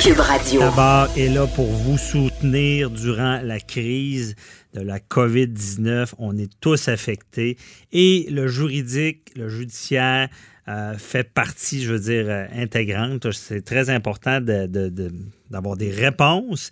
Cube 0.02 0.20
Radio. 0.20 0.62
D'abord 0.62 1.08
est 1.18 1.28
là 1.28 1.46
pour 1.48 1.68
vous 1.68 1.98
soutenir 1.98 2.90
durant 2.90 3.40
la 3.44 3.60
crise 3.60 4.36
de 4.76 4.82
la 4.82 5.00
COVID-19. 5.00 6.14
On 6.20 6.38
est 6.38 6.52
tous 6.62 6.88
affectés 6.88 7.58
et 7.92 8.28
le 8.30 8.48
juridique, 8.48 9.32
le 9.36 9.50
judiciaire 9.50 10.30
euh, 10.68 10.98
fait 10.98 11.24
partie, 11.32 11.84
je 11.84 11.94
veux 11.94 12.00
dire, 12.00 12.26
euh, 12.28 12.46
intégrante. 12.56 13.32
C'est 13.32 13.64
très 13.64 13.90
important 13.90 14.42
de- 14.42 14.66
de- 14.66 14.90
de- 14.90 15.12
d'avoir 15.52 15.78
des 15.78 15.92
réponses. 15.92 16.72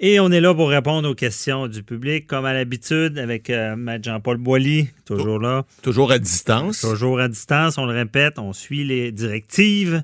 Et 0.00 0.20
on 0.20 0.30
est 0.30 0.40
là 0.40 0.54
pour 0.54 0.68
répondre 0.68 1.08
aux 1.08 1.14
questions 1.14 1.66
du 1.66 1.82
public, 1.82 2.26
comme 2.26 2.44
à 2.44 2.52
l'habitude, 2.52 3.18
avec 3.18 3.50
euh, 3.50 3.74
Maître 3.76 4.04
Jean-Paul 4.04 4.36
Boilly, 4.38 4.88
toujours 5.04 5.40
là. 5.40 5.64
Toujours 5.82 6.12
à 6.12 6.18
distance. 6.20 6.80
Toujours 6.82 7.18
à 7.20 7.28
distance, 7.28 7.78
on 7.78 7.86
le 7.86 7.94
répète, 7.94 8.38
on 8.38 8.52
suit 8.52 8.84
les 8.84 9.10
directives. 9.12 10.02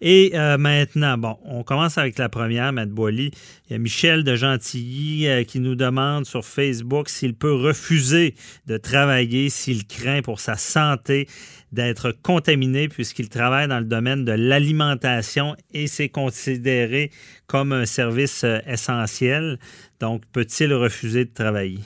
Et 0.00 0.32
euh, 0.34 0.58
maintenant, 0.58 1.16
bon, 1.18 1.38
on 1.44 1.62
commence 1.62 1.98
avec 1.98 2.18
la 2.18 2.28
première, 2.28 2.72
Matt 2.72 2.90
Boily. 2.90 3.30
Il 3.68 3.72
y 3.72 3.76
a 3.76 3.78
Michel 3.78 4.24
de 4.24 4.34
Gentilly 4.34 5.28
euh, 5.28 5.44
qui 5.44 5.60
nous 5.60 5.74
demande 5.74 6.26
sur 6.26 6.44
Facebook 6.44 7.08
s'il 7.08 7.34
peut 7.34 7.54
refuser 7.54 8.34
de 8.66 8.76
travailler 8.76 9.50
s'il 9.50 9.86
craint 9.86 10.22
pour 10.22 10.40
sa 10.40 10.56
santé 10.56 11.28
d'être 11.72 12.12
contaminé 12.22 12.88
puisqu'il 12.88 13.28
travaille 13.28 13.66
dans 13.66 13.80
le 13.80 13.84
domaine 13.84 14.24
de 14.24 14.32
l'alimentation 14.32 15.56
et 15.72 15.86
c'est 15.86 16.08
considéré 16.08 17.10
comme 17.46 17.72
un 17.72 17.86
service 17.86 18.44
euh, 18.44 18.58
essentiel. 18.66 19.58
Donc, 20.00 20.22
peut-il 20.32 20.72
refuser 20.72 21.24
de 21.24 21.32
travailler? 21.32 21.80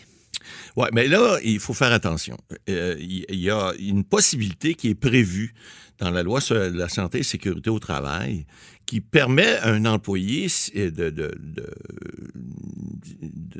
Oui, 0.76 0.88
mais 0.92 1.08
là, 1.08 1.38
il 1.44 1.60
faut 1.60 1.74
faire 1.74 1.92
attention. 1.92 2.36
Il 2.66 3.26
y 3.30 3.50
a 3.50 3.72
une 3.78 4.02
possibilité 4.02 4.74
qui 4.74 4.88
est 4.88 4.94
prévue 4.94 5.52
dans 5.98 6.10
la 6.10 6.22
loi 6.22 6.40
sur 6.40 6.54
la 6.56 6.88
santé 6.88 7.18
et 7.18 7.22
sécurité 7.22 7.70
au 7.70 7.78
travail 7.78 8.46
qui 8.86 9.00
permet 9.00 9.56
à 9.58 9.68
un 9.70 9.84
employé 9.84 10.46
de, 10.74 10.88
de, 10.90 11.10
de, 11.10 11.34
de- 11.38 11.74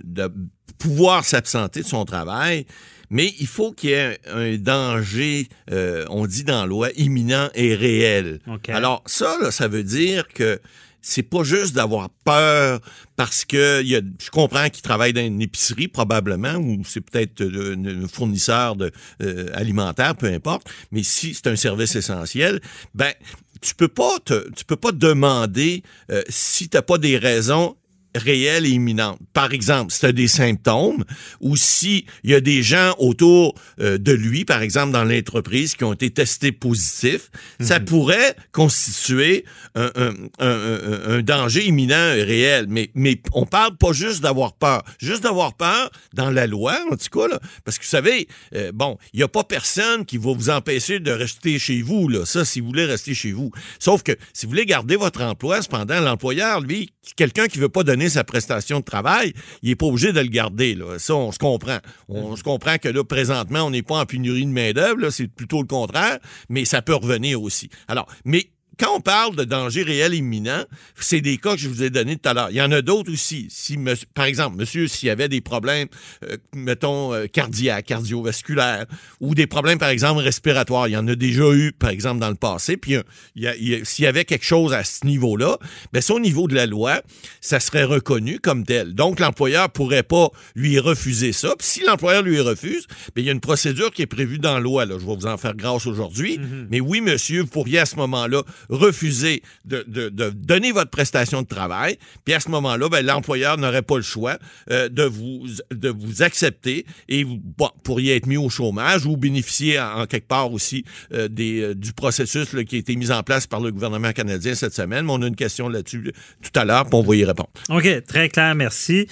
de 0.04 0.32
pouvoir 0.78 1.24
s'absenter 1.24 1.82
de 1.82 1.86
son 1.86 2.04
travail, 2.04 2.64
mais 3.10 3.32
il 3.40 3.46
faut 3.46 3.72
qu'il 3.72 3.90
y 3.90 3.92
ait 3.94 4.18
un 4.30 4.56
danger, 4.56 5.48
euh, 5.70 6.04
on 6.08 6.26
dit 6.26 6.44
dans 6.44 6.60
la 6.60 6.66
loi, 6.66 6.88
imminent 6.96 7.48
et 7.54 7.74
réel. 7.74 8.38
OK. 8.46 8.68
Alors 8.68 9.02
ça, 9.06 9.36
là, 9.42 9.50
ça 9.50 9.66
veut 9.68 9.82
dire 9.82 10.28
que 10.28 10.60
c'est 11.00 11.22
pas 11.22 11.42
juste 11.42 11.74
d'avoir 11.74 12.10
peur 12.24 12.80
parce 13.16 13.44
que 13.44 13.82
je 13.84 14.30
comprends 14.30 14.68
qu'il 14.68 14.82
travaille 14.82 15.12
dans 15.12 15.24
une 15.24 15.40
épicerie 15.40 15.88
probablement 15.88 16.54
ou 16.54 16.82
c'est 16.84 17.00
peut-être 17.00 17.42
un 17.42 18.08
fournisseur 18.08 18.76
de 18.76 18.90
euh, 19.22 19.48
alimentaire, 19.54 20.14
peu 20.16 20.26
importe. 20.26 20.68
Mais 20.92 21.02
si 21.02 21.34
c'est 21.34 21.46
un 21.46 21.56
service 21.56 21.96
essentiel, 21.96 22.60
ben 22.94 23.12
tu 23.60 23.74
peux 23.74 23.88
pas 23.88 24.18
te, 24.24 24.50
tu 24.52 24.64
peux 24.64 24.76
pas 24.76 24.92
demander 24.92 25.82
euh, 26.10 26.22
si 26.28 26.68
t'as 26.68 26.82
pas 26.82 26.98
des 26.98 27.18
raisons 27.18 27.76
réelle 28.14 28.66
et 28.66 28.70
imminente. 28.70 29.18
Par 29.32 29.52
exemple, 29.52 29.92
si 29.92 30.00
tu 30.00 30.06
as 30.06 30.12
des 30.12 30.28
symptômes 30.28 31.04
ou 31.40 31.56
s'il 31.56 32.04
y 32.24 32.34
a 32.34 32.40
des 32.40 32.62
gens 32.62 32.94
autour 32.98 33.54
euh, 33.80 33.98
de 33.98 34.12
lui, 34.12 34.44
par 34.44 34.62
exemple 34.62 34.92
dans 34.92 35.04
l'entreprise, 35.04 35.74
qui 35.74 35.84
ont 35.84 35.92
été 35.92 36.10
testés 36.10 36.52
positifs, 36.52 37.30
ça 37.60 37.78
mhm. 37.78 37.84
pourrait 37.84 38.36
constituer 38.52 39.44
un, 39.74 39.90
un, 39.94 40.12
un, 40.38 41.16
un, 41.16 41.22
danger 41.22 41.66
imminent 41.66 42.14
et 42.14 42.22
réel. 42.22 42.66
Mais, 42.68 42.90
mais 42.94 43.20
on 43.32 43.46
parle 43.46 43.76
pas 43.76 43.92
juste 43.92 44.22
d'avoir 44.22 44.54
peur. 44.54 44.82
Juste 44.98 45.22
d'avoir 45.22 45.54
peur 45.54 45.90
dans 46.14 46.30
la 46.30 46.46
loi, 46.46 46.78
en 46.90 46.96
tout 46.96 47.20
cas, 47.20 47.28
là, 47.28 47.40
parce 47.64 47.78
que 47.78 47.84
vous 47.84 47.90
savez, 47.90 48.28
euh, 48.54 48.72
bon, 48.72 48.98
il 49.12 49.18
n'y 49.18 49.22
a 49.22 49.28
pas 49.28 49.44
personne 49.44 50.04
qui 50.04 50.16
va 50.16 50.32
vous 50.32 50.50
empêcher 50.50 51.00
de 51.00 51.10
rester 51.10 51.58
chez 51.58 51.82
vous, 51.82 52.08
là. 52.08 52.24
Ça, 52.24 52.44
si 52.44 52.60
vous 52.60 52.68
voulez 52.68 52.84
rester 52.84 53.14
chez 53.14 53.32
vous. 53.32 53.50
Sauf 53.78 54.02
que 54.02 54.12
si 54.32 54.46
vous 54.46 54.50
voulez 54.50 54.66
garder 54.66 54.96
votre 54.96 55.22
emploi, 55.22 55.62
cependant, 55.62 56.00
l'employeur, 56.00 56.60
lui, 56.60 56.90
quelqu'un 57.16 57.46
qui 57.46 57.58
veut 57.58 57.68
pas 57.68 57.82
donner 57.82 57.97
sa 58.06 58.22
prestation 58.22 58.80
de 58.80 58.84
travail, 58.84 59.32
il 59.62 59.70
n'est 59.70 59.76
pas 59.76 59.86
obligé 59.86 60.12
de 60.12 60.20
le 60.20 60.28
garder. 60.28 60.74
Là. 60.74 60.98
Ça, 60.98 61.14
on 61.14 61.32
se 61.32 61.38
comprend. 61.38 61.78
On 62.08 62.36
se 62.36 62.42
comprend 62.42 62.78
que 62.78 62.88
là, 62.88 63.02
présentement, 63.02 63.62
on 63.62 63.70
n'est 63.70 63.82
pas 63.82 64.00
en 64.00 64.06
pénurie 64.06 64.46
de 64.46 64.50
main-d'œuvre, 64.50 65.10
c'est 65.10 65.28
plutôt 65.28 65.60
le 65.60 65.66
contraire, 65.66 66.18
mais 66.48 66.64
ça 66.64 66.82
peut 66.82 66.94
revenir 66.94 67.42
aussi. 67.42 67.70
Alors, 67.88 68.06
mais 68.24 68.50
quand 68.78 68.96
on 68.96 69.00
parle 69.00 69.36
de 69.36 69.44
danger 69.44 69.82
réel 69.82 70.14
imminent, 70.14 70.64
c'est 70.98 71.20
des 71.20 71.36
cas 71.38 71.54
que 71.54 71.60
je 71.60 71.68
vous 71.68 71.82
ai 71.82 71.90
donnés 71.90 72.16
tout 72.16 72.28
à 72.28 72.34
l'heure. 72.34 72.50
Il 72.50 72.56
y 72.56 72.62
en 72.62 72.72
a 72.72 72.82
d'autres 72.82 73.12
aussi. 73.12 73.48
Si, 73.50 73.78
par 74.14 74.24
exemple, 74.24 74.56
monsieur, 74.56 74.88
s'il 74.88 75.08
y 75.08 75.10
avait 75.10 75.28
des 75.28 75.40
problèmes, 75.40 75.88
euh, 76.24 76.36
mettons, 76.54 77.12
euh, 77.12 77.26
cardiaques, 77.26 77.86
cardiovasculaires, 77.86 78.86
ou 79.20 79.34
des 79.34 79.46
problèmes, 79.46 79.78
par 79.78 79.88
exemple, 79.88 80.20
respiratoires, 80.20 80.88
il 80.88 80.92
y 80.92 80.96
en 80.96 81.06
a 81.08 81.14
déjà 81.14 81.50
eu, 81.52 81.72
par 81.72 81.90
exemple, 81.90 82.20
dans 82.20 82.28
le 82.28 82.34
passé, 82.34 82.76
puis 82.76 82.96
s'il 83.34 84.04
y 84.04 84.06
avait 84.06 84.24
quelque 84.24 84.44
chose 84.44 84.72
à 84.72 84.84
ce 84.84 85.04
niveau-là, 85.06 85.58
bien, 85.92 86.02
au 86.10 86.20
niveau 86.20 86.48
de 86.48 86.54
la 86.54 86.66
loi, 86.66 87.02
ça 87.40 87.60
serait 87.60 87.84
reconnu 87.84 88.38
comme 88.38 88.64
tel. 88.64 88.94
Donc, 88.94 89.20
l'employeur 89.20 89.70
pourrait 89.70 90.02
pas 90.02 90.30
lui 90.54 90.78
refuser 90.78 91.32
ça. 91.32 91.54
Puis 91.58 91.66
si 91.66 91.84
l'employeur 91.84 92.22
lui 92.22 92.40
refuse, 92.40 92.86
bien, 93.14 93.24
il 93.24 93.26
y 93.26 93.28
a 93.28 93.32
une 93.32 93.40
procédure 93.40 93.90
qui 93.90 94.02
est 94.02 94.06
prévue 94.06 94.38
dans 94.38 94.54
la 94.54 94.60
loi. 94.60 94.86
Là. 94.86 94.96
Je 94.98 95.06
vais 95.06 95.14
vous 95.14 95.26
en 95.26 95.36
faire 95.36 95.54
grâce 95.54 95.86
aujourd'hui. 95.86 96.38
Mm-hmm. 96.38 96.66
Mais 96.70 96.80
oui, 96.80 97.00
monsieur, 97.00 97.42
vous 97.42 97.48
pourriez 97.48 97.80
à 97.80 97.86
ce 97.86 97.96
moment-là 97.96 98.42
refuser 98.68 99.42
de, 99.64 99.84
de, 99.86 100.30
donner 100.30 100.72
votre 100.72 100.90
prestation 100.90 101.42
de 101.42 101.46
travail. 101.46 101.98
Puis 102.24 102.34
à 102.34 102.40
ce 102.40 102.50
moment-là, 102.50 102.88
ben, 102.88 103.04
l'employeur 103.04 103.58
n'aurait 103.58 103.82
pas 103.82 103.96
le 103.96 104.02
choix 104.02 104.38
euh, 104.70 104.88
de, 104.88 105.04
vous, 105.04 105.46
de 105.70 105.88
vous 105.88 106.22
accepter 106.22 106.86
et 107.08 107.24
vous 107.24 107.40
pourriez 107.82 108.16
être 108.16 108.26
mis 108.26 108.36
au 108.36 108.48
chômage 108.48 109.06
ou 109.06 109.16
bénéficier 109.16 109.80
en, 109.80 110.06
quelque 110.06 110.28
part 110.28 110.52
aussi 110.52 110.84
euh, 111.12 111.28
des, 111.28 111.60
euh, 111.60 111.74
du 111.74 111.92
processus 111.92 112.48
qui 112.66 112.76
a 112.76 112.78
été 112.78 112.96
mis 112.96 113.10
en 113.10 113.22
place 113.22 113.46
par 113.46 113.60
le 113.60 113.72
gouvernement 113.72 114.12
canadien 114.12 114.54
cette 114.54 114.74
semaine. 114.74 115.06
Mais 115.06 115.12
on 115.12 115.22
a 115.22 115.26
une 115.26 115.36
question 115.36 115.68
là-dessus 115.68 116.12
tout 116.42 116.60
à 116.60 116.64
l'heure, 116.64 116.84
puis 116.84 116.94
on 116.94 117.02
va 117.02 117.16
y 117.16 117.24
répondre. 117.24 117.50
OK, 117.70 118.04
très 118.06 118.28
clair, 118.28 118.54
merci. 118.54 119.06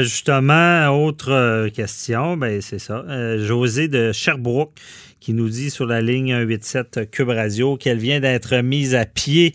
justement, 0.00 0.88
autre 0.88 1.68
question, 1.68 2.36
ben, 2.36 2.60
c'est 2.60 2.78
ça. 2.78 3.04
José 3.38 3.88
de 3.88 4.12
Sherbrooke 4.12 4.72
qui 5.26 5.34
nous 5.34 5.48
dit 5.48 5.70
sur 5.70 5.86
la 5.86 6.02
ligne 6.02 6.32
187 6.38 7.10
Cube 7.10 7.30
Radio 7.30 7.76
qu'elle 7.76 7.98
vient 7.98 8.20
d'être 8.20 8.58
mise 8.58 8.94
à 8.94 9.06
pied 9.06 9.54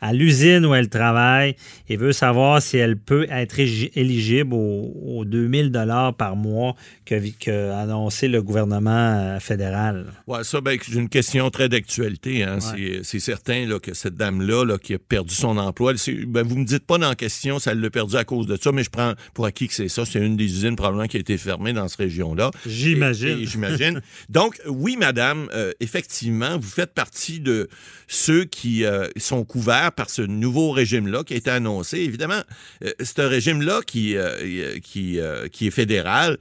à 0.00 0.12
l'usine 0.12 0.64
où 0.66 0.74
elle 0.74 0.88
travaille 0.88 1.56
et 1.88 1.96
veut 1.96 2.12
savoir 2.12 2.62
si 2.62 2.76
elle 2.76 2.96
peut 2.96 3.26
être 3.30 3.58
éligible 3.58 4.54
aux, 4.54 5.24
2000 5.24 5.70
dollars 5.70 6.14
par 6.14 6.36
mois 6.36 6.74
que, 7.04 7.72
annoncé 7.72 8.28
le 8.28 8.42
gouvernement 8.42 8.90
euh, 8.90 9.40
fédéral. 9.40 10.06
Oui, 10.26 10.38
ça, 10.42 10.60
ben, 10.60 10.78
c'est 10.80 10.92
une 10.92 11.08
question 11.08 11.50
très 11.50 11.68
d'actualité. 11.68 12.44
Hein. 12.44 12.58
C'est 13.02 13.20
certain 13.20 13.66
là, 13.66 13.78
que 13.78 13.94
cette 13.94 14.16
dame-là 14.16 14.64
là, 14.64 14.78
qui 14.78 14.94
a 14.94 14.98
perdu 14.98 15.34
son 15.34 15.56
emploi, 15.58 15.94
ben, 16.26 16.42
vous 16.42 16.56
me 16.56 16.64
dites 16.64 16.86
pas 16.86 16.98
dans 16.98 17.08
la 17.08 17.14
question 17.14 17.58
si 17.58 17.68
elle 17.68 17.80
l'a 17.80 17.90
perdu 17.90 18.16
à 18.16 18.24
cause 18.24 18.46
de 18.46 18.56
ça, 18.60 18.72
mais 18.72 18.84
je 18.84 18.90
prends 18.90 19.14
pour 19.34 19.46
acquis 19.46 19.68
que 19.68 19.74
c'est 19.74 19.88
ça. 19.88 20.04
C'est 20.04 20.20
une 20.20 20.36
des 20.36 20.44
usines 20.44 20.76
probablement 20.76 21.06
qui 21.06 21.16
a 21.16 21.20
été 21.20 21.36
fermée 21.36 21.72
dans 21.72 21.88
cette 21.88 21.98
région-là. 21.98 22.50
J'imagine. 22.66 23.44
J'imagine. 23.44 24.00
Donc, 24.28 24.60
oui, 24.66 24.96
madame, 24.96 25.48
euh, 25.52 25.72
effectivement, 25.80 26.58
vous 26.58 26.68
faites 26.68 26.94
partie 26.94 27.40
de 27.40 27.68
ceux 28.08 28.44
qui 28.44 28.84
euh, 28.84 29.08
sont 29.16 29.44
couverts 29.44 29.89
par 29.90 30.10
ce 30.10 30.22
nouveau 30.22 30.70
régime-là 30.70 31.24
qui 31.24 31.34
a 31.34 31.36
été 31.36 31.50
annoncé. 31.50 31.98
Évidemment, 31.98 32.42
c'est 33.00 33.18
un 33.18 33.28
régime-là 33.28 33.80
qui, 33.86 34.16
qui, 34.82 35.18
qui 35.52 35.66
est 35.66 35.70
fédéral 35.70 36.38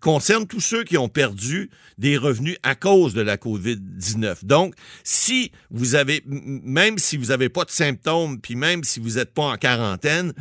concerne 0.00 0.46
tous 0.46 0.60
ceux 0.60 0.84
qui 0.84 0.98
ont 0.98 1.08
perdu 1.08 1.70
des 1.98 2.16
revenus 2.16 2.56
à 2.62 2.74
cause 2.74 3.14
de 3.14 3.20
la 3.20 3.36
COVID-19. 3.36 4.44
Donc, 4.44 4.74
si 5.04 5.52
vous 5.70 5.94
avez, 5.94 6.22
même 6.26 6.98
si 6.98 7.16
vous 7.16 7.26
n'avez 7.26 7.48
pas 7.48 7.64
de 7.64 7.70
symptômes, 7.70 8.40
puis 8.40 8.54
même 8.54 8.84
si 8.84 9.00
vous 9.00 9.12
n'êtes 9.12 9.32
pas 9.32 9.44
en 9.44 9.56
quarantaine, 9.56 10.32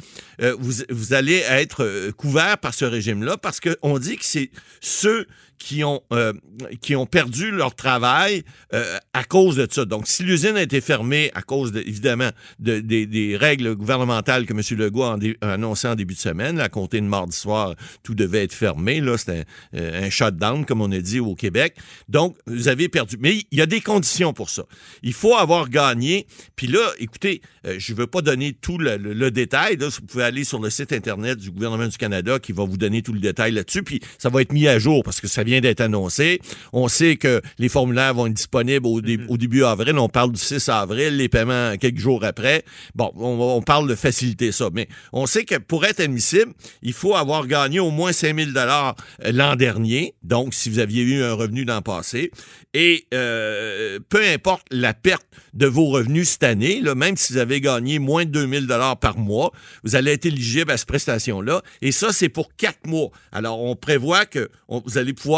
euh, 0.41 0.55
vous, 0.59 0.83
vous 0.89 1.13
allez 1.13 1.43
être 1.47 1.83
euh, 1.83 2.11
couvert 2.11 2.57
par 2.57 2.73
ce 2.73 2.85
régime-là 2.85 3.37
parce 3.37 3.59
qu'on 3.59 3.99
dit 3.99 4.17
que 4.17 4.25
c'est 4.25 4.51
ceux 4.81 5.27
qui 5.57 5.83
ont, 5.83 6.01
euh, 6.13 6.33
qui 6.81 6.95
ont 6.95 7.05
perdu 7.05 7.51
leur 7.51 7.75
travail 7.75 8.43
euh, 8.73 8.97
à 9.13 9.23
cause 9.23 9.55
de 9.55 9.67
ça. 9.69 9.85
Donc, 9.85 10.07
si 10.07 10.23
l'usine 10.23 10.57
a 10.57 10.61
été 10.61 10.81
fermée 10.81 11.31
à 11.33 11.41
cause, 11.41 11.75
évidemment, 11.75 12.29
de, 12.59 12.79
des 12.79 13.37
règles 13.37 13.75
gouvernementales 13.75 14.45
que 14.45 14.53
M. 14.53 14.61
Legault 14.77 15.03
a, 15.03 15.17
annoncé 15.41 15.87
en 15.87 15.95
début 15.95 16.13
de 16.13 16.19
semaine, 16.19 16.59
à 16.59 16.69
compter 16.69 16.99
de 16.99 17.05
mardi 17.05 17.35
soir, 17.35 17.75
tout 18.03 18.15
devait 18.15 18.43
être 18.43 18.53
fermé. 18.53 19.01
Là, 19.01 19.17
c'était 19.17 19.45
un, 19.73 19.79
euh, 19.79 20.05
un, 20.05 20.09
shutdown, 20.09 20.65
comme 20.65 20.81
on 20.81 20.91
a 20.91 20.99
dit 20.99 21.19
au 21.19 21.35
Québec. 21.35 21.77
Donc, 22.09 22.37
vous 22.47 22.67
avez 22.67 22.89
perdu. 22.89 23.17
Mais 23.19 23.35
il 23.51 23.57
y 23.57 23.61
a 23.61 23.65
des 23.65 23.81
conditions 23.81 24.33
pour 24.33 24.49
ça. 24.49 24.63
Il 25.03 25.13
faut 25.13 25.35
avoir 25.35 25.69
gagné. 25.69 26.27
Puis 26.55 26.67
là, 26.67 26.85
écoutez, 26.99 27.41
je 27.77 27.93
ne 27.93 27.97
veux 27.97 28.07
pas 28.07 28.21
donner 28.21 28.53
tout 28.53 28.77
le, 28.77 29.29
détail. 29.31 29.77
Vous 29.77 30.05
pouvez 30.05 30.23
aller 30.23 30.43
sur 30.43 30.59
le 30.59 30.69
site 30.69 30.93
Internet 30.93 31.39
du 31.39 31.51
gouvernement 31.51 31.87
du 31.87 31.97
Canada 31.97 32.39
qui 32.39 32.51
va 32.51 32.63
vous 32.63 32.77
donner 32.77 33.01
tout 33.01 33.13
le 33.13 33.19
détail 33.19 33.51
là-dessus. 33.51 33.83
Puis 33.83 34.01
ça 34.17 34.29
va 34.29 34.41
être 34.41 34.53
mis 34.53 34.67
à 34.67 34.79
jour 34.79 35.03
parce 35.03 35.21
que 35.21 35.27
ça 35.27 35.43
vient 35.45 35.61
d'être 35.61 35.81
annoncé. 35.81 36.39
On 36.73 36.87
sait 36.87 37.15
que 37.15 37.41
les 37.57 37.69
formulaires 37.69 38.13
vont 38.13 38.27
être 38.27 38.33
disponibles 38.33 38.85
au, 38.85 39.01
mm-hmm. 39.01 39.37
début 39.37 39.63
avril. 39.63 39.97
On 39.97 40.09
parle 40.09 40.31
du 40.31 40.39
6 40.39 40.67
avril, 40.69 41.15
les 41.17 41.29
paiements 41.29 41.77
quelques 41.77 41.99
jours 41.99 42.23
après. 42.23 42.63
Bon, 42.95 43.11
on, 43.15 43.61
parle 43.61 43.87
de 43.87 43.95
faciliter 43.95 44.51
ça. 44.51 44.69
Mais 44.73 44.87
on 45.13 45.25
sait 45.25 45.45
que 45.45 45.55
pour 45.55 45.85
être 45.85 45.99
admissible, 45.99 46.53
il 46.81 46.93
faut 46.93 47.15
avoir 47.15 47.47
gagné 47.47 47.79
au 47.79 47.91
moins 47.91 48.11
5000 48.11 48.53
dollars 48.53 48.95
euh, 49.23 49.31
l'an 49.31 49.55
dernier. 49.55 50.15
Donc, 50.23 50.53
si 50.53 50.69
vous 50.69 50.79
aviez 50.79 51.03
eu 51.03 51.23
un 51.23 51.33
revenu 51.33 51.63
l'an 51.63 51.81
passé. 51.81 52.31
Et 52.73 53.07
euh, 53.13 53.99
peu 54.09 54.21
importe 54.27 54.65
la 54.69 54.93
perte 54.93 55.25
de 55.53 55.65
vos 55.65 55.85
revenus 55.85 56.29
cette 56.31 56.43
année, 56.43 56.81
là, 56.81 56.93
même 56.93 57.15
si 57.15 57.31
vous 57.31 57.39
avez 57.39 57.61
gagné 57.61 57.99
moins 57.99 58.25
de 58.25 58.31
2000 58.31 58.67
dollars 58.67 58.99
par 58.99 59.17
mois, 59.17 59.53
vous 59.83 59.95
allez 59.95 60.11
être 60.11 60.25
éligible 60.25 60.71
à 60.71 60.77
cette 60.77 60.87
prestation-là. 60.87 61.61
Et 61.81 61.93
ça, 61.93 62.11
c'est 62.11 62.27
pour 62.27 62.53
quatre 62.55 62.85
mois. 62.85 63.11
Alors, 63.31 63.61
on 63.61 63.77
prévoit 63.77 64.25
que 64.25 64.49
vous 64.67 64.97
allez 64.97 65.13
pouvoir 65.13 65.34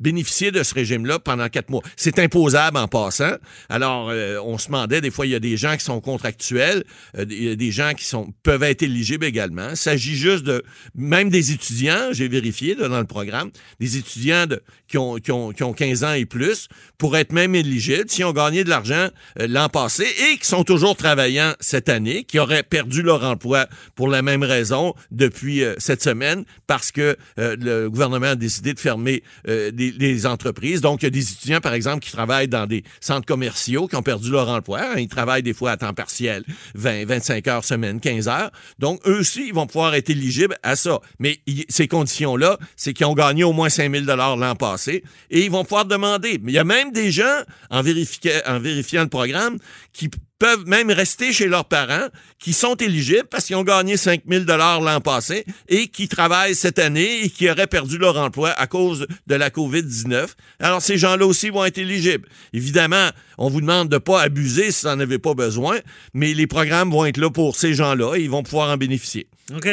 bénéficier 0.00 0.50
de 0.50 0.62
ce 0.62 0.74
régime-là 0.74 1.18
pendant 1.18 1.48
quatre 1.48 1.70
mois. 1.70 1.82
C'est 1.96 2.18
imposable 2.18 2.78
en 2.78 2.88
passant. 2.88 3.34
Alors, 3.68 4.08
euh, 4.10 4.38
on 4.42 4.58
se 4.58 4.66
demandait, 4.66 5.00
des 5.00 5.10
fois, 5.10 5.26
il 5.26 5.32
y 5.32 5.34
a 5.34 5.40
des 5.40 5.56
gens 5.56 5.76
qui 5.76 5.84
sont 5.84 6.00
contractuels, 6.00 6.84
euh, 7.16 7.26
il 7.28 7.44
y 7.44 7.50
a 7.50 7.56
des 7.56 7.70
gens 7.70 7.92
qui 7.92 8.04
sont 8.04 8.32
peuvent 8.42 8.62
être 8.62 8.82
éligibles 8.82 9.26
également. 9.26 9.70
Il 9.70 9.76
s'agit 9.76 10.16
juste 10.16 10.44
de, 10.44 10.64
même 10.94 11.28
des 11.28 11.52
étudiants, 11.52 12.12
j'ai 12.12 12.28
vérifié 12.28 12.74
dans 12.74 12.98
le 12.98 13.04
programme, 13.04 13.50
des 13.78 13.98
étudiants 13.98 14.46
qui, 14.88 14.96
ont, 14.98 15.16
qui, 15.16 15.30
ont, 15.30 15.52
qui 15.52 15.62
ont 15.62 15.74
15 15.74 16.04
ans 16.04 16.12
et 16.14 16.24
plus, 16.24 16.68
pour 16.96 17.16
être 17.16 17.32
même 17.32 17.54
éligibles, 17.54 18.08
s'ils 18.08 18.24
ont 18.24 18.32
gagné 18.32 18.64
de 18.64 18.70
l'argent 18.70 19.08
euh, 19.38 19.46
l'an 19.46 19.68
passé 19.68 20.06
et 20.30 20.38
qui 20.38 20.46
sont 20.46 20.64
toujours 20.64 20.96
travaillants 20.96 21.52
cette 21.60 21.90
année, 21.90 22.24
qui 22.24 22.38
auraient 22.38 22.62
perdu 22.62 23.02
leur 23.02 23.22
emploi 23.24 23.66
pour 23.94 24.08
la 24.08 24.22
même 24.22 24.42
raison 24.42 24.94
depuis 25.10 25.62
cette 25.78 26.02
semaine, 26.02 26.44
parce 26.66 26.90
que 26.92 27.16
le 27.36 27.88
gouvernement 27.88 28.28
a 28.28 28.34
décidé 28.36 28.72
de 28.72 28.80
fermer 28.80 29.22
euh, 29.48 29.70
des, 29.70 30.26
entreprises. 30.26 30.80
Donc, 30.80 31.02
il 31.02 31.06
y 31.06 31.08
a 31.08 31.10
des 31.10 31.32
étudiants, 31.32 31.60
par 31.60 31.72
exemple, 31.72 32.00
qui 32.00 32.12
travaillent 32.12 32.48
dans 32.48 32.66
des 32.66 32.84
centres 33.00 33.26
commerciaux, 33.26 33.86
qui 33.86 33.96
ont 33.96 34.02
perdu 34.02 34.30
leur 34.30 34.48
emploi. 34.48 34.80
Hein. 34.82 34.98
Ils 34.98 35.08
travaillent 35.08 35.42
des 35.42 35.54
fois 35.54 35.72
à 35.72 35.76
temps 35.76 35.94
partiel, 35.94 36.44
20, 36.74 37.06
25 37.06 37.48
heures 37.48 37.64
semaine, 37.64 38.00
15 38.00 38.28
heures. 38.28 38.50
Donc, 38.78 39.00
eux 39.06 39.20
aussi, 39.20 39.46
ils 39.48 39.54
vont 39.54 39.66
pouvoir 39.66 39.94
être 39.94 40.10
éligibles 40.10 40.56
à 40.62 40.76
ça. 40.76 41.00
Mais 41.18 41.40
ces 41.68 41.88
conditions-là, 41.88 42.58
c'est 42.76 42.92
qu'ils 42.92 43.06
ont 43.06 43.14
gagné 43.14 43.44
au 43.44 43.52
moins 43.52 43.68
5 43.68 43.90
000 43.90 44.04
l'an 44.04 44.56
passé 44.56 45.02
et 45.30 45.44
ils 45.44 45.50
vont 45.50 45.64
pouvoir 45.64 45.84
demander. 45.84 46.38
Mais 46.42 46.52
il 46.52 46.54
y 46.54 46.58
a 46.58 46.64
même 46.64 46.92
des 46.92 47.10
gens, 47.10 47.24
en, 47.70 47.78
en 47.80 48.58
vérifiant 48.60 49.02
le 49.02 49.08
programme, 49.08 49.58
qui 49.92 50.10
peuvent 50.40 50.66
même 50.66 50.90
rester 50.90 51.32
chez 51.32 51.46
leurs 51.46 51.66
parents 51.66 52.08
qui 52.40 52.54
sont 52.54 52.74
éligibles 52.74 53.28
parce 53.30 53.44
qu'ils 53.44 53.56
ont 53.56 53.62
gagné 53.62 53.96
5 53.96 54.22
000 54.28 54.44
l'an 54.46 55.00
passé 55.00 55.44
et 55.68 55.88
qui 55.88 56.08
travaillent 56.08 56.54
cette 56.54 56.78
année 56.78 57.24
et 57.24 57.30
qui 57.30 57.48
auraient 57.48 57.66
perdu 57.66 57.98
leur 57.98 58.16
emploi 58.16 58.50
à 58.50 58.66
cause 58.66 59.06
de 59.26 59.34
la 59.34 59.50
COVID-19. 59.50 60.28
Alors, 60.58 60.80
ces 60.80 60.96
gens-là 60.96 61.26
aussi 61.26 61.50
vont 61.50 61.64
être 61.64 61.76
éligibles. 61.78 62.26
Évidemment, 62.54 63.10
on 63.40 63.48
vous 63.48 63.60
demande 63.60 63.88
de 63.88 63.98
pas 63.98 64.20
abuser 64.22 64.70
si 64.70 64.84
vous 64.86 64.92
n'en 64.92 65.00
avez 65.00 65.18
pas 65.18 65.34
besoin, 65.34 65.78
mais 66.14 66.34
les 66.34 66.46
programmes 66.46 66.90
vont 66.92 67.04
être 67.06 67.16
là 67.16 67.30
pour 67.30 67.56
ces 67.56 67.74
gens-là 67.74 68.14
et 68.16 68.20
ils 68.22 68.30
vont 68.30 68.42
pouvoir 68.44 68.70
en 68.70 68.76
bénéficier. 68.76 69.26
OK. 69.56 69.66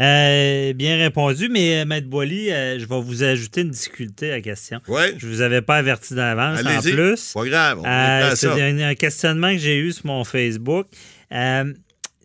Euh, 0.00 0.72
bien 0.72 0.96
répondu, 0.96 1.48
mais 1.48 1.82
euh, 1.82 1.84
Maître 1.84 2.08
Boily, 2.08 2.50
euh, 2.50 2.78
je 2.80 2.86
vais 2.86 3.00
vous 3.00 3.22
ajouter 3.22 3.60
une 3.60 3.70
difficulté 3.70 4.30
à 4.32 4.36
la 4.36 4.40
question. 4.40 4.80
Oui. 4.88 5.02
Je 5.18 5.26
vous 5.28 5.40
avais 5.42 5.62
pas 5.62 5.76
averti 5.76 6.14
d'avance 6.14 6.60
en 6.66 6.80
plus. 6.80 7.32
Pas 7.34 7.44
grave. 7.44 7.82
Euh, 7.86 8.32
c'est 8.34 8.48
un, 8.48 8.78
un 8.80 8.94
questionnement 8.96 9.52
que 9.52 9.58
j'ai 9.58 9.76
eu 9.78 9.92
sur 9.92 10.06
mon 10.06 10.24
Facebook. 10.24 10.86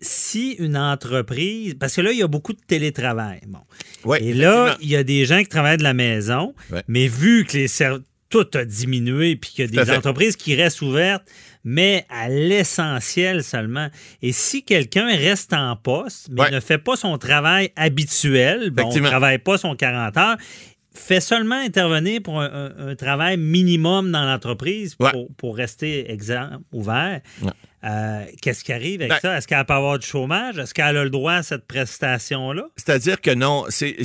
Si 0.02 0.52
une 0.58 0.78
entreprise, 0.78 1.74
parce 1.78 1.94
que 1.94 2.00
là, 2.00 2.10
il 2.12 2.18
y 2.18 2.22
a 2.22 2.26
beaucoup 2.26 2.54
de 2.54 2.60
télétravail. 2.66 3.40
Bon. 3.46 3.58
Oui, 4.06 4.16
Et 4.22 4.32
là, 4.32 4.78
il 4.80 4.88
y 4.88 4.96
a 4.96 5.04
des 5.04 5.26
gens 5.26 5.40
qui 5.40 5.48
travaillent 5.48 5.76
de 5.76 5.82
la 5.82 5.92
maison, 5.92 6.54
Ouais. 6.72 6.82
mais 6.88 7.06
vu 7.06 7.44
que 7.44 7.58
les 7.58 7.68
ser- 7.68 7.98
tout 8.30 8.46
a 8.54 8.64
diminué 8.64 9.36
puis 9.36 9.50
qu'il 9.50 9.74
y 9.74 9.78
a 9.78 9.84
des 9.84 9.90
entreprises 9.90 10.36
qui 10.36 10.54
restent 10.54 10.80
ouvertes, 10.82 11.24
mais 11.64 12.06
à 12.08 12.28
l'essentiel 12.28 13.42
seulement. 13.44 13.88
Et 14.22 14.32
si 14.32 14.62
quelqu'un 14.62 15.08
reste 15.08 15.52
en 15.52 15.76
poste, 15.76 16.28
mais 16.30 16.42
Ouais. 16.42 16.50
ne 16.50 16.60
fait 16.60 16.78
pas 16.78 16.96
son 16.96 17.18
travail 17.18 17.70
habituel, 17.76 18.70
bon, 18.70 18.88
ne 18.94 19.00
travaille 19.06 19.38
pas 19.38 19.58
son 19.58 19.74
40 19.74 20.16
heures, 20.16 20.36
fait 20.94 21.20
seulement 21.20 21.56
intervenir 21.60 22.20
pour 22.22 22.40
un, 22.40 22.46
un- 22.78 22.88
un 22.88 22.94
travail 22.96 23.36
minimum 23.36 24.10
dans 24.10 24.24
l'entreprise 24.24 24.94
pour, 24.94 25.06
Ouais. 25.06 25.26
pour 25.36 25.56
rester 25.56 26.10
exemple, 26.10 26.58
ouvert. 26.72 27.20
Ouais. 27.42 27.50
Euh, 27.82 28.24
Qu'est-ce 28.42 28.62
qui 28.62 28.72
arrive 28.72 29.00
avec 29.00 29.10
Ben- 29.10 29.18
ça? 29.22 29.38
Est-ce 29.38 29.48
qu'elle 29.48 29.64
peut 29.64 29.72
avoir 29.72 29.98
du 29.98 30.06
chômage? 30.06 30.58
Est-ce 30.58 30.74
qu'elle 30.74 30.96
a 30.96 31.04
le 31.04 31.10
droit 31.10 31.32
à 31.34 31.42
cette 31.42 31.66
prestation-là? 31.66 32.64
C'est-à-dire 32.76 33.20
que 33.20 33.32
non, 33.32 33.64
c'est 33.68 33.96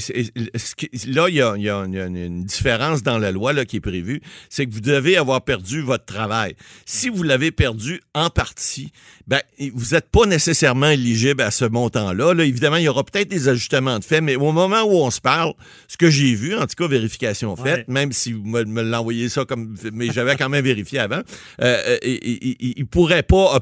là, 1.07 1.28
il 1.30 1.36
y 1.36 1.41
a, 1.41 1.55
il 1.57 1.63
y 1.63 1.69
a 1.69 1.84
une, 1.84 2.43
différence 2.45 3.03
dans 3.03 3.17
la 3.17 3.32
loi 3.32 3.53
là, 3.53 3.65
qui 3.65 3.78
est 3.78 3.82
prévue, 3.82 4.21
c'est 4.49 4.65
que 4.65 4.73
vous 4.73 4.82
devez 4.82 5.17
avoir 5.17 5.41
perdu 5.43 5.82
votre 5.82 6.05
travail. 6.05 6.55
Si 6.86 7.09
vous 7.09 7.23
l'avez 7.23 7.51
perdu 7.51 8.01
en 8.13 8.30
partie, 8.30 8.91
ben, 9.28 9.41
vous 9.73 9.95
n'êtes 9.95 10.09
pas 10.09 10.26
nécessairement 10.26 10.89
éligible 10.89 11.41
à 11.41 11.51
ce 11.51 11.65
montant-là. 11.65 12.34
Là, 12.34 12.43
évidemment, 12.45 12.76
il 12.78 12.84
y 12.84 12.88
aura 12.89 13.03
peut-être 13.03 13.28
des 13.28 13.49
ajustements 13.49 13.99
de 13.99 14.03
fait, 14.05 14.21
mais 14.21 14.36
au 14.36 14.51
moment 14.51 14.84
où 14.84 14.97
on 15.03 15.11
se 15.11 15.19
parle, 15.21 15.53
ce 15.88 15.97
que 15.97 16.09
j'ai 16.09 16.36
vu, 16.36 16.55
en 16.55 16.61
tout 16.61 16.76
cas, 16.78 16.88
vérification 16.88 17.55
faite, 17.55 17.65
Ouais. 17.65 17.86
même 17.88 18.11
si 18.11 18.32
vous 18.34 18.43
me, 18.45 18.63
me 18.63 18.84
l'envoyez 18.84 19.28
ça 19.30 19.43
comme, 19.45 19.76
mais 19.93 20.11
j'avais 20.11 20.36
quand 20.38 20.49
même 20.49 20.63
vérifié 20.63 20.99
avant, 20.99 21.21
euh, 21.61 21.82
euh, 21.88 21.97
il 22.03 22.76
ne 22.78 22.84
pourrait 22.86 23.23
pas 23.23 23.55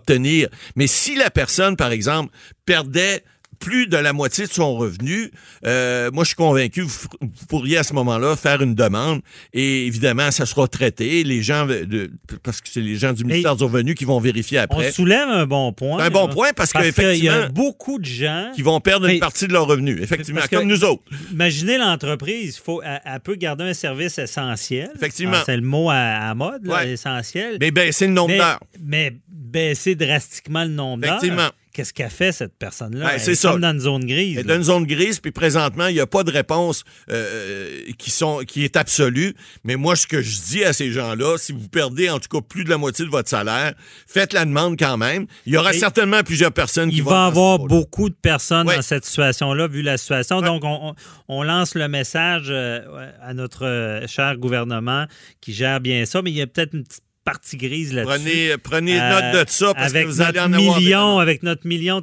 Mais 0.76 0.88
si 0.88 1.16
la 1.16 1.30
personne, 1.30 1.76
par 1.76 1.92
exemple, 1.92 2.34
perdait 2.66 3.24
plus 3.64 3.88
de 3.88 3.96
la 3.98 4.12
moitié 4.14 4.46
de 4.46 4.52
son 4.52 4.76
revenu, 4.76 5.32
euh, 5.66 6.12
moi, 6.12 6.24
je 6.24 6.28
suis 6.30 6.36
convaincu, 6.36 6.82
vous, 6.82 6.92
vous 7.22 7.46
pourriez 7.48 7.78
à 7.78 7.84
ce 7.84 7.94
moment-là 7.94 8.36
faire 8.36 8.62
une 8.62 8.76
demande 8.76 9.22
et 9.54 9.88
évidemment, 9.88 10.32
ça 10.32 10.46
sera 10.46 10.68
traité. 10.68 11.24
Les 11.24 11.42
gens, 11.42 11.66
de, 11.66 12.12
parce 12.44 12.60
que 12.60 12.68
c'est 12.70 12.82
les 12.82 12.96
gens 12.98 13.14
du 13.14 13.24
ministère 13.24 13.56
du 13.56 13.64
Revenu 13.64 13.96
qui 13.96 14.04
vont 14.06 14.20
vérifier 14.20 14.60
On 14.60 14.64
après, 14.64 14.92
soulève 14.92 15.30
un 15.30 15.46
bon 15.46 15.72
point. 15.72 16.00
Un 16.04 16.10
bon 16.10 16.28
point 16.28 16.50
parce 16.56 16.72
qu'il 16.74 16.82
y 16.82 16.84
a 16.84 16.92
qu'effectivement- 16.92 17.48
beaucoup 17.54 18.00
de 18.00 18.06
gens. 18.06 18.52
qui 18.56 18.62
vont 18.62 18.80
perdre 18.82 19.08
une 19.08 19.20
partie 19.20 19.48
de 19.48 19.54
leur 19.54 19.66
revenu, 19.68 20.02
effectivement, 20.02 20.42
comme 20.52 20.68
nous 20.68 20.84
autres. 20.84 21.04
Imaginez 21.32 21.78
l'entreprise, 21.78 22.58
faut, 22.58 22.82
elle, 22.84 23.02
elle 23.06 23.20
peut 23.22 23.36
garder 23.36 23.64
un 23.64 23.74
service 23.74 24.18
essentiel. 24.18 24.90
Effectivement. 24.96 25.38
Ah, 25.38 25.44
C'est 25.46 25.56
le 25.56 25.62
mot 25.64 25.90
à, 25.90 25.96
à 25.96 26.34
mode, 26.36 26.66
là, 26.66 26.76
Ouais. 26.76 26.92
essentiel. 26.92 27.58
Mais 27.60 27.72
baisser 27.72 28.08
le 28.08 28.14
nombre 28.14 28.30
mais, 28.32 28.38
d'heures. 28.38 28.60
mais 28.84 29.14
baisser 29.30 29.96
drastiquement 29.96 30.64
le 30.64 30.70
nombre 30.72 31.04
d'heures. 31.04 31.14
Effectivement. 31.18 31.50
Qu'est-ce 31.74 31.92
qu'a 31.92 32.10
fait 32.10 32.32
cette 32.32 32.56
personne-là? 32.58 33.06
Ouais, 33.06 33.12
Elle 33.16 33.20
c'est 33.20 33.32
est 33.32 33.36
ça. 33.36 33.52
comme 33.52 33.62
dans 33.62 33.74
une 33.74 33.80
zone 33.80 34.06
grise. 34.06 34.38
Elle 34.38 34.42
est 34.42 34.48
dans 34.48 34.56
une 34.58 34.64
zone 34.64 34.86
grise, 34.86 35.20
puis 35.20 35.32
présentement, 35.32 35.88
il 35.88 35.96
n'y 35.96 36.00
a 36.00 36.06
pas 36.06 36.24
de 36.24 36.30
réponse 36.32 36.84
euh, 37.10 37.80
qui, 37.98 38.12
sont, 38.12 38.44
qui 38.48 38.64
est 38.64 38.78
absolue. 38.78 39.34
Mais 39.64 39.76
moi, 39.76 39.96
ce 39.96 40.06
que 40.06 40.22
je 40.22 40.40
dis 40.42 40.64
à 40.64 40.72
ces 40.72 40.92
gens-là, 40.92 41.38
si 41.40 41.52
vous 41.52 41.68
perdez 41.70 42.10
en 42.12 42.20
tout 42.20 42.30
cas 42.30 42.46
plus 42.48 42.64
de 42.64 42.70
la 42.70 42.78
moitié 42.78 43.06
de 43.06 43.10
votre 43.10 43.28
salaire, 43.28 43.74
faites 44.08 44.34
la 44.34 44.46
demande 44.46 44.78
quand 44.78 44.98
même. 44.98 45.26
Il 45.48 45.54
y 45.54 45.58
aura 45.58 45.74
Et 45.74 45.80
certainement 45.80 46.22
plusieurs 46.22 46.52
personnes 46.52 46.92
qui 46.92 46.98
Il 46.98 47.04
vont... 47.04 47.10
va 47.10 47.24
y 47.26 47.28
avoir 47.28 47.58
beaucoup 47.60 48.10
de 48.10 48.16
personnes 48.16 48.68
Ouais. 48.68 48.76
dans 48.76 48.82
cette 48.84 49.06
situation-là, 49.06 49.68
vu 49.68 49.82
la 49.82 49.98
situation. 49.98 50.38
Ouais. 50.38 50.46
Donc, 50.46 50.64
on, 50.64 50.94
on- 51.28 51.44
lance 51.44 51.74
le 51.76 51.88
message 51.88 52.46
euh, 52.50 52.82
à 53.22 53.34
notre 53.34 53.66
euh, 53.66 54.06
cher 54.08 54.38
gouvernement 54.38 55.08
qui 55.42 55.54
gère 55.54 55.80
bien 55.82 56.06
ça, 56.06 56.22
mais 56.22 56.30
il 56.30 56.38
y 56.38 56.42
a 56.42 56.48
peut-être 56.48 56.74
une 56.76 56.84
petite 56.84 57.02
partie 57.24 57.58
grise 57.58 57.94
là-dessus. 57.94 58.20
Prenez, 58.20 58.58
prenez 58.58 59.00
Euh, 59.02 59.10
note 59.34 59.46
de 59.46 59.50
ça 59.50 59.74
parce 59.74 59.92
avec 59.92 60.04
que 60.06 60.12
vous 60.12 60.22
allez 60.22 60.40
en 60.40 60.52
avoir... 60.54 60.80
million, 60.80 61.20
avec 61.20 61.44
notre 61.44 61.66
million 61.68 62.02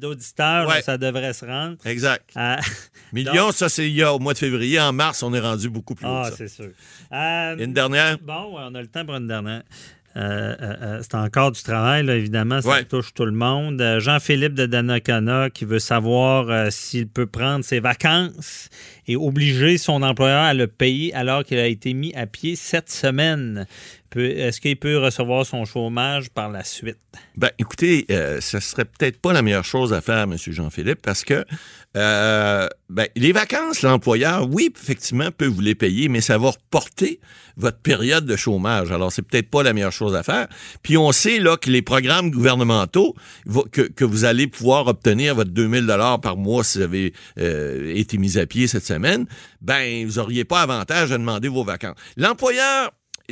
d'auditeurs, 0.00 0.68
Ouais. 0.68 0.82
ça 0.82 0.98
devrait 0.98 1.32
se 1.32 1.44
rendre. 1.44 1.76
Exact. 1.84 2.30
à- 2.36 2.58
Millions, 3.12 3.52
ça, 3.52 3.68
c'est 3.68 3.86
il 3.86 3.94
y 3.94 4.02
a 4.02 4.14
au 4.14 4.18
mois 4.18 4.32
de 4.32 4.38
février. 4.38 4.80
En 4.80 4.92
mars, 4.92 5.22
on 5.22 5.34
est 5.34 5.40
rendu 5.40 5.68
beaucoup 5.68 5.94
plus 5.94 6.06
haut 6.06 6.22
Ah, 6.24 6.30
c'est 6.36 6.48
sûr. 6.48 6.70
Euh, 7.12 7.56
Une 7.58 7.74
dernière? 7.74 8.18
Bon, 8.22 8.54
on 8.56 8.74
a 8.74 8.80
le 8.80 8.86
temps 8.86 9.04
pour 9.04 9.16
une 9.16 9.26
dernière. 9.26 9.62
Euh, 10.14 10.20
euh, 10.20 10.74
euh, 10.82 10.98
c'est 11.00 11.14
encore 11.14 11.52
du 11.52 11.62
travail, 11.62 12.04
là, 12.04 12.14
évidemment, 12.16 12.60
ça 12.60 12.68
Ouais. 12.68 12.84
touche 12.84 13.14
tout 13.14 13.24
le 13.24 13.32
monde. 13.32 13.80
Euh, 13.80 13.98
Jean-Philippe 13.98 14.52
de 14.52 14.66
Dannacona 14.66 15.48
qui 15.48 15.64
veut 15.64 15.78
savoir 15.78 16.50
euh, 16.50 16.68
s'il 16.70 17.08
peut 17.08 17.24
prendre 17.26 17.64
ses 17.64 17.80
vacances 17.80 18.68
et 19.06 19.16
obliger 19.16 19.78
son 19.78 20.02
employeur 20.02 20.42
à 20.42 20.52
le 20.52 20.66
payer 20.66 21.14
alors 21.14 21.44
qu'il 21.44 21.58
a 21.58 21.66
été 21.66 21.94
mis 21.94 22.14
à 22.14 22.26
pied 22.26 22.56
cette 22.56 22.90
semaine. 22.90 23.66
Est-ce 24.16 24.60
qu'il 24.60 24.76
peut 24.76 24.98
recevoir 24.98 25.46
son 25.46 25.64
chômage 25.64 26.30
par 26.30 26.50
la 26.50 26.64
suite? 26.64 26.98
Ben, 27.36 27.50
écoutez, 27.58 28.06
euh, 28.10 28.40
ce 28.40 28.60
serait 28.60 28.84
peut-être 28.84 29.20
pas 29.20 29.32
la 29.32 29.42
meilleure 29.42 29.64
chose 29.64 29.92
à 29.92 30.00
faire, 30.00 30.22
M. 30.22 30.36
Jean-Philippe, 30.36 31.00
parce 31.02 31.24
que 31.24 31.44
euh, 31.96 32.68
ben, 32.88 33.06
les 33.16 33.32
vacances, 33.32 33.82
l'employeur, 33.82 34.48
oui, 34.50 34.72
effectivement, 34.74 35.30
peut 35.30 35.46
vous 35.46 35.60
les 35.60 35.74
payer, 35.74 36.08
mais 36.08 36.20
ça 36.20 36.38
va 36.38 36.50
reporter 36.50 37.20
votre 37.56 37.78
période 37.78 38.24
de 38.24 38.36
chômage. 38.36 38.90
Alors, 38.92 39.12
c'est 39.12 39.22
peut-être 39.22 39.50
pas 39.50 39.62
la 39.62 39.72
meilleure 39.72 39.92
chose 39.92 40.14
à 40.14 40.22
faire. 40.22 40.48
Puis, 40.82 40.96
on 40.96 41.12
sait 41.12 41.38
là 41.38 41.56
que 41.56 41.70
les 41.70 41.82
programmes 41.82 42.30
gouvernementaux, 42.30 43.14
que, 43.72 44.04
vous 44.04 44.24
allez 44.24 44.46
pouvoir 44.46 44.86
obtenir 44.86 45.34
votre 45.34 45.50
2000 45.50 45.86
dollars 45.86 46.20
par 46.20 46.36
mois 46.36 46.64
si 46.64 46.78
vous 46.78 46.84
avez 46.84 47.12
euh, 47.38 47.92
été 47.94 48.18
mis 48.18 48.38
à 48.38 48.46
pied 48.46 48.66
cette 48.66 48.86
semaine, 48.86 49.26
ben, 49.60 50.04
vous 50.06 50.18
auriez 50.18 50.44
pas 50.44 50.62
avantage 50.62 51.12
à 51.12 51.18
demander 51.18 51.48
vos 51.48 51.64
vacances. 51.64 51.96
L'employeur 52.16 52.90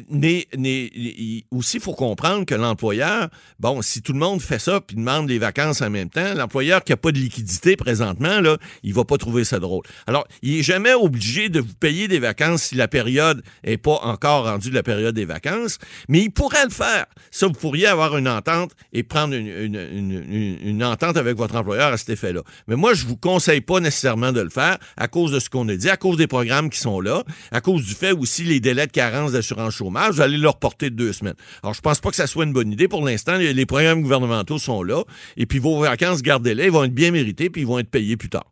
n'est- 0.09 0.47
n'est- 0.57 0.91
il- 0.95 1.45
aussi, 1.51 1.77
il 1.79 1.83
faut 1.83 1.95
comprendre 1.95 2.45
que 2.47 2.55
l'employeur, 2.55 3.29
bon, 3.59 3.83
si 3.83 4.03
tout 4.03 4.13
le 4.13 4.19
monde 4.19 4.41
fait 4.41 4.59
ça 4.59 4.81
puis 4.81 4.97
demande 4.97 5.29
les 5.29 5.39
vacances 5.39 5.83
en 5.83 5.91
même 5.91 6.09
temps, 6.11 6.35
l'employeur 6.35 6.83
qui 6.85 6.93
n'a 6.93 6.97
pas 6.97 7.13
de 7.13 7.19
liquidité 7.19 7.77
présentement, 7.77 8.41
là, 8.41 8.57
il 8.83 8.95
va 8.95 9.05
pas 9.05 9.19
trouver 9.19 9.45
ça 9.45 9.59
drôle. 9.59 9.83
Alors, 10.07 10.27
il 10.43 10.57
est 10.59 10.63
jamais 10.63 10.95
obligé 10.95 11.49
de 11.49 11.61
vous 11.61 11.75
payer 11.75 12.09
des 12.09 12.19
vacances 12.19 12.63
si 12.65 12.75
la 12.75 12.89
période 12.89 13.43
est 13.65 13.77
pas 13.77 13.99
encore 14.03 14.45
rendue 14.45 14.71
la 14.71 14.83
période 14.83 15.15
des 15.15 15.25
vacances, 15.25 15.79
mais 16.09 16.21
il 16.23 16.31
pourrait 16.31 16.65
le 16.65 16.71
faire. 16.71 17.07
Ça, 17.31 17.47
vous 17.47 17.53
pourriez 17.53 17.87
avoir 17.87 18.17
une 18.17 18.29
entente 18.29 18.73
et 18.93 19.03
prendre 19.03 19.35
une, 19.35 19.47
une- 19.47 20.85
entente 20.85 21.17
avec 21.17 21.37
votre 21.37 21.57
employeur 21.57 21.93
à 21.93 21.97
cet 21.97 22.09
effet-là. 22.11 22.43
Mais 22.67 22.77
moi, 22.77 22.95
je 22.95 23.05
vous 23.05 23.17
conseille 23.17 23.61
pas 23.61 23.81
nécessairement 23.81 24.33
de 24.33 24.41
le 24.41 24.49
faire 24.51 24.79
à 24.97 25.09
cause 25.09 25.31
de 25.33 25.39
ce 25.41 25.51
qu'on 25.51 25.69
a 25.69 25.77
dit, 25.77 25.91
à 25.91 25.97
cause 25.97 26.17
des 26.17 26.27
programmes 26.27 26.71
qui 26.71 26.79
sont 26.79 27.01
là, 27.01 27.23
à 27.53 27.61
cause 27.61 27.85
du 27.85 27.95
fait 27.95 28.13
aussi 28.13 28.45
les 28.45 28.61
délais 28.61 28.87
de 28.87 28.93
carence 28.93 29.33
d'assurance 29.33 29.75
chômage, 29.75 29.90
vous 29.91 30.21
allez 30.21 30.39
leur 30.39 30.59
porter 30.59 30.91
de 30.91 30.97
deux 30.97 31.13
semaines. 31.13 31.35
Alors, 31.63 31.75
je 31.75 31.81
pense 31.81 32.01
pas 32.01 32.11
que 32.11 32.17
ça 32.17 32.27
soit 32.27 32.45
une 32.45 32.53
bonne 32.53 32.73
idée. 32.73 32.89
Pour 32.89 33.05
l'instant, 33.05 33.37
les, 33.37 33.53
les 33.53 33.67
programmes 33.67 34.03
gouvernementaux 34.03 34.59
sont 34.59 34.83
là. 34.83 35.03
Et 35.37 35.47
puis, 35.47 35.59
vos 35.59 35.81
vacances, 35.81 36.23
gardez-les. 36.23 36.65
Ils 36.67 36.71
vont 36.71 36.85
être 36.85 36.95
bien 36.95 37.11
mérités, 37.11 37.51
puis 37.51 37.63
ils 37.63 37.67
vont 37.67 37.79
être 37.79 37.91
payés 37.91 38.17
plus 38.17 38.31
tard. 38.31 38.47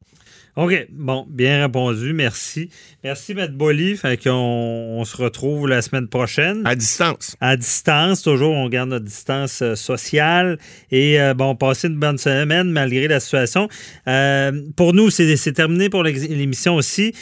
OK. 0.58 0.88
Bon, 0.90 1.24
bien 1.30 1.62
répondu. 1.62 2.12
Merci. 2.12 2.68
Merci, 3.04 3.30
M. 3.30 3.46
Bolly. 3.52 3.96
Fait 3.96 4.20
qu'on 4.20 4.32
on 4.32 5.04
se 5.04 5.16
retrouve 5.16 5.68
la 5.68 5.82
semaine 5.82 6.08
prochaine. 6.08 6.62
À 6.64 6.74
distance. 6.74 7.36
À 7.40 7.56
distance, 7.56 8.22
toujours, 8.22 8.56
on 8.56 8.68
garde 8.68 8.88
notre 8.88 9.04
distance 9.04 9.62
euh, 9.62 9.76
sociale. 9.76 10.58
Et 10.90 11.20
euh, 11.20 11.32
bon, 11.32 11.54
passer 11.54 11.86
une 11.86 12.00
bonne 12.00 12.18
semaine 12.18 12.72
malgré 12.72 13.06
la 13.06 13.20
situation. 13.20 13.68
Euh, 14.08 14.50
pour 14.74 14.94
nous, 14.94 15.10
c'est 15.10 15.52
terminé 15.52 15.90
pour 15.90 16.02
l'émission 16.02 16.74
aussi. 16.74 17.14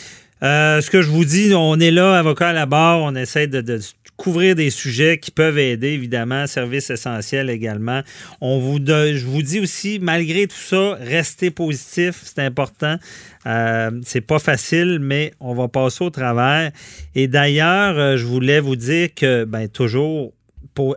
Euh, 0.42 0.80
ce 0.80 0.90
que 0.90 1.02
je 1.02 1.08
vous 1.08 1.24
dis, 1.24 1.52
on 1.54 1.78
est 1.80 1.90
là, 1.90 2.18
avocat 2.18 2.48
à 2.48 2.52
la 2.52 2.66
barre, 2.66 3.00
on 3.00 3.14
essaie 3.14 3.46
de, 3.46 3.80
couvrir 4.16 4.54
des 4.54 4.70
sujets 4.70 5.18
qui 5.18 5.30
peuvent 5.30 5.58
aider, 5.58 5.88
évidemment, 5.88 6.46
services 6.46 6.90
essentiels 6.90 7.50
également. 7.50 8.00
On 8.40 8.58
vous, 8.58 8.78
je 8.78 9.24
vous 9.24 9.42
dis 9.42 9.60
aussi, 9.60 9.98
malgré 10.00 10.46
tout 10.46 10.56
ça, 10.56 10.94
restez 11.00 11.50
positif, 11.50 12.22
c'est 12.22 12.42
important. 12.42 12.96
Euh, 13.46 13.90
c'est 14.04 14.22
pas 14.22 14.38
facile, 14.38 14.98
mais 15.00 15.32
on 15.38 15.54
va 15.54 15.68
passer 15.68 16.02
au 16.02 16.10
travers. 16.10 16.70
Et 17.14 17.28
d'ailleurs, 17.28 17.98
euh, 17.98 18.16
je 18.16 18.24
voulais 18.24 18.60
vous 18.60 18.76
dire 18.76 19.10
que, 19.14 19.44
ben, 19.44 19.68
toujours, 19.68 20.32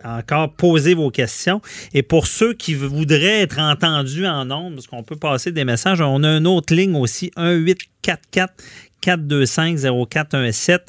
encore 0.03 0.53
poser 0.53 0.93
vos 0.93 1.09
questions. 1.09 1.61
Et 1.93 2.03
pour 2.03 2.27
ceux 2.27 2.53
qui 2.53 2.73
voudraient 2.73 3.41
être 3.41 3.59
entendus 3.59 4.27
en 4.27 4.49
ondes, 4.51 4.75
parce 4.75 4.87
qu'on 4.87 5.03
peut 5.03 5.15
passer 5.15 5.51
des 5.51 5.65
messages, 5.65 6.01
on 6.01 6.23
a 6.23 6.37
une 6.37 6.47
autre 6.47 6.73
ligne 6.73 6.95
aussi, 6.95 7.31
1 7.35 7.53
844 7.53 8.53
425-0417. 9.03 10.79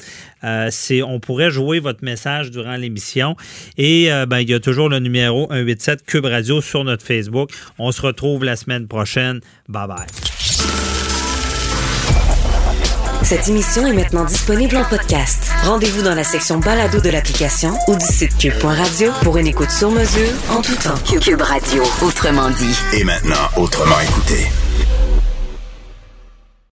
Euh, 0.43 0.67
c'est, 0.71 1.01
on 1.01 1.19
pourrait 1.19 1.51
jouer 1.51 1.79
votre 1.79 2.03
message 2.03 2.51
durant 2.51 2.75
l'émission. 2.75 3.35
Et 3.77 4.11
euh, 4.11 4.25
ben, 4.25 4.39
il 4.39 4.49
y 4.49 4.53
a 4.53 4.59
toujours 4.59 4.89
le 4.89 4.99
numéro 4.99 5.47
187 5.49 6.05
Cube 6.05 6.25
Radio 6.25 6.61
sur 6.61 6.83
notre 6.83 7.05
Facebook. 7.05 7.51
On 7.77 7.91
se 7.91 8.01
retrouve 8.01 8.43
la 8.43 8.55
semaine 8.55 8.87
prochaine. 8.87 9.41
Bye 9.67 9.87
bye. 9.87 10.05
Cette 13.23 13.47
émission 13.47 13.85
est 13.87 13.93
maintenant 13.93 14.25
disponible 14.25 14.75
en 14.75 14.83
podcast. 14.83 15.49
Rendez-vous 15.63 16.01
dans 16.01 16.15
la 16.15 16.23
section 16.23 16.59
balado 16.59 16.99
de 16.99 17.09
l'application 17.09 17.73
ou 17.87 17.95
du 17.95 18.05
site 18.05 18.37
cube.radio 18.37 19.11
pour 19.23 19.37
une 19.37 19.47
écoute 19.47 19.69
sur 19.69 19.89
mesure 19.89 20.33
en 20.49 20.61
tout 20.61 20.75
temps. 20.75 20.97
Cube 21.21 21.41
Radio, 21.41 21.83
autrement 22.01 22.49
dit. 22.49 22.75
Et 22.93 23.03
maintenant, 23.03 23.47
autrement 23.55 23.99
écouté. 24.01 24.47